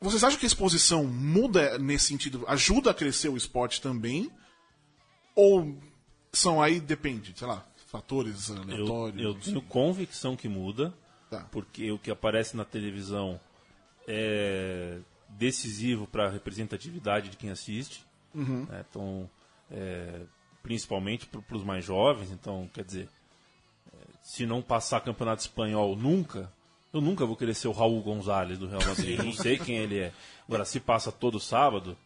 Vocês 0.00 0.24
acham 0.24 0.38
que 0.40 0.46
a 0.46 0.48
exposição 0.48 1.04
muda 1.04 1.76
nesse 1.76 2.06
sentido, 2.06 2.46
ajuda 2.48 2.92
a 2.92 2.94
crescer 2.94 3.28
o 3.28 3.36
esporte 3.36 3.78
também? 3.82 4.30
Ou 5.34 5.78
são 6.32 6.62
aí, 6.62 6.80
depende, 6.80 7.34
sei 7.36 7.46
lá, 7.46 7.62
fatores 7.88 8.48
Eu, 8.48 8.56
aleatórios? 8.62 9.22
eu 9.22 9.34
tenho 9.34 9.60
convicção 9.60 10.34
que 10.34 10.48
muda, 10.48 10.94
Tá. 11.30 11.46
porque 11.50 11.90
o 11.90 11.98
que 11.98 12.10
aparece 12.10 12.56
na 12.56 12.64
televisão 12.64 13.40
é 14.06 14.98
decisivo 15.28 16.06
para 16.06 16.26
a 16.26 16.30
representatividade 16.30 17.30
de 17.30 17.36
quem 17.36 17.50
assiste. 17.50 18.04
Uhum. 18.34 18.64
né? 18.66 18.84
Então, 18.88 19.28
é, 19.70 20.20
principalmente 20.62 21.26
para 21.26 21.56
os 21.56 21.64
mais 21.64 21.84
jovens. 21.84 22.30
Então, 22.30 22.70
quer 22.72 22.84
dizer, 22.84 23.08
se 24.26 24.44
não 24.44 24.60
passar 24.60 25.00
campeonato 25.00 25.42
espanhol 25.42 25.94
nunca, 25.94 26.52
eu 26.92 27.00
nunca 27.00 27.24
vou 27.24 27.36
querer 27.36 27.54
ser 27.54 27.68
o 27.68 27.72
Raul 27.72 28.02
Gonzalez 28.02 28.58
do 28.58 28.66
Real 28.66 28.84
Madrid. 28.84 29.18
não 29.22 29.32
sei 29.32 29.56
quem 29.56 29.76
ele 29.76 30.00
é. 30.00 30.12
Agora, 30.48 30.64
se 30.64 30.80
passa 30.80 31.12
todo 31.12 31.38
sábado, 31.38 31.96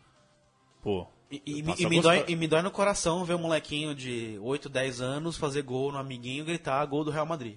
pô. 0.83 1.07
E, 1.31 1.43
e, 1.47 1.83
e 1.83 1.87
me 1.87 2.01
dói, 2.03 2.25
e 2.29 2.37
me 2.37 2.47
dói 2.47 2.61
no 2.61 2.71
coração 2.71 3.25
ver 3.25 3.37
um 3.37 3.39
molequinho 3.39 3.95
de 3.95 4.39
8, 4.43 4.69
10 4.69 5.01
anos 5.01 5.37
fazer 5.39 5.63
gol 5.63 5.93
no 5.93 5.99
amiguinho 5.99 6.43
e 6.43 6.47
gritar 6.47 6.85
gol 6.85 7.05
do 7.05 7.11
Real 7.11 7.25
Madrid. 7.25 7.57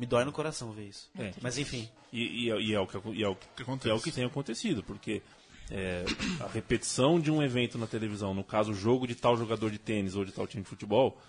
Me 0.00 0.06
dói 0.06 0.24
no 0.24 0.32
coração 0.32 0.72
ver 0.72 0.88
isso. 0.88 1.10
É. 1.18 1.30
Mas 1.42 1.58
enfim. 1.58 1.86
E, 2.10 2.46
e 2.46 2.50
é- 2.50 2.60
e 2.60 2.72
é 2.74 2.80
o 2.80 2.86
que, 2.86 2.96
e 3.12 3.22
é 3.22 3.28
o 3.28 3.36
que, 3.36 3.62
acontece. 3.62 3.90
é 3.90 3.94
o 3.94 4.00
que 4.00 4.10
tem 4.10 4.24
acontecido, 4.24 4.82
porque 4.82 5.20
é, 5.70 6.04
a 6.40 6.48
repetição 6.48 7.20
de 7.20 7.30
um 7.30 7.42
evento 7.42 7.76
na 7.76 7.86
televisão, 7.86 8.32
no 8.32 8.42
caso, 8.42 8.72
o 8.72 8.74
jogo 8.74 9.06
de 9.06 9.14
tal 9.14 9.36
jogador 9.36 9.70
de 9.70 9.78
tênis 9.78 10.16
ou 10.16 10.24
de 10.24 10.32
tal 10.32 10.46
time 10.46 10.62
de 10.62 10.68
futebol, 10.70 11.20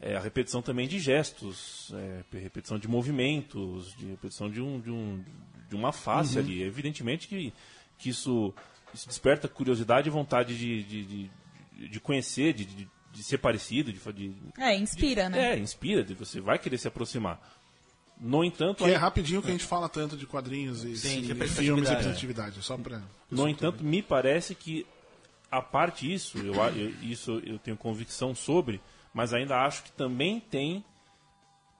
é 0.00 0.14
a 0.16 0.20
repetição 0.20 0.62
também 0.62 0.86
de 0.86 1.00
gestos, 1.00 1.92
é, 1.94 2.22
repetição 2.38 2.78
de 2.78 2.86
movimentos, 2.88 3.92
de 3.96 4.06
repetição 4.06 4.48
de, 4.48 4.60
um, 4.60 4.80
de, 4.80 4.90
um, 4.90 5.24
de 5.68 5.74
uma 5.74 5.90
face 5.92 6.38
ali. 6.38 6.62
Evidentemente 6.62 7.26
que, 7.26 7.52
que 7.98 8.08
isso, 8.08 8.54
isso 8.94 9.08
desperta 9.08 9.48
curiosidade 9.48 10.08
e 10.08 10.12
vontade 10.12 10.56
de, 10.56 10.82
de, 10.84 11.04
de, 11.04 11.88
de 11.88 12.00
conhecer, 12.00 12.52
de, 12.52 12.64
de, 12.64 12.88
de 13.12 13.22
ser 13.22 13.38
parecido, 13.38 13.92
de, 13.92 13.98
de, 14.12 14.34
É, 14.58 14.74
inspira, 14.76 15.28
né? 15.28 15.54
é, 15.54 15.58
inspira, 15.58 16.02
de 16.04 16.14
você 16.14 16.40
vai 16.40 16.58
querer 16.58 16.78
se 16.78 16.86
aproximar. 16.88 17.40
No 18.24 18.44
entanto, 18.44 18.84
Que 18.84 18.90
é 18.90 18.96
rapidinho 18.96 19.42
que 19.42 19.48
a 19.48 19.50
gente 19.50 19.64
fala 19.64 19.88
tanto 19.88 20.16
de 20.16 20.26
quadrinhos 20.26 20.84
e, 20.84 20.96
Sim, 20.96 21.18
e 21.18 21.20
de 21.22 21.26
filmes 21.26 21.28
e 21.28 21.32
representatividade. 21.32 21.90
representatividade. 21.90 22.62
Só 22.62 22.76
pra... 22.78 23.02
No 23.28 23.48
entanto, 23.48 23.82
me 23.82 24.00
parece 24.00 24.54
que 24.54 24.86
a 25.50 25.60
parte 25.60 26.10
isso, 26.10 26.38
eu, 26.38 26.54
eu- 26.54 26.90
isso 27.02 27.42
eu 27.44 27.58
tenho 27.58 27.76
convicção 27.76 28.32
sobre, 28.34 28.80
mas 29.12 29.34
ainda 29.34 29.56
acho 29.64 29.82
que 29.82 29.92
também 29.92 30.38
tem 30.38 30.84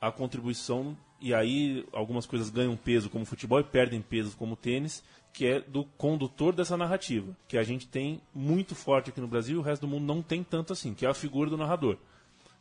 a 0.01 0.11
contribuição, 0.11 0.97
e 1.21 1.33
aí 1.33 1.87
algumas 1.93 2.27
coisas 2.27 2.51
ganham 2.51 2.77
peso 2.77 3.09
como 3.09 3.25
futebol 3.25 3.61
e 3.61 3.65
perdem 3.65 4.03
peso 4.03 4.37
como 4.37 4.57
tênis, 4.57 5.03
que 5.33 5.47
é 5.47 5.61
do 5.61 5.85
condutor 5.97 6.53
dessa 6.55 6.77
narrativa, 6.77 7.35
que 7.47 7.57
a 7.57 7.63
gente 7.63 7.87
tem 7.87 8.21
muito 8.35 8.75
forte 8.75 9.11
aqui 9.11 9.21
no 9.21 9.29
Brasil 9.29 9.57
e 9.57 9.59
o 9.61 9.63
resto 9.63 9.83
do 9.83 9.89
mundo 9.89 10.05
não 10.05 10.21
tem 10.21 10.43
tanto 10.43 10.73
assim, 10.73 10.93
que 10.93 11.07
é 11.07 11.09
a 11.09 11.15
figura 11.15 11.49
do 11.49 11.57
narrador. 11.57 11.97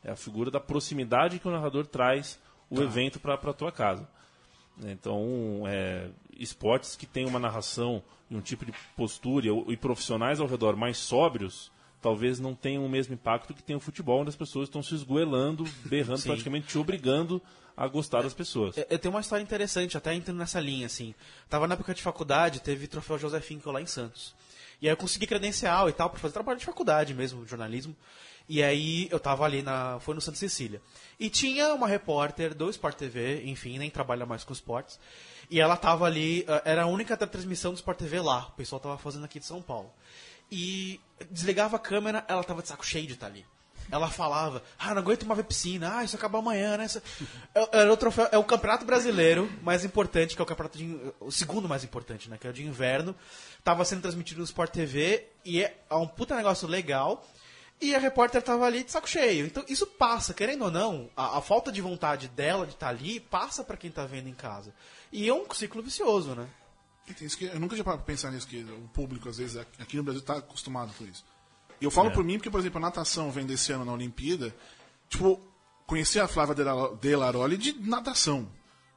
É 0.04 0.12
a 0.12 0.16
figura 0.16 0.50
da 0.52 0.60
proximidade 0.60 1.40
que 1.40 1.48
o 1.48 1.52
narrador 1.52 1.86
traz 1.88 2.40
o 2.72 2.82
evento 2.82 3.20
para 3.20 3.34
a 3.36 3.54
tua 3.54 3.72
casa. 3.72 4.08
Então, 4.84 5.64
é, 5.68 6.10
esportes 6.38 6.96
que 6.96 7.06
têm 7.06 7.26
uma 7.26 7.40
narração 7.40 8.02
e 8.30 8.36
um 8.36 8.42
tipo 8.42 8.66
de 8.66 8.74
postura 8.96 9.46
e, 9.48 9.50
e 9.74 9.78
profissionais 9.78 10.40
ao 10.40 10.48
redor 10.48 10.76
mais 10.76 10.98
sóbrios, 10.98 11.72
talvez 12.02 12.40
não 12.40 12.56
tenham 12.56 12.86
o 12.86 12.90
mesmo 12.90 13.14
impacto 13.14 13.54
que 13.54 13.62
tem 13.62 13.76
o 13.76 13.80
futebol, 13.80 14.22
onde 14.22 14.30
as 14.30 14.36
pessoas 14.36 14.68
estão 14.68 14.82
se 14.82 14.96
esgoelando, 14.96 15.66
berrando, 15.86 16.18
Sim. 16.20 16.30
praticamente 16.30 16.68
te 16.68 16.78
obrigando 16.78 17.42
a 17.76 17.88
gostar 17.88 18.24
das 18.24 18.34
pessoas. 18.34 18.76
Eu- 18.78 18.88
Eu 18.90 19.00
tenho 19.00 19.14
uma 19.14 19.22
história 19.22 19.44
interessante, 19.44 19.98
até 19.98 20.14
entrando 20.14 20.38
nessa 20.38 20.60
linha, 20.60 20.86
assim. 20.88 21.14
Tava 21.50 21.68
na 21.68 21.74
época 21.76 21.94
de 21.94 22.02
faculdade, 22.02 22.62
teve 22.62 22.88
troféu 22.88 23.20
José 23.20 23.40
Finkel 23.42 23.72
lá 23.72 23.82
em 23.82 23.86
Santos. 23.86 24.34
E 24.82 24.88
aí 24.88 24.94
eu 24.94 24.98
consegui 24.98 25.28
credencial 25.28 25.88
e 25.90 25.94
tal, 25.94 26.10
pra 26.10 26.20
fazer 26.20 26.34
trabalho 26.34 26.58
de 26.58 26.66
faculdade 26.66 27.14
mesmo, 27.14 27.46
jornalismo. 27.46 27.96
E 28.54 28.62
aí 28.62 29.08
eu 29.10 29.18
tava 29.18 29.46
ali 29.46 29.62
na. 29.62 29.98
Foi 30.02 30.14
no 30.14 30.20
Santa 30.20 30.38
Cecília. 30.38 30.82
E 31.18 31.30
tinha 31.30 31.74
uma 31.74 31.88
repórter 31.88 32.54
do 32.54 32.70
Sport 32.70 32.98
TV, 32.98 33.44
enfim, 33.46 33.78
nem 33.80 33.90
trabalha 33.90 34.26
mais 34.26 34.44
com 34.44 34.52
esportes. 34.52 35.00
E 35.50 35.58
ela 35.62 35.78
tava 35.78 36.04
ali, 36.06 36.44
eh, 36.46 36.62
era 36.66 36.84
a 36.84 36.86
única 36.86 37.16
transmissão 37.16 37.72
do 37.72 37.78
Sport 37.78 38.00
TV 38.00 38.20
lá. 38.20 38.48
O 38.50 38.52
pessoal 38.52 38.82
tava 38.82 38.98
fazendo 38.98 39.24
aqui 39.24 39.40
de 39.40 39.46
São 39.46 39.62
Paulo. 39.62 39.90
E 40.52 41.00
desligava 41.30 41.78
a 41.78 41.80
câmera, 41.80 42.26
ela 42.28 42.44
tava 42.44 42.62
de 42.62 42.68
saco 42.68 42.86
cheio 42.86 43.08
de 43.08 43.14
estar 43.14 43.28
ali. 43.28 43.46
Ela 43.90 44.10
falava, 44.10 44.62
ah, 44.78 44.94
não 44.94 45.02
aguento 45.02 45.26
mais 45.26 45.38
ver 45.38 45.46
piscina, 45.46 45.98
ah, 46.00 46.04
isso 46.04 46.18
acaba 46.18 46.40
amanhã, 46.40 46.76
né? 46.76 46.86
Isso- 46.88 47.02
É, 47.56 47.80
era 47.84 47.94
o 47.94 47.96
troféu, 47.96 48.28
é 48.34 48.38
o 48.38 48.44
campeonato 48.44 48.84
brasileiro 48.84 49.50
mais 49.62 49.86
importante, 49.86 50.36
que 50.36 50.42
é 50.42 50.44
o 50.44 50.46
campeonato 50.46 50.78
de, 50.78 51.00
o 51.22 51.32
segundo 51.32 51.70
mais 51.70 51.86
importante, 51.86 52.30
né? 52.30 52.38
Que 52.38 52.48
é 52.48 52.50
o 52.50 52.54
de 52.54 52.66
inverno. 52.66 53.16
Tava 53.64 53.86
sendo 53.86 54.02
transmitido 54.02 54.40
no 54.40 54.46
Sport 54.46 54.72
TV 54.74 55.26
e 55.46 55.62
é 55.64 55.74
um 55.92 56.06
puta 56.08 56.36
negócio 56.36 56.68
legal. 56.68 57.26
E 57.82 57.96
a 57.96 58.00
repórter 58.00 58.42
tava 58.44 58.66
ali 58.66 58.84
de 58.84 58.92
saco 58.92 59.10
cheio. 59.10 59.46
Então 59.48 59.64
isso 59.68 59.88
passa, 59.88 60.34
querendo 60.34 60.66
ou 60.66 60.72
não, 60.72 61.10
a, 61.18 61.40
a 61.40 61.42
falta 61.42 61.72
de 61.72 61.82
vontade 61.82 62.28
dela 62.28 62.66
de 62.68 62.74
estar 62.74 62.90
ali 62.90 63.20
passa 63.20 63.64
pra 63.64 63.76
quem 63.76 63.90
tá 63.90 64.06
vendo 64.06 64.30
em 64.30 64.34
casa. 64.36 64.74
E 65.12 65.28
é 65.28 65.34
um 65.34 65.46
ciclo 65.52 65.82
vicioso, 65.82 66.36
né? 66.36 66.48
Isso 67.20 67.38
que- 67.38 67.46
eu 67.46 67.60
nunca 67.60 67.74
tinha 67.76 67.84
parado 67.84 68.04
pra 68.04 68.14
pensar 68.14 68.32
nisso, 68.32 68.48
que 68.48 68.64
o 68.64 68.88
público, 68.94 69.28
às 69.28 69.38
vezes, 69.40 69.58
aqui 69.58 69.98
no 69.98 70.04
Brasil, 70.04 70.22
tá 70.22 70.36
acostumado 70.38 70.94
com 70.98 71.04
isso. 71.06 71.26
E 71.82 71.84
eu 71.86 71.90
falo 71.92 72.12
por 72.12 72.24
mim, 72.24 72.38
porque, 72.38 72.52
por 72.52 72.60
exemplo, 72.60 72.78
a 72.78 72.82
natação 72.82 73.32
vem 73.32 73.46
desse 73.46 73.72
ano 73.72 73.84
na 73.84 73.92
Olimpíada. 73.94 74.56
Tipo, 75.10 75.42
conheci 75.88 76.20
a 76.20 76.28
Flávia 76.28 76.54
Dela- 76.54 76.96
Delaroli 77.02 77.58
de 77.58 77.74
natação. 77.82 78.48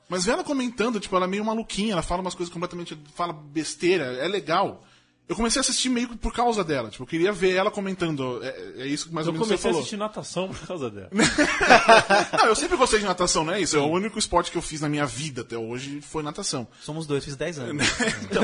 Mas 0.09 0.27
ver 0.27 0.33
ela 0.33 0.45
comentando, 0.45 1.01
tipo, 1.01 1.17
ela 1.17 1.25
é 1.25 1.29
meio 1.29 1.43
maluquinha, 1.45 1.95
ela 1.95 2.03
fala 2.03 2.21
umas 2.21 2.35
coisas 2.35 2.53
completamente. 2.53 2.97
fala 3.15 3.33
besteira, 3.33 4.05
é 4.19 4.29
legal. 4.29 4.85
Eu 5.27 5.35
comecei 5.35 5.59
a 5.59 5.63
assistir 5.63 5.89
meio 5.89 6.07
que 6.09 6.17
por 6.19 6.35
causa 6.35 6.63
dela, 6.63 6.91
tipo, 6.91 7.03
eu 7.03 7.07
queria 7.07 7.33
ver 7.33 7.55
ela 7.57 7.71
comentando. 7.71 8.41
É, 8.43 8.83
é 8.83 8.87
isso 8.87 9.09
que 9.09 9.15
mais 9.15 9.27
Eu 9.27 9.33
ou 9.33 9.35
menos 9.35 9.49
você 9.49 9.55
comecei 9.55 9.71
a 9.71 9.73
falou. 9.73 9.81
assistir 9.81 9.97
natação 9.97 10.49
por 10.49 10.67
causa 10.67 10.91
dela. 10.91 11.09
Não, 12.39 12.47
eu 12.47 12.55
sempre 12.55 12.77
gostei 12.77 12.99
de 12.99 13.07
natação, 13.07 13.43
não 13.43 13.55
é 13.55 13.61
isso? 13.61 13.75
É 13.77 13.81
o 13.81 13.87
único 13.87 14.19
esporte 14.19 14.51
que 14.51 14.59
eu 14.59 14.63
fiz 14.63 14.83
na 14.83 14.89
minha 14.89 15.07
vida 15.07 15.41
até 15.41 15.57
hoje 15.57 16.01
foi 16.03 16.23
natação. 16.23 16.69
Somos 16.83 17.07
dois, 17.07 17.25
fiz 17.25 17.37
10 17.37 17.59
anos. 17.59 17.87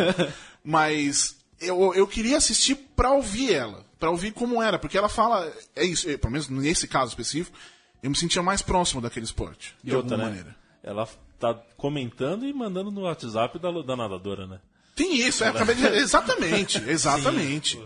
Mas 0.65 1.37
eu, 1.61 1.95
eu 1.95 2.07
queria 2.07 2.37
assistir 2.39 2.75
pra 2.97 3.11
ouvir 3.13 3.53
ela, 3.53 3.85
pra 3.99 4.11
ouvir 4.11 4.33
como 4.33 4.63
era, 4.63 4.79
porque 4.79 4.97
ela 4.97 5.09
fala, 5.09 5.51
é 5.77 5.85
isso, 5.85 6.09
é, 6.09 6.17
pelo 6.17 6.33
menos 6.33 6.49
nesse 6.49 6.87
caso 6.89 7.11
específico, 7.11 7.57
eu 8.03 8.11
me 8.11 8.17
sentia 8.17 8.43
mais 8.43 8.63
próximo 8.63 9.01
daquele 9.01 9.27
esporte, 9.27 9.75
de 9.83 9.93
E 9.93 9.95
outra, 9.95 10.15
alguma 10.15 10.31
né? 10.31 10.37
maneira. 10.37 10.57
Ela 10.83 11.07
tá 11.39 11.55
comentando 11.77 12.47
e 12.47 12.53
mandando 12.53 12.91
no 12.91 13.03
WhatsApp 13.03 13.59
da, 13.59 13.71
da 13.83 13.97
nadadora, 13.97 14.47
né? 14.47 14.61
Tem 15.01 15.17
isso, 15.17 15.43
é, 15.43 15.49
acabei 15.49 15.75
de... 15.75 15.87
exatamente, 15.87 16.79
exatamente. 16.87 17.81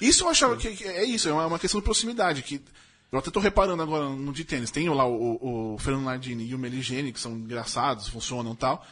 Isso 0.00 0.24
eu 0.24 0.28
achava 0.30 0.56
que, 0.56 0.74
que 0.74 0.84
é 0.84 1.04
isso, 1.04 1.28
é 1.28 1.32
uma 1.32 1.46
uma 1.46 1.58
questão 1.58 1.78
de 1.78 1.84
proximidade, 1.84 2.42
que 2.42 2.62
eu 3.12 3.18
até 3.18 3.30
tô 3.30 3.40
reparando 3.40 3.82
agora 3.82 4.08
no 4.08 4.32
de 4.32 4.42
tênis, 4.42 4.70
tem 4.70 4.88
lá 4.88 5.06
o, 5.06 5.74
o 5.74 5.78
Fernando 5.78 6.04
Nardini 6.04 6.46
e 6.46 6.54
o 6.54 6.58
Meligeni, 6.58 7.12
que 7.12 7.20
são 7.20 7.32
engraçados, 7.32 8.08
funcionam 8.08 8.54
e 8.54 8.56
tal, 8.56 8.86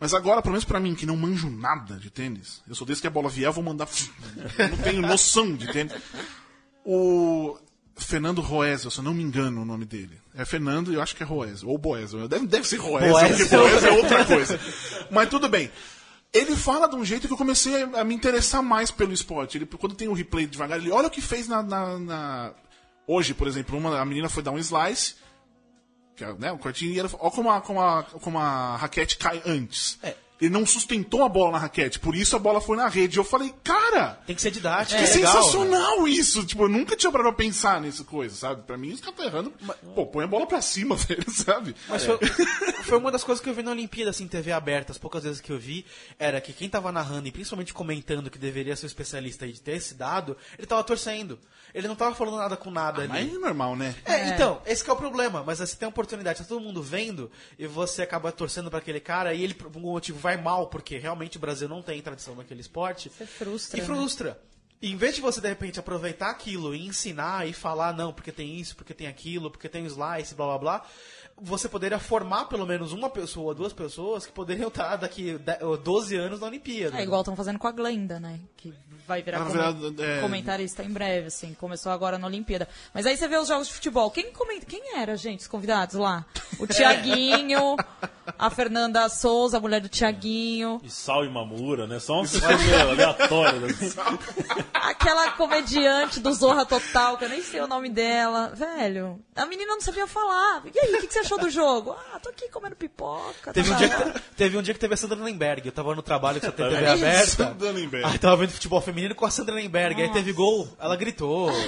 mas 0.00 0.14
agora, 0.14 0.40
pelo 0.40 0.52
menos 0.52 0.64
pra 0.64 0.80
mim, 0.80 0.94
que 0.94 1.04
não 1.04 1.16
manjo 1.16 1.50
nada 1.50 1.96
de 1.96 2.08
tênis, 2.08 2.62
eu 2.66 2.74
sou 2.74 2.86
desse 2.86 3.02
que 3.02 3.06
a 3.06 3.10
bola 3.10 3.28
vier, 3.28 3.48
eu 3.48 3.52
vou 3.52 3.62
mandar... 3.62 3.86
Eu 4.58 4.68
não 4.70 4.78
tenho 4.78 5.02
noção 5.02 5.54
de 5.54 5.70
tênis. 5.70 5.92
O 6.82 7.58
Fernando 7.94 8.40
Roesel, 8.40 8.90
se 8.90 8.98
eu 8.98 9.04
não 9.04 9.12
me 9.12 9.22
engano 9.22 9.60
o 9.60 9.64
nome 9.66 9.84
dele. 9.84 10.18
É 10.34 10.46
Fernando 10.46 10.90
e 10.90 10.94
eu 10.94 11.02
acho 11.02 11.14
que 11.14 11.22
é 11.22 11.26
Roesel. 11.26 11.68
Ou 11.68 11.78
Boesel. 11.78 12.26
Deve, 12.26 12.46
deve 12.46 12.66
ser 12.66 12.78
Roesel, 12.78 13.28
porque. 13.28 13.44
Boesel 13.44 13.92
é 13.92 13.96
outra 13.96 14.24
coisa. 14.24 14.58
Mas 15.12 15.28
tudo 15.28 15.48
bem. 15.48 15.70
Ele 16.32 16.56
fala 16.56 16.88
de 16.88 16.96
um 16.96 17.04
jeito 17.04 17.26
que 17.26 17.32
eu 17.32 17.36
comecei 17.38 17.82
a 17.82 18.02
me 18.04 18.14
interessar 18.14 18.62
mais 18.62 18.90
pelo 18.90 19.12
esporte. 19.12 19.58
Ele, 19.58 19.66
quando 19.66 19.94
tem 19.94 20.08
o 20.08 20.14
replay 20.14 20.46
devagar, 20.46 20.78
ele 20.78 20.90
olha 20.90 21.08
o 21.08 21.10
que 21.10 21.20
fez 21.20 21.46
na. 21.46 21.62
na- 21.62 21.98
na- 21.98 22.54
Hoje, 23.06 23.34
por 23.34 23.46
exemplo, 23.48 23.76
uma, 23.76 23.98
a 24.00 24.04
menina 24.04 24.28
foi 24.28 24.42
dar 24.42 24.52
um 24.52 24.58
slice. 24.58 25.16
Que 26.16 26.24
é, 26.24 26.32
né, 26.34 26.52
um 26.52 26.58
cortinho, 26.58 26.92
e 26.92 26.98
ela, 26.98 27.10
olha 27.18 27.30
como 27.32 27.50
a, 27.50 27.60
como, 27.60 27.80
a, 27.80 28.02
como 28.04 28.38
a 28.38 28.76
raquete 28.76 29.18
cai 29.18 29.42
antes. 29.44 29.98
É. 30.02 30.14
Ele 30.42 30.50
não 30.50 30.66
sustentou 30.66 31.22
a 31.22 31.28
bola 31.28 31.52
na 31.52 31.58
raquete, 31.58 32.00
por 32.00 32.16
isso 32.16 32.34
a 32.34 32.38
bola 32.40 32.60
foi 32.60 32.76
na 32.76 32.88
rede. 32.88 33.16
Eu 33.16 33.22
falei, 33.22 33.54
cara, 33.62 34.18
Tem 34.26 34.34
que 34.34 34.42
ser 34.42 34.50
didático. 34.50 35.00
que 35.00 35.08
é 35.08 35.14
legal, 35.14 35.32
sensacional 35.40 36.08
isso! 36.08 36.44
Tipo, 36.44 36.64
eu 36.64 36.68
nunca 36.68 36.96
tinha 36.96 37.12
parado 37.12 37.32
pra 37.32 37.44
pensar 37.44 37.80
nessa 37.80 38.02
coisa, 38.02 38.34
sabe? 38.34 38.62
Pra 38.62 38.76
mim, 38.76 38.90
os 38.92 39.00
caras 39.00 39.14
tá 39.16 39.24
errando. 39.24 39.52
Pô, 39.94 40.04
põe 40.04 40.24
a 40.24 40.26
bola 40.26 40.44
pra 40.44 40.60
cima, 40.60 40.96
velho, 41.06 41.30
sabe? 41.30 41.76
Mas 41.88 42.04
foi, 42.04 42.18
foi 42.82 42.98
uma 42.98 43.12
das 43.12 43.22
coisas 43.22 43.40
que 43.40 43.48
eu 43.48 43.54
vi 43.54 43.62
na 43.62 43.70
Olimpíada, 43.70 44.10
assim, 44.10 44.26
TV 44.26 44.50
aberta, 44.50 44.90
as 44.90 44.98
poucas 44.98 45.22
vezes 45.22 45.40
que 45.40 45.52
eu 45.52 45.58
vi, 45.60 45.86
era 46.18 46.40
que 46.40 46.52
quem 46.52 46.68
tava 46.68 46.90
narrando 46.90 47.28
e 47.28 47.30
principalmente 47.30 47.72
comentando 47.72 48.28
que 48.28 48.38
deveria 48.38 48.74
ser 48.74 48.86
o 48.86 48.88
especialista 48.88 49.46
e 49.46 49.52
de 49.52 49.60
ter 49.60 49.76
esse 49.76 49.94
dado, 49.94 50.36
ele 50.58 50.66
tava 50.66 50.82
torcendo. 50.82 51.38
Ele 51.74 51.88
não 51.88 51.94
tava 51.96 52.14
falando 52.14 52.36
nada 52.36 52.56
com 52.56 52.70
nada 52.70 53.02
ali. 53.02 53.08
Mas 53.08 53.34
é 53.34 53.38
normal, 53.38 53.74
né? 53.76 53.94
É, 54.04 54.28
então, 54.28 54.60
esse 54.66 54.84
que 54.84 54.90
é 54.90 54.92
o 54.92 54.96
problema. 54.96 55.42
Mas 55.46 55.58
você 55.58 55.74
tem 55.74 55.86
a 55.86 55.88
oportunidade, 55.88 56.40
tá 56.40 56.44
todo 56.44 56.60
mundo 56.60 56.82
vendo, 56.82 57.30
e 57.58 57.66
você 57.66 58.02
acaba 58.02 58.30
torcendo 58.30 58.68
pra 58.68 58.78
aquele 58.78 59.00
cara, 59.00 59.32
e 59.32 59.42
ele, 59.42 59.54
por 59.54 59.66
algum 59.66 59.80
motivo, 59.80 60.18
vai 60.18 60.31
mal, 60.36 60.66
porque 60.68 60.98
realmente 60.98 61.36
o 61.36 61.40
Brasil 61.40 61.68
não 61.68 61.82
tem 61.82 62.00
tradição 62.00 62.34
naquele 62.34 62.60
esporte. 62.60 63.10
Você 63.10 63.26
frustra, 63.26 63.78
E 63.78 63.80
né? 63.80 63.86
frustra. 63.86 64.40
E 64.80 64.90
em 64.90 64.96
vez 64.96 65.14
de 65.14 65.20
você, 65.20 65.40
de 65.40 65.48
repente, 65.48 65.78
aproveitar 65.78 66.30
aquilo 66.30 66.74
e 66.74 66.84
ensinar 66.84 67.46
e 67.46 67.52
falar, 67.52 67.94
não, 67.94 68.12
porque 68.12 68.32
tem 68.32 68.56
isso, 68.58 68.74
porque 68.74 68.92
tem 68.92 69.06
aquilo, 69.06 69.48
porque 69.48 69.68
tem 69.68 69.84
o 69.84 69.86
slice, 69.86 70.34
blá 70.34 70.46
blá 70.46 70.58
blá, 70.58 70.86
você 71.42 71.68
poderia 71.68 71.98
formar 71.98 72.44
pelo 72.46 72.64
menos 72.66 72.92
uma 72.92 73.10
pessoa 73.10 73.54
duas 73.54 73.72
pessoas 73.72 74.24
que 74.26 74.32
poderiam 74.32 74.68
estar 74.68 74.96
daqui 74.96 75.38
de- 75.38 75.76
12 75.82 76.16
anos 76.16 76.40
na 76.40 76.46
Olimpíada. 76.46 76.98
É 76.98 77.02
igual 77.02 77.20
estão 77.22 77.36
fazendo 77.36 77.58
com 77.58 77.66
a 77.66 77.72
Glenda, 77.72 78.20
né? 78.20 78.38
Que 78.56 78.72
vai 79.06 79.20
virar 79.22 79.44
virar, 79.44 79.74
é, 79.98 80.20
comentarista 80.20 80.82
em 80.84 80.90
breve, 80.90 81.26
assim. 81.26 81.54
Começou 81.54 81.90
agora 81.90 82.18
na 82.18 82.26
Olimpíada. 82.26 82.68
Mas 82.94 83.04
aí 83.06 83.16
você 83.16 83.26
vê 83.26 83.36
os 83.36 83.48
jogos 83.48 83.66
de 83.68 83.74
futebol. 83.74 84.10
Quem 84.10 84.32
comenta? 84.32 84.64
Quem 84.64 84.96
era, 84.96 85.16
gente, 85.16 85.40
os 85.40 85.48
convidados 85.48 85.96
lá? 85.96 86.24
O 86.58 86.66
Tiaguinho, 86.68 87.76
a 88.38 88.48
Fernanda 88.50 89.08
Souza, 89.08 89.56
a 89.56 89.60
mulher 89.60 89.80
do 89.80 89.88
Tiaguinho, 89.88 90.80
E 90.84 90.88
Sal 90.90 91.24
e 91.24 91.28
Mamura, 91.28 91.86
né? 91.86 91.98
Só 91.98 92.20
um 92.22 92.24
aleatório. 92.90 93.66
Assim. 93.66 93.92
aquela 94.72 95.32
comediante 95.32 96.20
do 96.20 96.32
Zorra 96.32 96.64
Total, 96.64 97.16
que 97.16 97.24
eu 97.24 97.28
nem 97.28 97.42
sei 97.42 97.60
o 97.60 97.66
nome 97.66 97.88
dela. 97.88 98.52
Velho, 98.54 99.20
a 99.34 99.46
menina 99.46 99.72
não 99.74 99.80
sabia 99.80 100.06
falar. 100.06 100.62
E 100.72 100.78
aí, 100.78 100.94
o 100.94 101.00
que, 101.00 101.06
que 101.08 101.12
você 101.14 101.20
achou 101.20 101.31
do 101.38 101.50
jogo? 101.50 101.96
Ah, 102.12 102.18
tô 102.18 102.28
aqui 102.30 102.48
comendo 102.48 102.74
pipoca. 102.76 103.52
Teve 103.52 103.70
um, 103.70 103.72
tá 103.72 103.78
dia 103.78 103.88
lá. 103.88 104.04
que, 104.04 104.10
te- 104.12 104.24
teve 104.36 104.56
um 104.58 104.62
dia 104.62 104.74
que 104.74 104.80
teve 104.80 104.94
a 104.94 104.96
Sandra 104.96 105.18
Lemberg. 105.22 105.66
Eu 105.66 105.72
tava 105.72 105.94
no 105.94 106.02
trabalho 106.02 106.40
que 106.40 106.46
só 106.46 106.52
tem 106.52 106.68
TV 106.68 106.82
Isso, 106.82 106.92
aberta. 107.04 107.26
Sandra 107.44 107.70
Lemberg. 107.70 108.06
Aí 108.06 108.18
tava 108.18 108.36
vendo 108.36 108.50
futebol 108.50 108.80
feminino 108.80 109.14
com 109.14 109.24
a 109.26 109.30
Sandra 109.30 109.54
Lemberg. 109.54 110.00
Aí 110.02 110.08
teve 110.12 110.32
gol, 110.32 110.68
ela 110.78 110.96
gritou. 110.96 111.50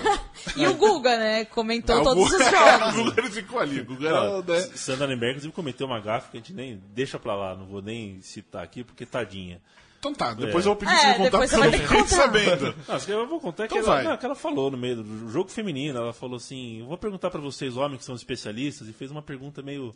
E 0.56 0.66
o 0.66 0.74
Guga, 0.74 1.16
né? 1.16 1.44
Comentou 1.46 1.96
Ah, 1.96 2.00
o 2.00 2.04
todos 2.04 2.24
Guga- 2.24 2.36
os 2.36 2.46
O 2.46 2.50
jogos. 2.50 2.94
Guga 2.94 3.20
ele 3.22 3.30
ficou 3.30 3.58
ali. 3.60 3.80
O 3.80 3.84
Guga 3.86 4.08
era, 4.08 4.42
né? 4.42 4.60
Sandra 4.74 5.06
Nemberg, 5.06 5.30
inclusive, 5.32 5.52
cometeu 5.54 5.86
uma 5.86 6.00
gafe 6.00 6.30
que 6.32 6.36
a 6.36 6.40
gente 6.40 6.52
nem 6.52 6.82
deixa 6.94 7.18
pra 7.18 7.34
lá, 7.34 7.54
não 7.56 7.66
vou 7.66 7.80
nem 7.80 8.20
citar 8.20 8.62
aqui, 8.62 8.84
porque 8.84 9.06
tadinha. 9.06 9.60
Então 10.04 10.14
tá, 10.14 10.34
depois 10.34 10.66
É. 10.66 10.68
eu 10.68 10.74
vou 10.74 10.76
pedir 10.76 10.92
É, 10.92 11.00
pra 11.00 11.12
você 11.12 11.16
contar 11.16 11.38
porque 11.38 11.54
eu 11.54 11.58
não 11.64 11.72
fiquei 11.88 12.06
sabendo. 12.16 12.74
Não, 12.86 13.20
eu 13.20 13.26
vou 13.26 13.40
contar 13.40 13.64
é 13.64 13.68
que, 13.68 13.78
Então 13.78 13.92
ela, 13.94 14.02
não, 14.10 14.16
que 14.18 14.26
ela 14.26 14.34
falou 14.34 14.70
no 14.70 14.76
meio 14.76 15.02
do 15.02 15.30
jogo 15.30 15.48
feminino, 15.48 15.98
ela 15.98 16.12
falou 16.12 16.36
assim, 16.36 16.80
eu 16.80 16.86
vou 16.86 16.98
perguntar 16.98 17.30
pra 17.30 17.40
vocês, 17.40 17.74
homens 17.76 18.00
que 18.00 18.04
são 18.04 18.14
especialistas, 18.14 18.86
e 18.86 18.92
fez 18.92 19.10
uma 19.10 19.22
pergunta 19.22 19.62
meio, 19.62 19.94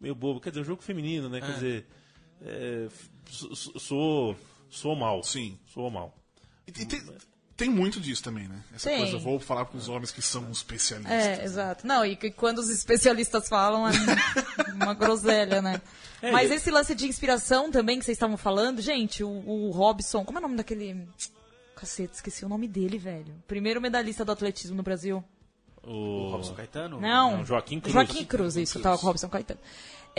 meio 0.00 0.14
boba. 0.14 0.40
Quer 0.40 0.50
dizer, 0.50 0.60
o 0.60 0.64
jogo 0.64 0.80
feminino, 0.82 1.28
né? 1.28 1.40
Quer 1.40 1.52
dizer, 1.54 1.86
é, 2.42 2.86
sou, 3.28 3.56
sou, 3.80 4.36
sou 4.70 4.94
mal. 4.94 5.22
Sim. 5.24 5.58
Sou 5.74 5.90
mal. 5.90 6.14
E 6.66 6.70
tem- 6.70 6.86
tem 7.58 7.68
muito 7.68 8.00
disso 8.00 8.22
também, 8.22 8.46
né? 8.46 8.62
Essa 8.72 8.88
Tem. 8.88 8.98
coisa, 9.00 9.16
eu 9.16 9.20
vou 9.20 9.40
falar 9.40 9.64
com 9.64 9.76
os 9.76 9.88
homens 9.88 10.12
que 10.12 10.22
são 10.22 10.48
especialistas. 10.48 11.12
É, 11.12 11.44
exato. 11.44 11.84
Não, 11.84 12.06
e 12.06 12.14
que 12.14 12.30
quando 12.30 12.60
os 12.60 12.70
especialistas 12.70 13.48
falam 13.48 13.88
é 13.88 13.92
uma 14.72 14.94
groselha, 14.94 15.60
né? 15.60 15.82
É, 16.20 16.32
Mas 16.32 16.50
esse 16.50 16.68
lance 16.68 16.96
de 16.96 17.06
inspiração 17.06 17.70
também 17.70 17.96
que 17.96 18.04
vocês 18.04 18.16
estavam 18.16 18.36
falando, 18.36 18.82
gente, 18.82 19.22
o, 19.22 19.28
o 19.28 19.70
Robson, 19.70 20.24
como 20.24 20.36
é 20.36 20.40
o 20.40 20.42
nome 20.42 20.56
daquele. 20.56 21.06
Cacete, 21.76 22.14
esqueci 22.14 22.44
o 22.44 22.48
nome 22.48 22.66
dele, 22.66 22.98
velho. 22.98 23.32
Primeiro 23.46 23.80
medalhista 23.80 24.24
do 24.24 24.32
atletismo 24.32 24.76
no 24.76 24.82
Brasil. 24.82 25.22
O, 25.80 26.30
Robson 26.30 26.54
Caetano? 26.54 27.00
Não. 27.00 27.36
Não, 27.36 27.44
Joaquim 27.44 27.78
Cruz. 27.78 27.92
Joaquim 27.92 28.24
Cruz, 28.24 28.56
isso, 28.56 28.78
eu 28.78 28.82
tava 28.82 28.98
com 28.98 29.04
o 29.04 29.06
Robson 29.06 29.28
Caetano. 29.28 29.60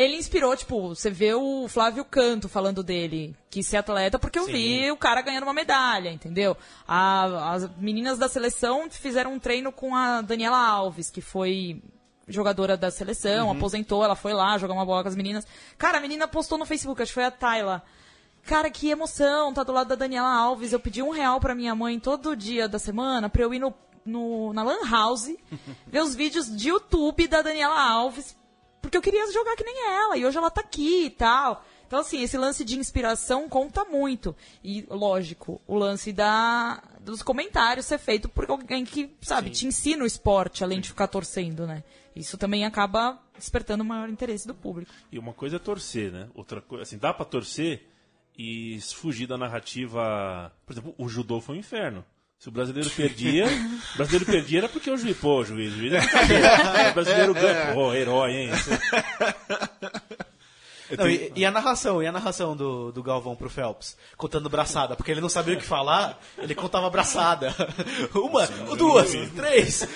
Ele 0.02 0.16
inspirou, 0.16 0.56
tipo, 0.56 0.90
você 0.96 1.10
vê 1.10 1.34
o 1.34 1.68
Flávio 1.68 2.06
Canto 2.06 2.48
falando 2.48 2.82
dele, 2.82 3.36
que 3.50 3.62
ser 3.62 3.76
atleta, 3.78 4.18
porque 4.18 4.40
eu 4.40 4.46
vi 4.46 4.90
o 4.92 4.96
cara 4.96 5.22
ganhando 5.22 5.44
uma 5.44 5.54
medalha, 5.54 6.10
entendeu? 6.10 6.56
A- 6.88 7.52
as 7.54 7.70
meninas 7.78 8.18
da 8.18 8.30
seleção 8.30 8.90
fizeram 8.90 9.34
um 9.34 9.40
treino 9.40 9.72
com 9.74 9.94
a 9.94 10.22
Daniela 10.22 10.58
Alves, 10.58 11.10
que 11.12 11.20
foi 11.20 11.82
jogadora 12.30 12.78
da 12.78 12.90
seleção, 12.90 13.52
aposentou, 13.52 14.02
ela 14.04 14.16
foi 14.16 14.34
lá 14.34 14.58
jogar 14.58 14.74
uma 14.74 14.86
bola 14.86 15.02
com 15.04 15.10
as 15.10 15.16
meninas. 15.18 15.46
Cara, 15.78 15.98
a 15.98 16.02
menina 16.02 16.28
postou 16.28 16.58
no 16.58 16.66
Facebook, 16.66 17.02
acho 17.02 17.10
que 17.10 17.16
foi 17.16 17.26
a 17.26 17.32
Tayla. 17.32 17.84
Cara, 18.44 18.70
que 18.70 18.90
emoção, 18.90 19.54
tá 19.54 19.64
do 19.64 19.74
lado 19.74 19.90
da 19.90 19.96
Daniela 19.96 20.32
Alves. 20.34 20.72
Eu 20.72 20.80
pedi 20.80 21.04
um 21.04 21.10
real 21.10 21.42
pra 21.42 21.54
minha 21.54 21.76
mãe 21.76 22.00
todo 22.00 22.38
dia 22.38 22.70
da 22.70 22.80
semana 22.80 23.28
pra 23.30 23.42
eu 23.44 23.54
ir 23.54 23.60
no, 23.60 23.74
no- 24.06 24.54
na 24.54 24.64
Lan 24.64 24.90
House 24.90 25.36
ver 25.88 26.02
os 26.02 26.16
vídeos 26.16 26.46
de 26.56 26.70
YouTube 26.70 27.28
da 27.28 27.42
Daniela 27.42 27.82
Alves, 27.82 28.38
porque 28.82 28.98
eu 28.98 29.02
queria 29.02 29.32
jogar 29.32 29.56
que 29.56 29.64
nem 29.64 29.88
ela, 29.88 30.18
e 30.18 30.26
hoje 30.26 30.38
ela 30.38 30.50
tá 30.50 30.62
aqui 30.62 31.06
e 31.06 31.10
tal. 31.10 31.64
Então, 31.90 32.00
assim, 32.00 32.22
esse 32.22 32.38
lance 32.38 32.64
de 32.64 32.78
inspiração 32.78 33.50
conta 33.50 33.84
muito. 33.84 34.36
E, 34.64 34.86
lógico, 34.90 35.60
o 35.66 35.76
lance 35.76 36.14
da, 36.14 36.84
dos 37.00 37.24
comentários 37.24 37.88
ser 37.88 37.98
feito 37.98 38.30
por 38.30 38.48
alguém 38.48 38.86
que, 38.86 39.12
sabe, 39.22 39.50
te 39.50 39.66
ensina 39.66 40.04
o 40.04 40.08
esporte, 40.08 40.64
além 40.64 40.80
de 40.80 40.90
ficar 40.90 41.08
torcendo, 41.08 41.66
né? 41.66 41.84
Isso 42.16 42.38
também 42.38 42.64
acaba 42.64 43.20
despertando 43.36 43.84
o 43.84 43.88
maior 43.88 44.08
interesse 44.08 44.46
do 44.46 44.54
público. 44.54 44.92
E 45.12 45.18
uma 45.18 45.34
coisa 45.34 45.56
é 45.56 45.60
torcer, 45.60 46.12
né? 46.12 46.30
Outra 46.36 46.62
coisa, 46.62 46.84
assim, 46.84 46.98
dá 46.98 47.12
pra 47.12 47.26
torcer 47.26 47.88
e 48.38 48.80
fugir 48.94 49.26
da 49.26 49.38
narrativa. 49.38 50.54
Por 50.68 50.74
exemplo, 50.74 50.94
o 50.96 51.10
judô 51.10 51.42
foi 51.42 51.56
um 51.56 51.60
inferno. 51.60 52.06
Se 52.40 52.48
o 52.48 52.52
brasileiro 52.54 52.90
perdia, 52.90 53.46
o 53.96 53.98
brasileiro 53.98 54.26
perdia 54.26 54.60
era 54.60 54.70
porque 54.70 54.90
o 54.90 54.96
juiz, 54.96 55.18
pô, 55.18 55.40
o 55.40 55.46
juiz, 55.46 55.74
o 55.74 55.78
juiz 55.78 55.94
é. 55.94 56.00
O 56.90 56.94
brasileiro 56.94 57.34
ganha, 57.34 57.74
pô, 57.74 57.94
herói, 57.94 58.32
hein? 58.32 58.50
Não, 60.98 61.08
e, 61.08 61.32
e 61.36 61.46
a 61.46 61.52
narração, 61.52 62.02
e 62.02 62.08
a 62.08 62.12
narração 62.12 62.56
do, 62.56 62.92
do 62.92 63.04
Galvão 63.04 63.36
pro 63.36 63.50
Phelps? 63.50 63.96
Contando 64.18 64.50
braçada, 64.50 64.96
porque 64.96 65.12
ele 65.12 65.22
não 65.22 65.30
sabia 65.30 65.54
o 65.54 65.58
que 65.58 65.66
falar, 65.66 66.20
ele 66.36 66.56
contava 66.56 66.90
braçada. 66.90 67.54
Uma, 68.16 68.48
duas, 68.76 69.12
três. 69.36 69.88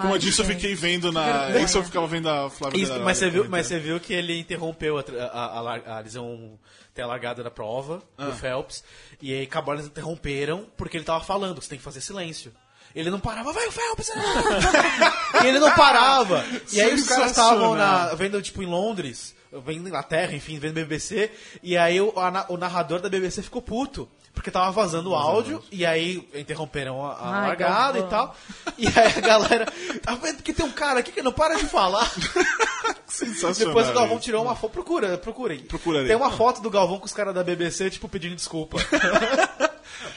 Como 0.00 0.14
eu 0.14 0.18
disse, 0.18 0.40
eu 0.40 0.44
fiquei 0.46 0.74
vendo 0.74 1.10
na. 1.12 1.50
Isso 1.60 1.78
eu 1.78 1.84
ficava 1.84 2.06
vendo 2.06 2.28
a 2.28 2.48
Flávia 2.50 2.80
Isso, 2.82 2.98
mas, 3.00 3.18
você 3.18 3.30
viu, 3.30 3.48
mas 3.48 3.66
você 3.66 3.78
viu 3.78 4.00
que 4.00 4.12
ele 4.12 4.38
interrompeu 4.38 4.98
a, 4.98 5.02
a, 5.32 5.60
a, 5.60 5.96
a- 5.96 6.00
eles 6.00 6.14
iam 6.14 6.58
ter 6.94 7.02
a 7.02 7.06
largada 7.06 7.42
da 7.42 7.50
prova 7.50 8.02
do 8.18 8.32
Phelps, 8.32 8.82
e 9.22 9.32
aí 9.32 9.42
acabaram, 9.44 9.78
eles 9.78 9.90
interromperam 9.90 10.66
porque 10.76 10.96
ele 10.96 11.04
tava 11.04 11.22
falando, 11.24 11.56
que 11.58 11.64
você 11.64 11.70
tem 11.70 11.78
que 11.78 11.84
fazer 11.84 12.00
silêncio. 12.00 12.52
Ele 12.94 13.08
não 13.08 13.20
parava, 13.20 13.52
vai 13.52 13.68
o 13.68 13.72
Phelps! 13.72 14.10
ah!" 14.10 15.40
e 15.44 15.46
ele 15.46 15.58
não 15.60 15.70
parava. 15.74 16.44
E 16.72 16.80
aí 16.80 16.92
os 16.94 17.06
caras 17.06 17.30
estavam 17.30 17.76
vendo, 18.16 18.42
tipo, 18.42 18.62
em 18.62 18.66
Londres, 18.66 19.34
vendo 19.64 19.86
Inglaterra, 19.86 20.34
enfim, 20.34 20.58
vendo 20.58 20.74
BBC, 20.74 21.30
e 21.62 21.76
aí 21.76 22.00
o, 22.00 22.12
a 22.16 22.46
o 22.48 22.56
narrador 22.56 22.98
da 23.00 23.08
BBC 23.08 23.42
ficou 23.42 23.62
puto. 23.62 24.08
Porque 24.40 24.50
tava 24.50 24.70
vazando 24.70 25.10
o 25.10 25.14
áudio, 25.14 25.62
e 25.70 25.84
aí 25.84 26.26
interromperam 26.34 27.04
a, 27.04 27.12
a 27.12 27.40
Ai, 27.40 27.48
largada 27.48 27.98
e 27.98 28.02
tal. 28.04 28.34
E 28.78 28.86
aí 28.86 29.18
a 29.18 29.20
galera. 29.20 29.66
Tá 30.02 30.14
vendo 30.14 30.42
que 30.42 30.54
tem 30.54 30.64
um 30.64 30.72
cara 30.72 31.00
aqui 31.00 31.12
que 31.12 31.20
não 31.20 31.30
para 31.30 31.56
de 31.56 31.66
falar. 31.66 32.10
Sensacional. 33.06 33.74
Depois 33.74 33.90
o 33.90 33.92
Galvão 33.92 34.18
tirou 34.18 34.42
uma 34.42 34.56
foto. 34.56 34.72
Procura, 34.72 35.18
procurei. 35.18 35.58
Procurarei. 35.58 36.06
Tem 36.08 36.16
uma 36.16 36.30
foto 36.32 36.62
do 36.62 36.70
Galvão 36.70 36.98
com 36.98 37.04
os 37.04 37.12
caras 37.12 37.34
da 37.34 37.44
BBC, 37.44 37.90
tipo, 37.90 38.08
pedindo 38.08 38.34
desculpa. 38.34 38.78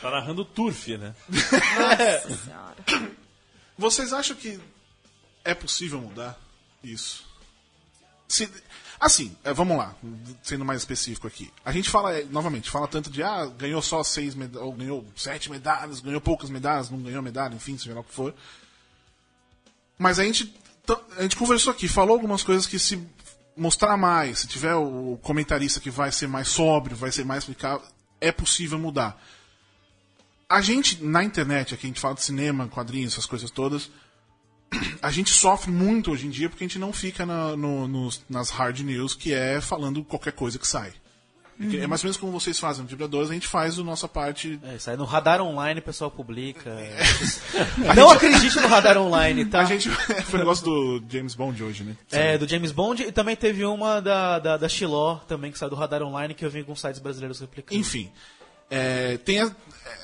Tá 0.01 0.09
narrando 0.11 0.45
turf, 0.45 0.87
né? 0.97 1.13
Nossa 1.29 2.35
senhora. 2.37 3.11
Vocês 3.77 4.13
acham 4.13 4.35
que 4.37 4.57
é 5.43 5.53
possível 5.53 5.99
mudar 5.99 6.39
isso? 6.81 7.25
Se- 8.27 8.49
assim, 9.05 9.35
é, 9.43 9.53
vamos 9.53 9.77
lá, 9.77 9.93
sendo 10.41 10.63
mais 10.63 10.81
específico 10.81 11.27
aqui. 11.27 11.51
A 11.65 11.71
gente 11.71 11.89
fala, 11.89 12.17
é, 12.17 12.23
novamente, 12.23 12.69
fala 12.69 12.87
tanto 12.87 13.09
de, 13.09 13.21
ah, 13.21 13.45
ganhou 13.57 13.81
só 13.81 14.01
seis 14.01 14.33
medalhas, 14.33 14.65
ou 14.65 14.73
ganhou 14.73 15.05
sete 15.15 15.51
medalhas, 15.51 15.99
ganhou 15.99 16.21
poucas 16.21 16.49
medalhas, 16.49 16.89
não 16.89 17.01
ganhou 17.01 17.21
medalha, 17.21 17.53
enfim, 17.53 17.77
seja 17.77 17.93
lá 17.93 17.99
o 17.99 18.03
que 18.03 18.13
for. 18.13 18.33
Mas 19.99 20.19
a 20.19 20.23
gente, 20.23 20.55
a 21.17 21.21
gente 21.21 21.35
conversou 21.35 21.71
aqui, 21.71 21.87
falou 21.87 22.15
algumas 22.15 22.43
coisas 22.43 22.65
que 22.65 22.79
se 22.79 23.05
mostrar 23.57 23.97
mais, 23.97 24.39
se 24.39 24.47
tiver 24.47 24.75
o 24.75 25.19
comentarista 25.21 25.79
que 25.79 25.89
vai 25.89 26.11
ser 26.11 26.27
mais 26.27 26.47
sóbrio, 26.47 26.95
vai 26.95 27.11
ser 27.11 27.25
mais 27.25 27.43
explicável, 27.43 27.85
é 28.21 28.31
possível 28.31 28.79
mudar. 28.79 29.21
A 30.47 30.61
gente, 30.61 31.03
na 31.03 31.23
internet, 31.23 31.73
aqui 31.73 31.87
a 31.87 31.89
gente 31.89 31.99
fala 31.99 32.15
de 32.15 32.23
cinema, 32.23 32.67
quadrinhos, 32.67 33.13
essas 33.13 33.25
coisas 33.25 33.51
todas, 33.51 33.91
a 35.01 35.11
gente 35.11 35.29
sofre 35.31 35.71
muito 35.71 36.11
hoje 36.11 36.27
em 36.27 36.29
dia 36.29 36.49
porque 36.49 36.63
a 36.63 36.67
gente 36.67 36.79
não 36.79 36.91
fica 36.93 37.25
na- 37.25 37.55
no- 37.55 37.87
nos- 37.87 38.23
nas 38.29 38.49
hard 38.49 38.79
news, 38.79 39.13
que 39.15 39.33
é 39.33 39.59
falando 39.61 40.03
qualquer 40.03 40.33
coisa 40.33 40.57
que 40.59 40.67
sai. 40.67 40.91
Porque 41.55 41.77
É 41.77 41.85
mais 41.85 42.01
ou 42.03 42.07
menos 42.07 42.17
como 42.17 42.31
vocês 42.31 42.57
fazem 42.57 42.81
no 42.81 42.89
Vibradores, 42.89 43.29
a 43.29 43.33
gente 43.33 43.47
faz 43.47 43.77
a 43.77 43.83
nossa 43.83 44.07
parte. 44.07 44.59
É, 44.63 44.89
aí 44.89 44.97
no 44.97 45.05
radar 45.05 45.39
online 45.39 45.79
o 45.79 45.83
pessoal 45.83 46.09
publica. 46.09 46.75
Não 47.95 48.09
acredite 48.09 48.59
no 48.59 48.67
radar 48.67 48.97
online, 48.97 49.45
tá? 49.45 49.61
A 49.61 49.65
gente. 49.65 49.87
Foi 50.25 50.35
o 50.35 50.37
negócio 50.39 50.65
do 50.65 51.03
James 51.07 51.35
Bond 51.35 51.63
hoje, 51.63 51.83
né? 51.83 51.95
É, 52.11 52.37
do 52.39 52.47
James 52.49 52.71
Bond 52.71 53.03
e 53.03 53.11
também 53.11 53.35
teve 53.35 53.63
uma 53.65 53.99
da, 54.01 54.39
da, 54.39 54.57
da 54.57 54.67
Xiló 54.67 55.17
também, 55.27 55.51
que 55.51 55.59
saiu 55.59 55.69
do 55.69 55.75
radar 55.75 56.01
online, 56.01 56.33
que 56.33 56.43
eu 56.43 56.49
vi 56.49 56.59
alguns 56.59 56.81
sites 56.81 56.99
brasileiros 56.99 57.39
replicando. 57.39 57.79
Enfim, 57.79 58.11
é, 58.69 59.17
tem 59.17 59.39
a- 59.41 59.51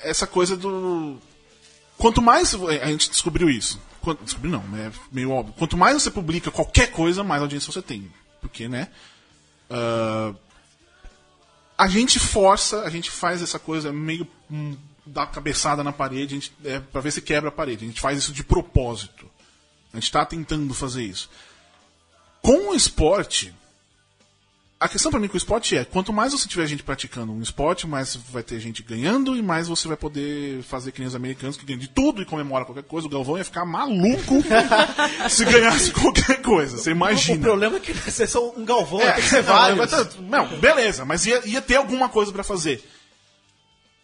essa 0.04 0.28
coisa 0.28 0.56
do. 0.56 1.18
Quanto 1.98 2.22
mais. 2.22 2.54
A 2.56 2.86
gente 2.88 3.10
descobriu 3.10 3.50
isso. 3.50 3.82
Quanto, 4.02 4.24
descobriu 4.24 4.52
não, 4.52 4.64
é 4.78 4.92
meio 5.12 5.32
óbvio. 5.32 5.54
Quanto 5.58 5.78
mais 5.78 6.02
você 6.02 6.10
publica 6.12 6.52
qualquer 6.52 6.92
coisa, 6.92 7.24
mais 7.24 7.42
audiência 7.42 7.72
você 7.72 7.82
tem. 7.82 8.12
Porque, 8.42 8.68
né? 8.68 8.90
ah, 9.70 10.34
a 11.78 11.88
gente 11.88 12.20
força, 12.20 12.84
a 12.84 12.90
gente 12.90 13.10
faz 13.10 13.42
essa 13.42 13.60
coisa 13.60 13.92
meio. 13.92 14.28
hum, 14.52 14.76
dá 15.06 15.26
cabeçada 15.26 15.84
na 15.84 15.92
parede, 15.92 16.36
a 16.36 16.40
gente, 16.40 16.54
é, 16.64 16.80
pra 16.80 17.02
ver 17.02 17.12
se 17.12 17.22
quebra 17.22 17.50
a 17.50 17.52
parede. 17.52 17.86
A 17.86 17.88
gente 17.88 18.02
faz 18.02 18.18
isso 18.18 18.32
de 18.32 18.44
propósito. 18.44 19.30
A 19.94 20.00
gente 20.00 20.12
tá 20.12 20.26
tentando 20.26 20.74
fazer 20.74 21.04
isso. 21.04 21.30
Com 22.42 22.70
o 22.70 22.76
esporte, 22.76 23.54
a 24.80 24.88
questão 24.88 25.12
pra 25.12 25.20
mim 25.20 25.28
com 25.28 25.34
o 25.34 25.38
esporte 25.38 25.76
é, 25.76 25.84
quanto 25.84 26.14
mais 26.14 26.32
você 26.32 26.48
tiver 26.48 26.66
gente 26.66 26.84
praticando 26.84 27.34
um 27.34 27.42
esporte, 27.42 27.86
mais 27.86 28.16
vai 28.16 28.42
ter 28.42 28.60
gente 28.62 28.82
ganhando 28.82 29.36
e 29.36 29.42
mais 29.42 29.68
você 29.68 29.88
vai 29.90 29.98
poder 29.98 30.64
fazer 30.64 30.94
que 30.94 31.00
nem 31.00 31.08
os 31.08 31.16
americanos 31.16 31.58
que 31.58 31.66
ganham 31.66 31.80
de 31.80 31.90
tudo 31.90 32.22
e 32.22 32.26
comemora 32.26 32.64
qualquer 32.64 32.84
coisa. 32.84 33.06
O 33.06 33.10
Galvão 33.10 33.38
ia 33.38 33.44
ficar 33.44 33.66
maluco 33.66 34.36
se 35.30 35.44
ganhasse 35.44 35.92
qualquer 35.92 36.42
coisa. 36.42 36.78
Você 36.78 36.92
O 36.92 36.94
imagina. 36.94 37.42
problema 37.42 37.76
é 37.76 37.80
que 37.82 37.92
você 37.94 38.24
é 38.24 38.28
só 38.28 38.52
um 38.56 38.64
galvão, 38.64 39.02
É, 39.02 39.12
tem 39.14 39.24
que 39.24 39.30
ser 39.30 39.44
não, 39.44 39.54
vários. 39.54 39.78
mas 39.80 39.90
tá- 39.92 40.10
Não, 40.22 40.60
beleza, 40.60 41.04
mas 41.04 41.26
ia, 41.26 41.46
ia 41.46 41.62
ter 41.62 41.76
alguma 41.76 42.08
coisa 42.08 42.32
pra 42.32 42.44
fazer. 42.44 42.82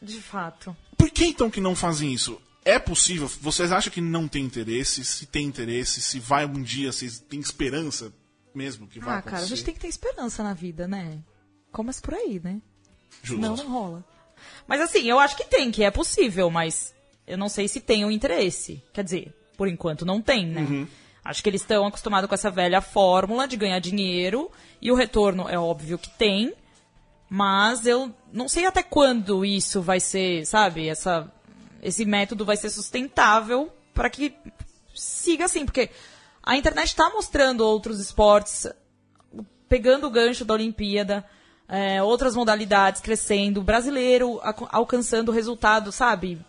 De 0.01 0.19
fato. 0.19 0.75
Por 0.97 1.09
que 1.09 1.25
então 1.25 1.49
que 1.49 1.61
não 1.61 1.73
fazem 1.75 2.13
isso? 2.13 2.39
É 2.65 2.77
possível? 2.79 3.31
Vocês 3.41 3.71
acham 3.71 3.93
que 3.93 4.01
não 4.01 4.27
tem 4.27 4.43
interesse? 4.43 5.05
Se 5.05 5.25
tem 5.25 5.45
interesse, 5.45 6.01
se 6.01 6.19
vai 6.19 6.45
um 6.45 6.61
dia, 6.61 6.91
vocês 6.91 7.19
têm 7.29 7.39
esperança 7.39 8.11
mesmo 8.57 8.87
que 8.87 8.99
vai 8.99 9.15
Ah, 9.15 9.17
acontecer? 9.17 9.31
cara, 9.35 9.43
a 9.45 9.47
gente 9.47 9.63
tem 9.63 9.73
que 9.73 9.79
ter 9.79 9.87
esperança 9.87 10.43
na 10.43 10.53
vida, 10.53 10.87
né? 10.87 11.19
Começa 11.71 12.01
por 12.01 12.13
aí, 12.13 12.39
né? 12.43 12.61
Justo. 13.23 13.41
Não, 13.41 13.55
não 13.55 13.69
rola. 13.69 14.03
Mas 14.67 14.81
assim, 14.81 15.03
eu 15.09 15.19
acho 15.19 15.35
que 15.37 15.45
tem, 15.45 15.71
que 15.71 15.83
é 15.83 15.91
possível, 15.91 16.49
mas 16.49 16.93
eu 17.27 17.37
não 17.37 17.49
sei 17.49 17.67
se 17.67 17.79
tem 17.79 18.05
o 18.05 18.11
interesse. 18.11 18.81
Quer 18.93 19.03
dizer, 19.03 19.33
por 19.57 19.67
enquanto 19.67 20.05
não 20.05 20.21
tem, 20.21 20.45
né? 20.47 20.87
Acho 21.23 21.41
que 21.41 21.49
eles 21.49 21.61
estão 21.61 21.85
acostumados 21.87 22.27
com 22.27 22.35
essa 22.35 22.51
velha 22.51 22.81
fórmula 22.81 23.47
de 23.47 23.57
ganhar 23.57 23.79
dinheiro 23.79 24.51
e 24.81 24.91
o 24.91 24.95
retorno 24.95 25.49
é 25.49 25.57
óbvio 25.57 25.97
que 25.97 26.09
tem, 26.09 26.53
mas 27.29 27.85
eu 27.87 28.13
não 28.31 28.47
sei 28.47 28.65
até 28.65 28.83
quando 28.83 29.43
isso 29.43 29.81
vai 29.81 29.99
ser, 29.99 30.45
sabe? 30.45 30.87
Essa, 30.87 31.31
esse 31.81 32.05
método 32.05 32.45
vai 32.45 32.55
ser 32.57 32.69
sustentável 32.69 33.71
para 33.93 34.09
que 34.09 34.35
siga 34.93 35.45
assim, 35.45 35.65
porque 35.65 35.89
a 36.45 36.55
internet 36.55 36.87
está 36.87 37.09
mostrando 37.09 37.61
outros 37.61 37.99
esportes 37.99 38.67
pegando 39.67 40.07
o 40.07 40.11
gancho 40.11 40.45
da 40.45 40.53
Olimpíada, 40.53 41.25
é, 41.67 42.01
outras 42.03 42.35
modalidades 42.35 43.01
crescendo, 43.01 43.59
o 43.59 43.63
brasileiro 43.63 44.39
alcançando 44.69 45.31
resultado, 45.31 45.91
sabe? 45.91 46.39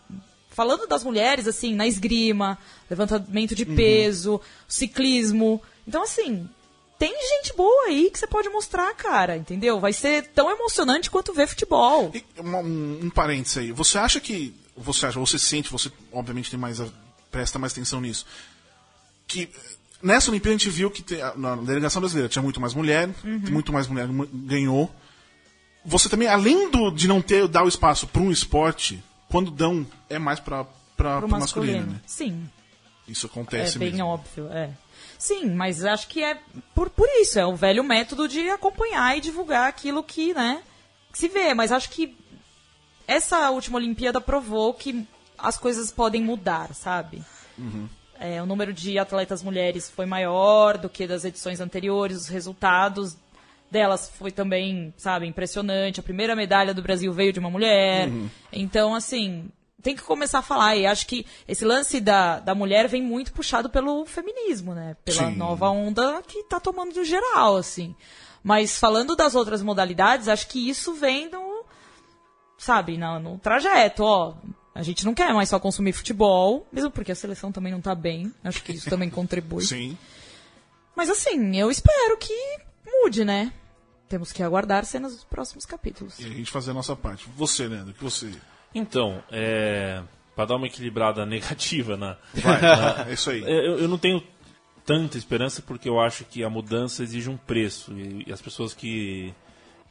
Falando 0.51 0.87
das 0.87 1.03
mulheres, 1.03 1.47
assim, 1.47 1.73
na 1.75 1.87
esgrima, 1.87 2.57
levantamento 2.89 3.55
de 3.55 3.65
peso, 3.65 4.39
ciclismo. 4.67 5.61
Então, 5.87 6.03
assim, 6.03 6.47
tem 6.97 7.13
gente 7.13 7.55
boa 7.55 7.85
aí 7.85 8.09
que 8.09 8.17
você 8.17 8.27
pode 8.27 8.49
mostrar, 8.49 8.93
cara, 8.95 9.37
entendeu? 9.37 9.79
Vai 9.79 9.93
ser 9.93 10.27
tão 10.33 10.49
emocionante 10.49 11.11
quanto 11.11 11.33
ver 11.33 11.47
futebol. 11.47 12.11
E 12.13 12.23
um, 12.41 13.05
um 13.05 13.09
parênteses 13.09 13.57
aí. 13.57 13.71
Você 13.71 13.97
acha 13.97 14.19
que. 14.19 14.53
Você 14.75 15.07
acha, 15.07 15.19
você 15.19 15.39
sente, 15.39 15.71
você 15.71 15.91
obviamente 16.11 16.49
tem 16.49 16.59
mais. 16.59 16.81
presta 17.31 17.59
mais 17.59 17.71
atenção 17.71 18.01
nisso. 18.01 18.25
Que 19.27 19.49
nessa 20.01 20.29
Olimpíada 20.31 20.55
a 20.55 20.57
gente 20.57 20.69
viu 20.69 20.89
que 20.91 21.01
tem- 21.01 21.19
na 21.35 21.55
delegação 21.55 21.99
brasileira 22.01 22.29
tinha 22.29 22.41
muito 22.43 22.59
mais 22.61 22.73
mulher, 22.73 23.09
muito 23.23 23.71
mais 23.73 23.87
mulher 23.87 24.07
mu- 24.07 24.27
ganhou. 24.31 24.93
Você 25.85 26.09
também, 26.09 26.27
além 26.27 26.69
do, 26.69 26.91
de 26.91 27.07
não 27.07 27.21
ter 27.21 27.47
dar 27.47 27.63
o 27.63 27.67
espaço 27.67 28.07
para 28.07 28.21
um 28.21 28.29
esporte, 28.31 29.01
quando 29.29 29.49
dão, 29.51 29.85
é 30.09 30.19
mais 30.19 30.39
para 30.39 30.65
para 30.97 31.21
masculino, 31.27 31.39
masculino. 31.39 31.85
né? 31.93 32.01
Sim, 32.07 32.49
Isso 33.07 33.27
é 33.27 33.29
acontece 33.29 33.77
bem 33.77 33.91
mesmo. 33.91 34.07
óbvio, 34.07 34.47
é. 34.51 34.71
Sim, 35.19 35.51
mas 35.53 35.85
acho 35.85 36.07
que 36.07 36.23
é 36.23 36.39
por, 36.75 36.89
por 36.89 37.07
isso, 37.21 37.39
é 37.39 37.45
o 37.45 37.55
velho 37.55 37.83
método 37.83 38.27
de 38.27 38.49
acompanhar 38.49 39.15
e 39.17 39.21
divulgar 39.21 39.67
aquilo 39.69 40.03
que, 40.03 40.33
né, 40.33 40.61
que 41.11 41.17
se 41.19 41.27
vê. 41.27 41.53
Mas 41.53 41.71
acho 41.71 41.89
que 41.89 42.17
essa 43.07 43.49
última 43.51 43.77
Olimpíada 43.77 44.19
provou 44.19 44.73
que 44.73 45.07
as 45.37 45.57
coisas 45.57 45.91
podem 45.91 46.21
mudar, 46.23 46.73
sabe? 46.73 47.23
É, 48.19 48.41
o 48.41 48.45
número 48.45 48.73
de 48.73 48.97
atletas 48.97 49.43
mulheres 49.43 49.89
foi 49.89 50.05
maior 50.05 50.77
do 50.77 50.89
que 50.89 51.05
das 51.07 51.23
edições 51.23 51.59
anteriores, 51.59 52.17
os 52.17 52.27
resultados 52.27 53.17
delas 53.69 54.09
foi 54.09 54.31
também, 54.31 54.93
sabe, 54.97 55.27
impressionante. 55.27 55.99
A 55.99 56.03
primeira 56.03 56.35
medalha 56.35 56.73
do 56.73 56.81
Brasil 56.81 57.11
veio 57.11 57.33
de 57.33 57.39
uma 57.39 57.49
mulher. 57.49 58.09
Então, 58.51 58.95
assim, 58.95 59.49
tem 59.81 59.95
que 59.95 60.03
começar 60.03 60.39
a 60.39 60.43
falar. 60.43 60.75
E 60.75 60.85
acho 60.85 61.05
que 61.05 61.25
esse 61.47 61.63
lance 61.65 61.99
da, 61.99 62.39
da 62.39 62.55
mulher 62.55 62.87
vem 62.87 63.01
muito 63.01 63.33
puxado 63.33 63.69
pelo 63.69 64.05
feminismo, 64.05 64.73
né? 64.73 64.95
Pela 65.03 65.29
Sim. 65.29 65.35
nova 65.35 65.69
onda 65.69 66.21
que 66.23 66.43
tá 66.43 66.59
tomando 66.59 66.95
no 66.95 67.03
geral, 67.03 67.57
assim. 67.57 67.95
Mas 68.43 68.77
falando 68.77 69.15
das 69.15 69.35
outras 69.35 69.61
modalidades, 69.61 70.27
acho 70.27 70.47
que 70.47 70.69
isso 70.69 70.93
vem 70.93 71.29
no, 71.29 71.65
sabe, 72.57 72.97
no, 72.97 73.19
no 73.19 73.37
trajeto, 73.39 74.03
ó. 74.03 74.33
A 74.77 74.83
gente 74.83 75.03
não 75.03 75.15
quer 75.15 75.33
mais 75.33 75.49
só 75.49 75.59
consumir 75.59 75.91
futebol, 75.91 76.67
mesmo 76.71 76.91
porque 76.91 77.11
a 77.11 77.15
seleção 77.15 77.51
também 77.51 77.71
não 77.71 77.81
tá 77.81 77.95
bem. 77.95 78.31
Acho 78.43 78.61
que 78.61 78.73
isso 78.73 78.87
também 78.87 79.09
contribui. 79.09 79.63
Sim. 79.65 79.97
Mas 80.95 81.09
assim, 81.09 81.57
eu 81.57 81.71
espero 81.71 82.15
que 82.15 82.59
mude, 82.85 83.25
né? 83.25 83.51
Temos 84.07 84.31
que 84.31 84.43
aguardar 84.43 84.85
cenas 84.85 85.15
dos 85.15 85.23
próximos 85.23 85.65
capítulos. 85.65 86.19
E 86.19 86.25
a 86.25 86.29
gente 86.29 86.51
fazer 86.51 86.69
a 86.69 86.73
nossa 86.75 86.95
parte. 86.95 87.27
Você, 87.35 87.67
Leandro, 87.67 87.91
que 87.91 88.03
você. 88.03 88.31
Então, 88.73 89.23
é, 89.31 90.03
para 90.35 90.45
dar 90.45 90.57
uma 90.57 90.67
equilibrada 90.67 91.25
negativa 91.27 91.97
na, 91.97 92.15
Vai, 92.35 93.09
é 93.09 93.13
isso 93.13 93.31
aí. 93.31 93.41
Eu, 93.41 93.79
eu 93.79 93.87
não 93.87 93.97
tenho 93.97 94.21
tanta 94.85 95.17
esperança 95.17 95.59
porque 95.59 95.89
eu 95.89 95.99
acho 95.99 96.23
que 96.23 96.43
a 96.43 96.51
mudança 96.51 97.01
exige 97.01 97.31
um 97.31 97.37
preço 97.37 97.93
e, 97.93 98.25
e 98.27 98.31
as 98.31 98.43
pessoas 98.43 98.75
que 98.75 99.33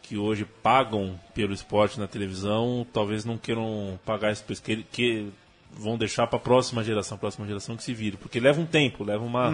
que 0.08 0.16
hoje 0.16 0.44
pagam 0.62 1.18
pelo 1.34 1.52
esporte 1.52 1.98
na 1.98 2.06
televisão 2.06 2.86
talvez 2.92 3.24
não 3.24 3.36
queiram 3.36 3.98
pagar 4.04 4.30
esse 4.32 4.42
preço 4.42 4.62
que, 4.62 4.84
que 4.92 5.28
vão 5.72 5.98
deixar 5.98 6.26
para 6.26 6.36
a 6.36 6.40
próxima 6.40 6.82
geração, 6.84 7.18
próxima 7.18 7.46
geração 7.46 7.76
que 7.76 7.82
se 7.82 7.92
vire, 7.92 8.16
porque 8.16 8.38
leva 8.40 8.60
um 8.60 8.66
tempo, 8.66 9.02
leva 9.04 9.24
uma 9.24 9.50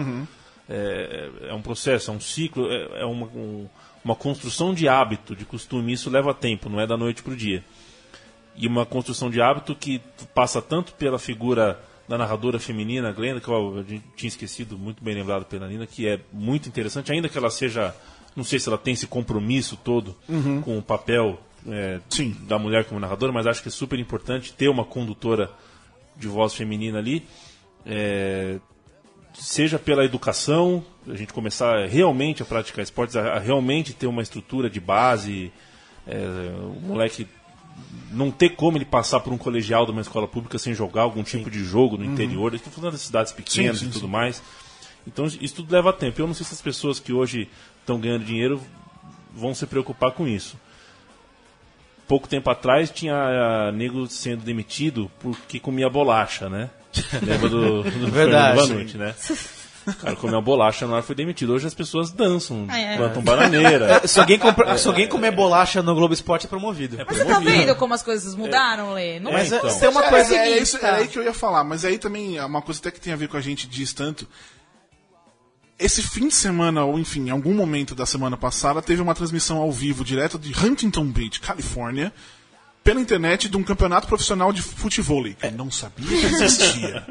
é, 0.69 1.29
é 1.49 1.53
um 1.53 1.61
processo, 1.61 2.09
é 2.11 2.13
um 2.13 2.19
ciclo, 2.19 2.71
é, 2.71 3.01
é 3.01 3.05
uma, 3.05 3.25
um- 3.27 3.67
uma 4.05 4.15
construção 4.15 4.73
de 4.73 4.87
hábito, 4.87 5.33
de 5.35 5.45
costume, 5.45 5.93
isso 5.93 6.09
leva 6.09 6.33
tempo, 6.33 6.69
não 6.69 6.79
é 6.79 6.85
da 6.85 6.97
noite 6.97 7.23
para 7.23 7.31
o 7.33 7.35
dia. 7.37 7.63
E 8.55 8.67
uma 8.67 8.85
construção 8.85 9.29
de 9.31 9.41
hábito 9.41 9.73
que 9.75 10.01
passa 10.35 10.61
tanto 10.61 10.93
pela 10.93 11.17
figura 11.17 11.79
da 12.07 12.17
narradora 12.17 12.59
feminina, 12.59 13.11
Glenda, 13.13 13.39
que 13.39 13.47
eu, 13.47 13.77
eu 13.77 13.83
tinha 14.15 14.27
esquecido, 14.27 14.77
muito 14.77 15.01
bem 15.03 15.15
lembrado 15.15 15.45
pela 15.45 15.67
Nina, 15.69 15.87
que 15.87 16.05
é 16.07 16.19
muito 16.33 16.67
interessante, 16.67 17.11
ainda 17.13 17.29
que 17.29 17.37
ela 17.37 17.49
seja 17.49 17.95
Não 18.35 18.43
sei 18.43 18.59
se 18.59 18.67
ela 18.67 18.77
tem 18.77 18.93
esse 18.93 19.07
compromisso 19.07 19.77
todo 19.77 20.15
com 20.63 20.77
o 20.77 20.81
papel 20.81 21.39
é, 21.67 21.99
Sim. 22.09 22.35
da 22.47 22.57
mulher 22.57 22.85
como 22.85 22.99
narradora, 22.99 23.31
mas 23.31 23.47
acho 23.47 23.61
que 23.61 23.69
é 23.69 23.71
super 23.71 23.99
importante 23.99 24.53
ter 24.53 24.69
uma 24.69 24.83
condutora 24.83 25.51
de 26.17 26.27
voz 26.27 26.53
feminina 26.53 26.99
ali. 26.99 27.25
É, 27.85 28.59
seja 29.33 29.79
pela 29.79 30.03
educação, 30.03 30.83
a 31.07 31.15
gente 31.15 31.33
começar 31.33 31.87
realmente 31.87 32.41
a 32.41 32.45
praticar 32.45 32.83
esportes, 32.83 33.15
a, 33.15 33.33
a 33.33 33.39
realmente 33.39 33.93
ter 33.93 34.07
uma 34.07 34.21
estrutura 34.21 34.69
de 34.69 34.79
base, 34.79 35.51
é, 36.07 36.17
o 36.57 36.79
moleque 36.81 37.27
não 38.11 38.29
ter 38.29 38.49
como 38.49 38.77
ele 38.77 38.85
passar 38.85 39.19
por 39.19 39.33
um 39.33 39.37
colegial 39.37 39.85
de 39.85 39.91
uma 39.91 40.01
escola 40.01 40.27
pública 40.27 40.59
sem 40.59 40.73
jogar 40.73 41.03
algum 41.03 41.23
tipo 41.23 41.49
de 41.49 41.63
jogo 41.63 41.97
no 41.97 42.05
interior. 42.05 42.53
Estou 42.53 42.71
falando 42.71 42.91
das 42.91 43.01
cidades 43.01 43.31
pequenas 43.31 43.79
Sim, 43.79 43.85
sim, 43.85 43.89
e 43.89 43.93
tudo 43.93 44.05
sim. 44.05 44.11
mais. 44.11 44.43
Então 45.07 45.25
isso 45.25 45.55
tudo 45.55 45.71
leva 45.73 45.91
tempo. 45.91 46.21
Eu 46.21 46.27
não 46.27 46.33
sei 46.33 46.45
se 46.45 46.53
as 46.53 46.61
pessoas 46.61 46.99
que 46.99 47.11
hoje 47.11 47.49
estão 47.83 47.99
ganhando 47.99 48.23
dinheiro 48.25 48.61
vão 49.35 49.53
se 49.53 49.65
preocupar 49.65 50.11
com 50.11 50.27
isso. 50.27 50.57
Pouco 52.07 52.27
tempo 52.27 52.49
atrás 52.49 52.89
tinha 52.89 53.15
ah, 53.15 53.71
nego 53.71 54.07
sendo 54.07 54.43
demitido 54.43 55.09
porque 55.19 55.59
comia 55.59 55.89
bolacha, 55.89 56.49
né? 56.49 56.69
Lembra 57.25 57.49
do, 57.49 57.83
do 57.83 58.11
Verdade. 58.11 58.59
Fernando 58.59 58.77
Vanucci, 58.77 58.97
né? 58.97 59.15
O 59.85 59.93
cara 59.95 60.15
comeu 60.15 60.35
uma 60.35 60.41
bolacha 60.41 60.85
na 60.87 60.93
hora 60.93 61.03
foi 61.03 61.15
demitido. 61.15 61.53
Hoje 61.53 61.65
as 61.67 61.73
pessoas 61.73 62.09
dançam, 62.11 62.67
É. 62.71 62.95
plantam 62.97 63.21
bananeira. 63.21 64.05
Se 64.07 64.17
alguém, 64.19 64.37
compra- 64.39 64.77
se 64.77 64.87
alguém 64.87 65.07
comer 65.09 65.31
bolacha 65.31 65.81
no 65.81 65.93
Globo 65.95 66.13
Esporte 66.13 66.45
é 66.45 66.49
promovido. 66.49 66.97
Mas 67.05 67.17
você 67.17 67.25
tá 67.25 67.39
vendo 67.39 67.75
como 67.75 67.93
as 67.93 68.01
coisas 68.03 68.33
mudaram, 68.35 68.93
Lê? 68.93 69.19
Não 69.19 69.31
Mas, 69.31 69.51
é 69.51 69.57
então. 69.57 69.79
tem 69.79 69.89
uma 69.89 70.05
É, 70.05 70.09
coisa. 70.09 70.35
é, 70.35 70.51
é 70.53 70.57
isso, 70.57 70.77
era 70.77 70.97
aí 70.97 71.07
que 71.07 71.17
eu 71.19 71.23
ia 71.23 71.33
falar, 71.33 71.63
mas 71.65 71.83
aí 71.83 71.97
também 71.97 72.37
é 72.37 72.45
uma 72.45 72.61
coisa 72.61 72.79
até 72.79 72.91
que 72.91 72.99
tem 73.01 73.11
a 73.11 73.17
ver 73.17 73.27
com 73.27 73.35
a 73.35 73.41
gente 73.41 73.67
diz 73.67 73.91
tanto. 73.91 74.25
Esse 75.83 76.01
fim 76.01 76.29
de 76.29 76.33
semana, 76.35 76.85
ou 76.85 76.97
enfim, 76.97 77.27
em 77.27 77.29
algum 77.29 77.53
momento 77.53 77.93
da 77.93 78.05
semana 78.05 78.37
passada, 78.37 78.81
teve 78.81 79.01
uma 79.01 79.13
transmissão 79.13 79.57
ao 79.57 79.69
vivo 79.69 80.03
direto 80.05 80.39
de 80.39 80.53
Huntington 80.57 81.05
Beach, 81.07 81.41
Califórnia, 81.41 82.13
pela 82.81 83.01
internet 83.01 83.49
de 83.49 83.57
um 83.57 83.63
campeonato 83.63 84.07
profissional 84.07 84.53
de 84.53 84.61
futebol 84.61 85.23
que 85.23 85.35
eu 85.45 85.51
não 85.51 85.69
sabia 85.69 86.07
que 86.07 86.25
existia. 86.25 87.05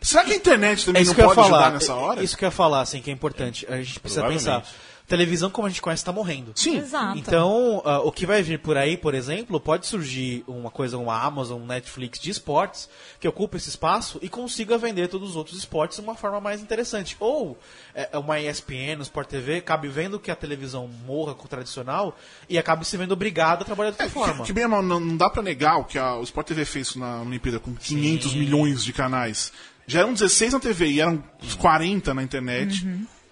Será 0.00 0.24
que 0.24 0.32
a 0.32 0.36
internet 0.36 0.82
É 0.82 0.86
também 0.86 1.02
isso 1.02 1.14
não 1.16 1.26
pode 1.26 1.40
ajudar 1.40 1.56
falar. 1.56 1.70
nessa 1.72 1.94
hora? 1.94 2.22
Isso 2.24 2.36
que 2.36 2.44
eu 2.44 2.48
ia 2.48 2.50
falar, 2.50 2.80
assim, 2.80 3.00
que 3.00 3.10
é 3.10 3.12
importante. 3.12 3.66
A 3.68 3.76
gente 3.76 4.00
precisa 4.00 4.26
pensar. 4.26 4.64
Televisão, 5.08 5.48
como 5.48 5.66
a 5.66 5.70
gente 5.70 5.80
conhece, 5.80 6.02
está 6.02 6.12
morrendo. 6.12 6.52
Sim. 6.54 6.76
Exato. 6.76 7.18
Então, 7.18 7.80
ah, 7.84 8.00
o 8.00 8.12
que 8.12 8.26
vai 8.26 8.42
vir 8.42 8.58
por 8.58 8.76
aí, 8.76 8.94
por 8.96 9.14
exemplo, 9.14 9.58
pode 9.58 9.86
surgir 9.86 10.44
uma 10.46 10.70
coisa, 10.70 10.98
uma 10.98 11.18
Amazon, 11.18 11.62
um 11.62 11.66
Netflix 11.66 12.18
de 12.20 12.30
esportes, 12.30 12.90
que 13.18 13.26
ocupa 13.26 13.56
esse 13.56 13.70
espaço 13.70 14.18
e 14.20 14.28
consiga 14.28 14.76
vender 14.76 15.08
todos 15.08 15.30
os 15.30 15.36
outros 15.36 15.56
esportes 15.56 15.96
de 15.98 16.04
uma 16.04 16.14
forma 16.14 16.40
mais 16.42 16.60
interessante. 16.60 17.16
Ou 17.18 17.58
é, 17.94 18.18
uma 18.18 18.38
ESPN, 18.38 18.98
um 18.98 19.02
Sport 19.02 19.28
TV, 19.28 19.56
acabe 19.56 19.88
vendo 19.88 20.20
que 20.20 20.30
a 20.30 20.36
televisão 20.36 20.86
morra 21.06 21.34
com 21.34 21.46
o 21.46 21.48
tradicional 21.48 22.14
e 22.48 22.58
acabe 22.58 22.84
se 22.84 22.96
vendo 22.98 23.12
obrigado 23.12 23.62
a 23.62 23.64
trabalhar 23.64 23.90
de 23.92 23.94
outra 24.02 24.10
forma. 24.10 24.42
É, 24.42 24.46
Que 24.46 24.52
bem, 24.52 24.64
ou 24.64 24.70
mal, 24.70 24.82
não, 24.82 25.00
não 25.00 25.16
dá 25.16 25.30
pra 25.30 25.42
negar 25.42 25.78
o 25.78 25.84
que 25.84 25.98
a, 25.98 26.16
o 26.16 26.22
Sport 26.22 26.46
TV 26.48 26.66
fez 26.66 26.94
na 26.96 27.22
Olimpíada 27.22 27.58
com 27.58 27.74
500 27.74 28.34
milhões 28.34 28.84
de 28.84 28.92
canais. 28.92 29.52
Já 29.86 30.00
eram 30.00 30.12
16 30.12 30.52
na 30.52 30.60
TV 30.60 30.86
e 30.88 31.00
eram 31.00 31.24
uns 31.42 31.54
40 31.54 32.12
na 32.12 32.22
internet. 32.22 32.80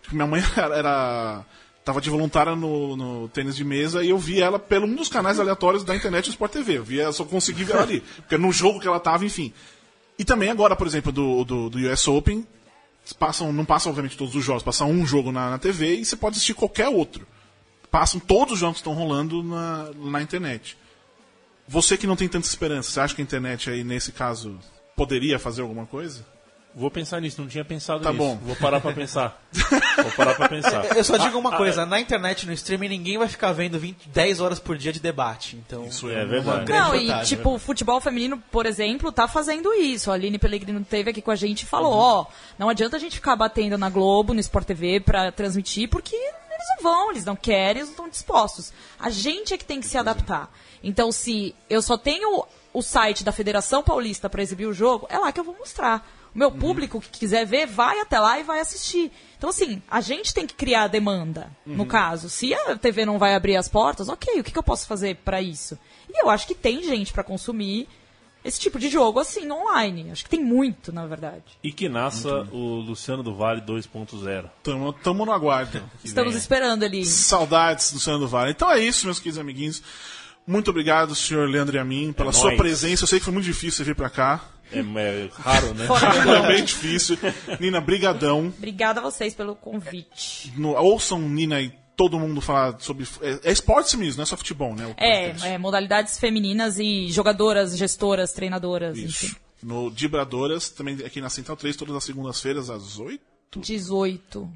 Tipo, 0.03 0.15
minha 0.15 0.27
mãe 0.27 0.43
era, 0.57 0.75
era- 0.75 1.45
tava 1.87 2.01
de 2.01 2.11
voluntária 2.11 2.57
no, 2.57 2.97
no 2.97 3.29
tênis 3.29 3.55
de 3.55 3.63
mesa 3.63 4.03
e 4.03 4.11
eu 4.11 4.19
vi 4.19 4.43
ela 4.43 4.59
pelo 4.59 4.89
um 4.89 4.95
dos 4.97 5.09
canais 5.09 5.39
aleatórios 5.39 5.85
da 5.85 5.95
internet 5.95 6.25
do 6.25 6.31
Sport 6.31 6.51
TV. 6.51 6.79
Eu 6.79 6.85
eu 6.91 7.13
só 7.13 7.25
consegui 7.25 7.63
ver 7.63 7.75
ela 7.75 7.83
ali. 7.85 8.01
Porque 8.01 8.37
no 8.37 8.51
jogo 8.51 8.81
que 8.81 8.89
ela 8.89 8.99
tava, 8.99 9.25
enfim. 9.25 9.53
E 10.19 10.25
também 10.25 10.51
agora, 10.51 10.75
por 10.75 10.85
exemplo, 10.85 11.13
do, 11.13 11.45
do, 11.45 11.71
do 11.71 11.79
US 11.79 12.09
Open, 12.09 12.45
passam, 13.17 13.53
não 13.53 13.65
passam 13.65 13.91
obviamente 13.91 14.17
todos 14.17 14.35
os 14.35 14.43
jogos, 14.43 14.65
passa 14.65 14.85
um 14.85 15.07
jogo 15.07 15.31
na, 15.31 15.51
na 15.51 15.59
TV 15.59 15.95
e 15.95 16.05
você 16.05 16.17
pode 16.17 16.35
assistir 16.35 16.55
qualquer 16.55 16.89
outro. 16.89 17.25
Passam 17.89 18.19
todos 18.19 18.55
os 18.55 18.59
jogos 18.59 18.79
que 18.79 18.81
estão 18.81 18.93
rolando 18.93 19.45
na, 19.45 19.89
na 19.95 20.21
internet. 20.21 20.77
Você 21.69 21.97
que 21.97 22.07
não 22.07 22.17
tem 22.17 22.29
tanta 22.29 22.49
esperança, 22.49 22.91
você 22.91 22.99
acha 22.99 23.15
que 23.15 23.23
a 23.23 23.25
internet 23.25 23.71
aí, 23.71 23.85
nesse 23.85 24.11
caso, 24.11 24.59
poderia 24.97 25.39
fazer 25.39 25.63
alguma 25.63 25.87
coisa? 25.87 26.27
Vou 26.79 26.91
pensar 26.91 27.23
nisso, 27.23 27.41
não 27.41 27.49
tinha 27.49 27.65
pensado 27.65 28.03
Tá 28.03 28.13
nisso. 28.13 28.23
bom. 28.23 28.37
Vou 28.37 28.55
parar 28.55 28.83
pra 28.83 28.93
pensar. 28.93 29.43
Vou 29.97 30.13
parar 30.13 30.35
pra 30.35 30.47
pensar. 30.47 30.95
Eu 30.95 31.03
só 31.03 31.17
digo 31.17 31.35
Ah, 31.39 31.41
uma 31.41 31.55
ah, 31.55 31.57
coisa, 31.57 31.87
na 31.87 31.99
internet, 31.99 32.45
no 32.47 32.53
streaming, 32.53 32.91
ninguém 32.91 33.17
vai 33.17 33.29
ficar 33.29 33.53
vendo 33.53 33.79
20, 33.79 34.11
10 34.11 34.41
horas 34.43 34.59
por 34.59 34.77
dia 34.77 34.93
de 34.93 35.01
debate. 35.01 35.57
Então, 35.57 35.87
Isso 35.87 36.11
É 36.11 36.17
uma 36.23 36.27
verdade. 36.27 36.71
Não, 36.71 36.95
e 36.95 37.07
vantagem, 37.07 37.25
tipo, 37.25 37.55
o 37.55 37.59
futebol 37.59 37.99
feminino, 37.99 38.37
por 38.51 38.67
exemplo, 38.67 39.11
tá 39.11 39.27
fazendo 39.27 39.73
isso. 39.73 40.11
A 40.11 40.15
Aline 40.15 40.39
Pellegrino 40.39 40.85
teve 40.85 41.13
aqui 41.13 41.23
com 41.23 41.31
a 41.31 41.35
gente 41.35 41.63
e 41.63 41.67
falou, 41.67 41.95
ó, 41.95 42.27
não 42.59 42.69
adianta 42.69 42.97
a 42.99 43.01
gente 43.01 43.15
ficar 43.15 43.37
batendo 43.37 43.79
na 43.79 43.89
Globo, 43.89 44.35
no 44.35 44.41
Sport 44.41 44.67
TV 44.67 45.01
pra 45.01 45.33
transmitir, 45.33 45.89
porque 45.89 46.15
eles 46.15 46.67
não 46.77 46.83
vão, 46.83 47.11
eles 47.11 47.25
não 47.25 47.37
querem, 47.37 47.81
eles 47.81 47.87
não 47.87 47.93
estão 47.93 48.09
dispostos. 48.11 48.71
A 49.01 49.09
gente 49.09 49.55
é 49.55 49.57
que 49.57 49.65
tem 49.65 49.81
que 49.81 49.87
se 49.87 49.97
adaptar. 49.97 50.51
Então, 50.85 51.11
se 51.11 51.55
eu 51.71 51.81
só 51.81 51.97
tenho 51.97 52.45
o 52.75 52.83
site 52.83 53.25
da 53.25 53.33
Federação 53.33 53.83
Paulista 53.83 54.29
pra 54.29 54.43
exibir 54.43 54.67
o 54.67 54.75
jogo, 54.75 55.07
é 55.09 55.19
lá 55.19 55.33
que 55.33 55.41
eu 55.41 55.45
vou 55.45 55.57
mostrar. 55.59 56.07
O 56.37 56.39
meu 56.39 56.53
público 56.53 57.01
que 57.01 57.09
quiser 57.19 57.47
ver, 57.47 57.67
vai 57.67 57.99
até 57.99 58.21
lá 58.21 58.39
e 58.39 58.43
vai 58.43 58.61
assistir. 58.61 59.11
Então, 59.39 59.49
assim, 59.49 59.83
a 59.91 60.03
gente 60.03 60.35
tem 60.35 60.47
que 60.47 60.53
criar 60.53 60.83
a 60.83 60.87
demanda, 60.87 61.51
no 61.65 61.87
caso. 61.87 62.29
Se 62.29 62.53
a 62.53 62.77
TV 62.77 63.07
não 63.07 63.19
vai 63.19 63.35
abrir 63.35 63.57
as 63.57 63.69
portas, 63.71 64.11
ok, 64.11 64.39
o 64.39 64.45
que, 64.45 64.53
que 64.53 64.59
eu 64.59 64.63
posso 64.63 64.87
fazer 64.87 65.17
pra 65.25 65.41
isso? 65.41 65.79
E 66.11 66.23
eu 66.23 66.29
acho 66.29 66.47
que 66.47 66.55
tem 66.55 66.83
gente 66.83 67.11
pra 67.11 67.25
consumir 67.25 67.89
esse 68.45 68.61
tipo 68.61 68.79
de 68.79 68.91
jogo 68.91 69.19
assim, 69.19 69.51
online. 69.51 70.11
Acho 70.13 70.25
que 70.25 70.29
tem 70.31 70.45
muito, 70.45 70.93
na 70.93 71.07
verdade. 71.07 71.43
E 71.65 71.73
que 71.73 71.89
nasça 71.89 72.47
o 72.53 72.81
Luciano 72.81 73.23
do 73.23 73.35
Vale 73.35 73.63
2.0. 73.63 74.51
Tamo, 74.63 74.93
tamo 74.93 75.25
no 75.25 75.33
aguardo. 75.33 75.83
Estamos 76.05 76.33
venha. 76.35 76.41
esperando 76.41 76.85
ali. 76.85 77.05
Saudades 77.07 77.95
do 77.95 77.99
Senhor 77.99 78.19
do 78.19 78.29
Vale. 78.29 78.51
Então 78.51 78.71
é 78.71 78.79
isso, 78.79 79.07
meus 79.07 79.19
queridos 79.19 79.39
amiguinhos. 79.39 79.83
Muito 80.47 80.71
obrigado, 80.71 81.13
senhor 81.15 81.49
Leandro 81.49 81.75
e 81.75 81.79
a 81.81 81.85
mim, 81.85 82.13
pela 82.13 82.29
É 82.31 82.33
sua 82.33 82.51
nóis. 82.51 82.57
presença. 82.59 83.03
Eu 83.03 83.09
sei 83.09 83.19
que 83.19 83.25
foi 83.25 83.35
muito 83.35 83.47
difícil 83.47 83.79
você 83.79 83.85
vir 83.85 83.97
pra 83.97 84.09
cá. 84.09 84.45
É, 84.73 84.79
é 84.81 85.29
raro, 85.33 85.75
né? 85.75 85.87
Foi 85.89 86.47
bem 86.49 86.65
difícil. 86.65 87.17
Nina, 87.61 87.81
brigadão. 87.81 88.53
Obrigada 88.57 89.01
a 89.01 89.03
vocês 89.03 89.35
pelo 89.35 89.55
convite. 89.55 90.53
No- 90.57 90.75
ouçam 90.75 91.21
Nina 91.21 91.61
e 91.61 91.73
todo 91.97 92.19
mundo 92.19 92.41
falar 92.41 92.79
sobre... 92.81 93.07
É, 93.23 93.49
é 93.49 93.53
esportes 93.53 93.95
mesmo, 93.95 94.19
não 94.19 94.23
é 94.25 94.27
só 94.27 94.37
futebol, 94.37 94.75
né? 94.75 94.87
o 94.87 94.95
É, 94.97 95.55
é, 95.55 95.59
modalidades 95.59 96.19
femininas 96.19 96.79
e 96.79 97.09
jogadoras, 97.11 97.77
gestoras, 97.77 98.33
treinadoras, 98.33 98.99
Isso. 98.99 99.27
enfim. 99.27 99.37
No 99.63 99.91
Dibradoras, 99.91 100.69
também 100.69 100.97
aqui 101.05 101.21
na 101.21 101.31
Central 101.31 101.57
3, 101.57 101.75
todas 101.77 101.97
as 101.97 102.05
segundas-feiras, 102.05 102.69
às 102.69 102.99
8. 102.99 103.21
18. 103.61 104.49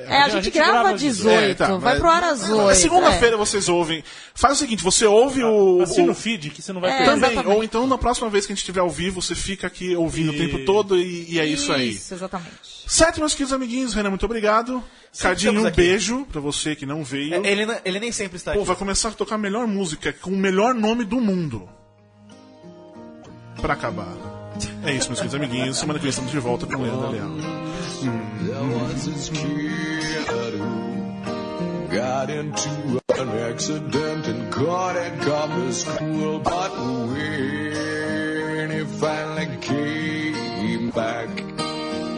É, 0.00 0.16
a, 0.16 0.24
a 0.26 0.28
gente, 0.28 0.44
gente 0.44 0.54
grava 0.54 0.72
grava 0.72 0.90
às 0.92 1.00
18. 1.00 1.36
18. 1.38 1.50
É, 1.50 1.54
tá, 1.54 1.66
vai 1.76 1.80
mas- 1.94 1.98
pro 1.98 2.08
ar 2.08 2.22
às 2.22 2.48
8. 2.48 2.70
É 2.70 2.74
Segunda-feira 2.76 3.36
vocês 3.36 3.68
ouvem. 3.68 4.04
Faz 4.32 4.54
o 4.54 4.56
seguinte, 4.60 4.82
você 4.82 5.04
ouve 5.06 5.42
o... 5.42 5.82
Assina 5.82 6.06
o 6.08 6.12
o 6.12 6.14
feed 6.14 6.50
que 6.50 6.62
você 6.62 6.72
não 6.72 6.80
vai 6.80 6.90
É, 6.92 7.04
perder. 7.04 7.34
também, 7.34 7.46
ou 7.52 7.64
então 7.64 7.84
na 7.86 7.98
próxima 7.98 8.30
vez 8.30 8.46
que 8.46 8.52
a 8.52 8.54
gente 8.54 8.62
estiver 8.62 8.80
ao 8.80 8.88
vivo, 8.88 9.20
você 9.20 9.34
fica 9.34 9.66
aqui 9.66 9.96
ouvindo 9.96 10.30
o 10.30 10.34
E- 10.34 10.38
tempo 10.38 10.64
todo 10.64 10.96
e, 10.96 11.26
e 11.34 11.40
é 11.40 11.44
isso, 11.44 11.72
aí. 11.72 11.90
Isso, 11.90 12.14
exatamente. 12.14 12.50
Certo, 12.86 13.18
meus 13.18 13.32
queridos 13.34 13.52
amiguinhos, 13.52 13.92
Renan, 13.92 14.10
muito 14.10 14.24
obrigado. 14.24 14.82
Cardinho, 15.18 15.50
estamos 15.50 15.64
um 15.64 15.66
aqui. 15.66 15.76
beijo 15.76 16.26
pra 16.30 16.40
você 16.40 16.76
que 16.76 16.86
não 16.86 17.02
veio. 17.02 17.44
ele, 17.44 17.66
n- 17.66 17.80
ele 17.84 17.98
nem 17.98 18.12
sempre 18.12 18.36
está 18.36 18.52
Pô, 18.52 18.58
aqui. 18.58 18.66
vai 18.68 18.76
começar 18.76 19.08
a 19.08 19.12
tocar 19.12 19.34
a 19.34 19.38
melhor 19.38 19.66
música, 19.66 20.12
com 20.12 20.30
o 20.30 20.36
melhor 20.36 20.74
nome 20.74 21.04
do 21.04 21.20
mundo. 21.20 21.68
Pra 23.60 23.74
acabar. 23.74 24.06
É 24.84 24.92
isso, 24.92 25.08
meus 25.08 25.18
queridos 25.20 25.34
amiguinhos. 25.34 25.76
Semana 25.76 25.98
que 25.98 26.04
vem 26.04 26.10
estamos 26.10 26.30
de 26.30 26.38
volta 26.38 26.66
com 26.66 26.76
o 26.76 26.82
Leandro 26.82 27.10
Leal. 27.10 27.67
There 28.00 28.62
was 28.62 29.06
this 29.06 29.28
kid 29.28 30.54
who 30.54 31.88
got 31.88 32.30
into 32.30 33.00
an 33.18 33.28
accident 33.28 34.28
and 34.28 34.52
caught 34.52 34.96
at 34.96 35.20
Copper's 35.20 35.84
school. 35.84 36.38
But 36.38 36.70
when 37.08 38.70
he 38.70 38.84
finally 38.84 39.56
came 39.60 40.90
back, 40.90 41.28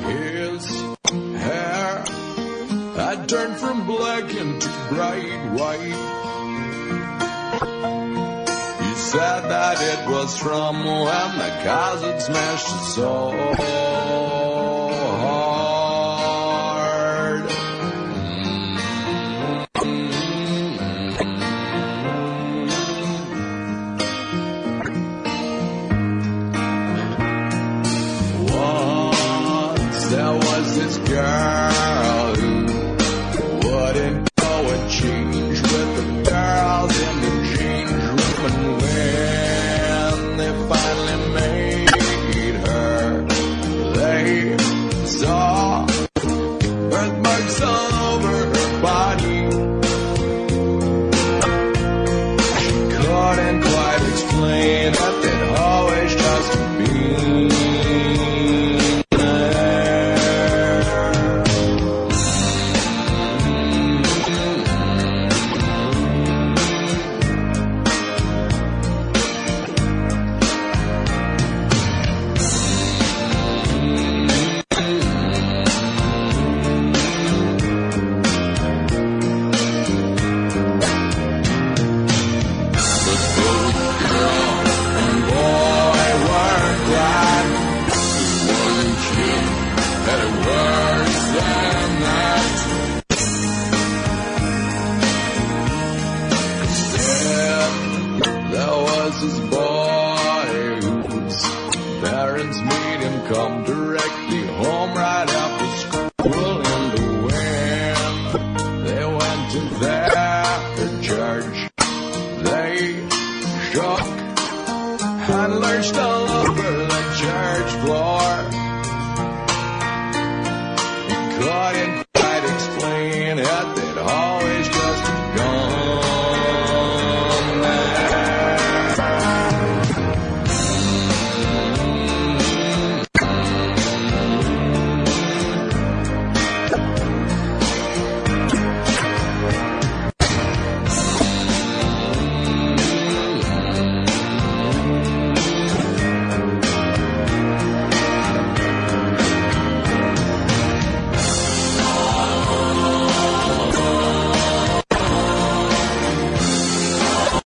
his 0.04 0.70
hair 1.08 2.04
had 2.96 3.26
turned 3.26 3.56
from 3.56 3.86
black 3.86 4.34
into 4.34 4.68
bright 4.90 5.52
white. 5.56 5.96
He 8.84 8.94
said 8.96 9.48
that 9.48 9.80
it 9.80 10.10
was 10.10 10.36
from 10.36 10.84
when 10.84 11.38
the 11.38 11.50
had 12.02 12.20
smashed 12.20 12.68
his 12.68 12.94
soul 12.96 14.39
God. 31.20 31.79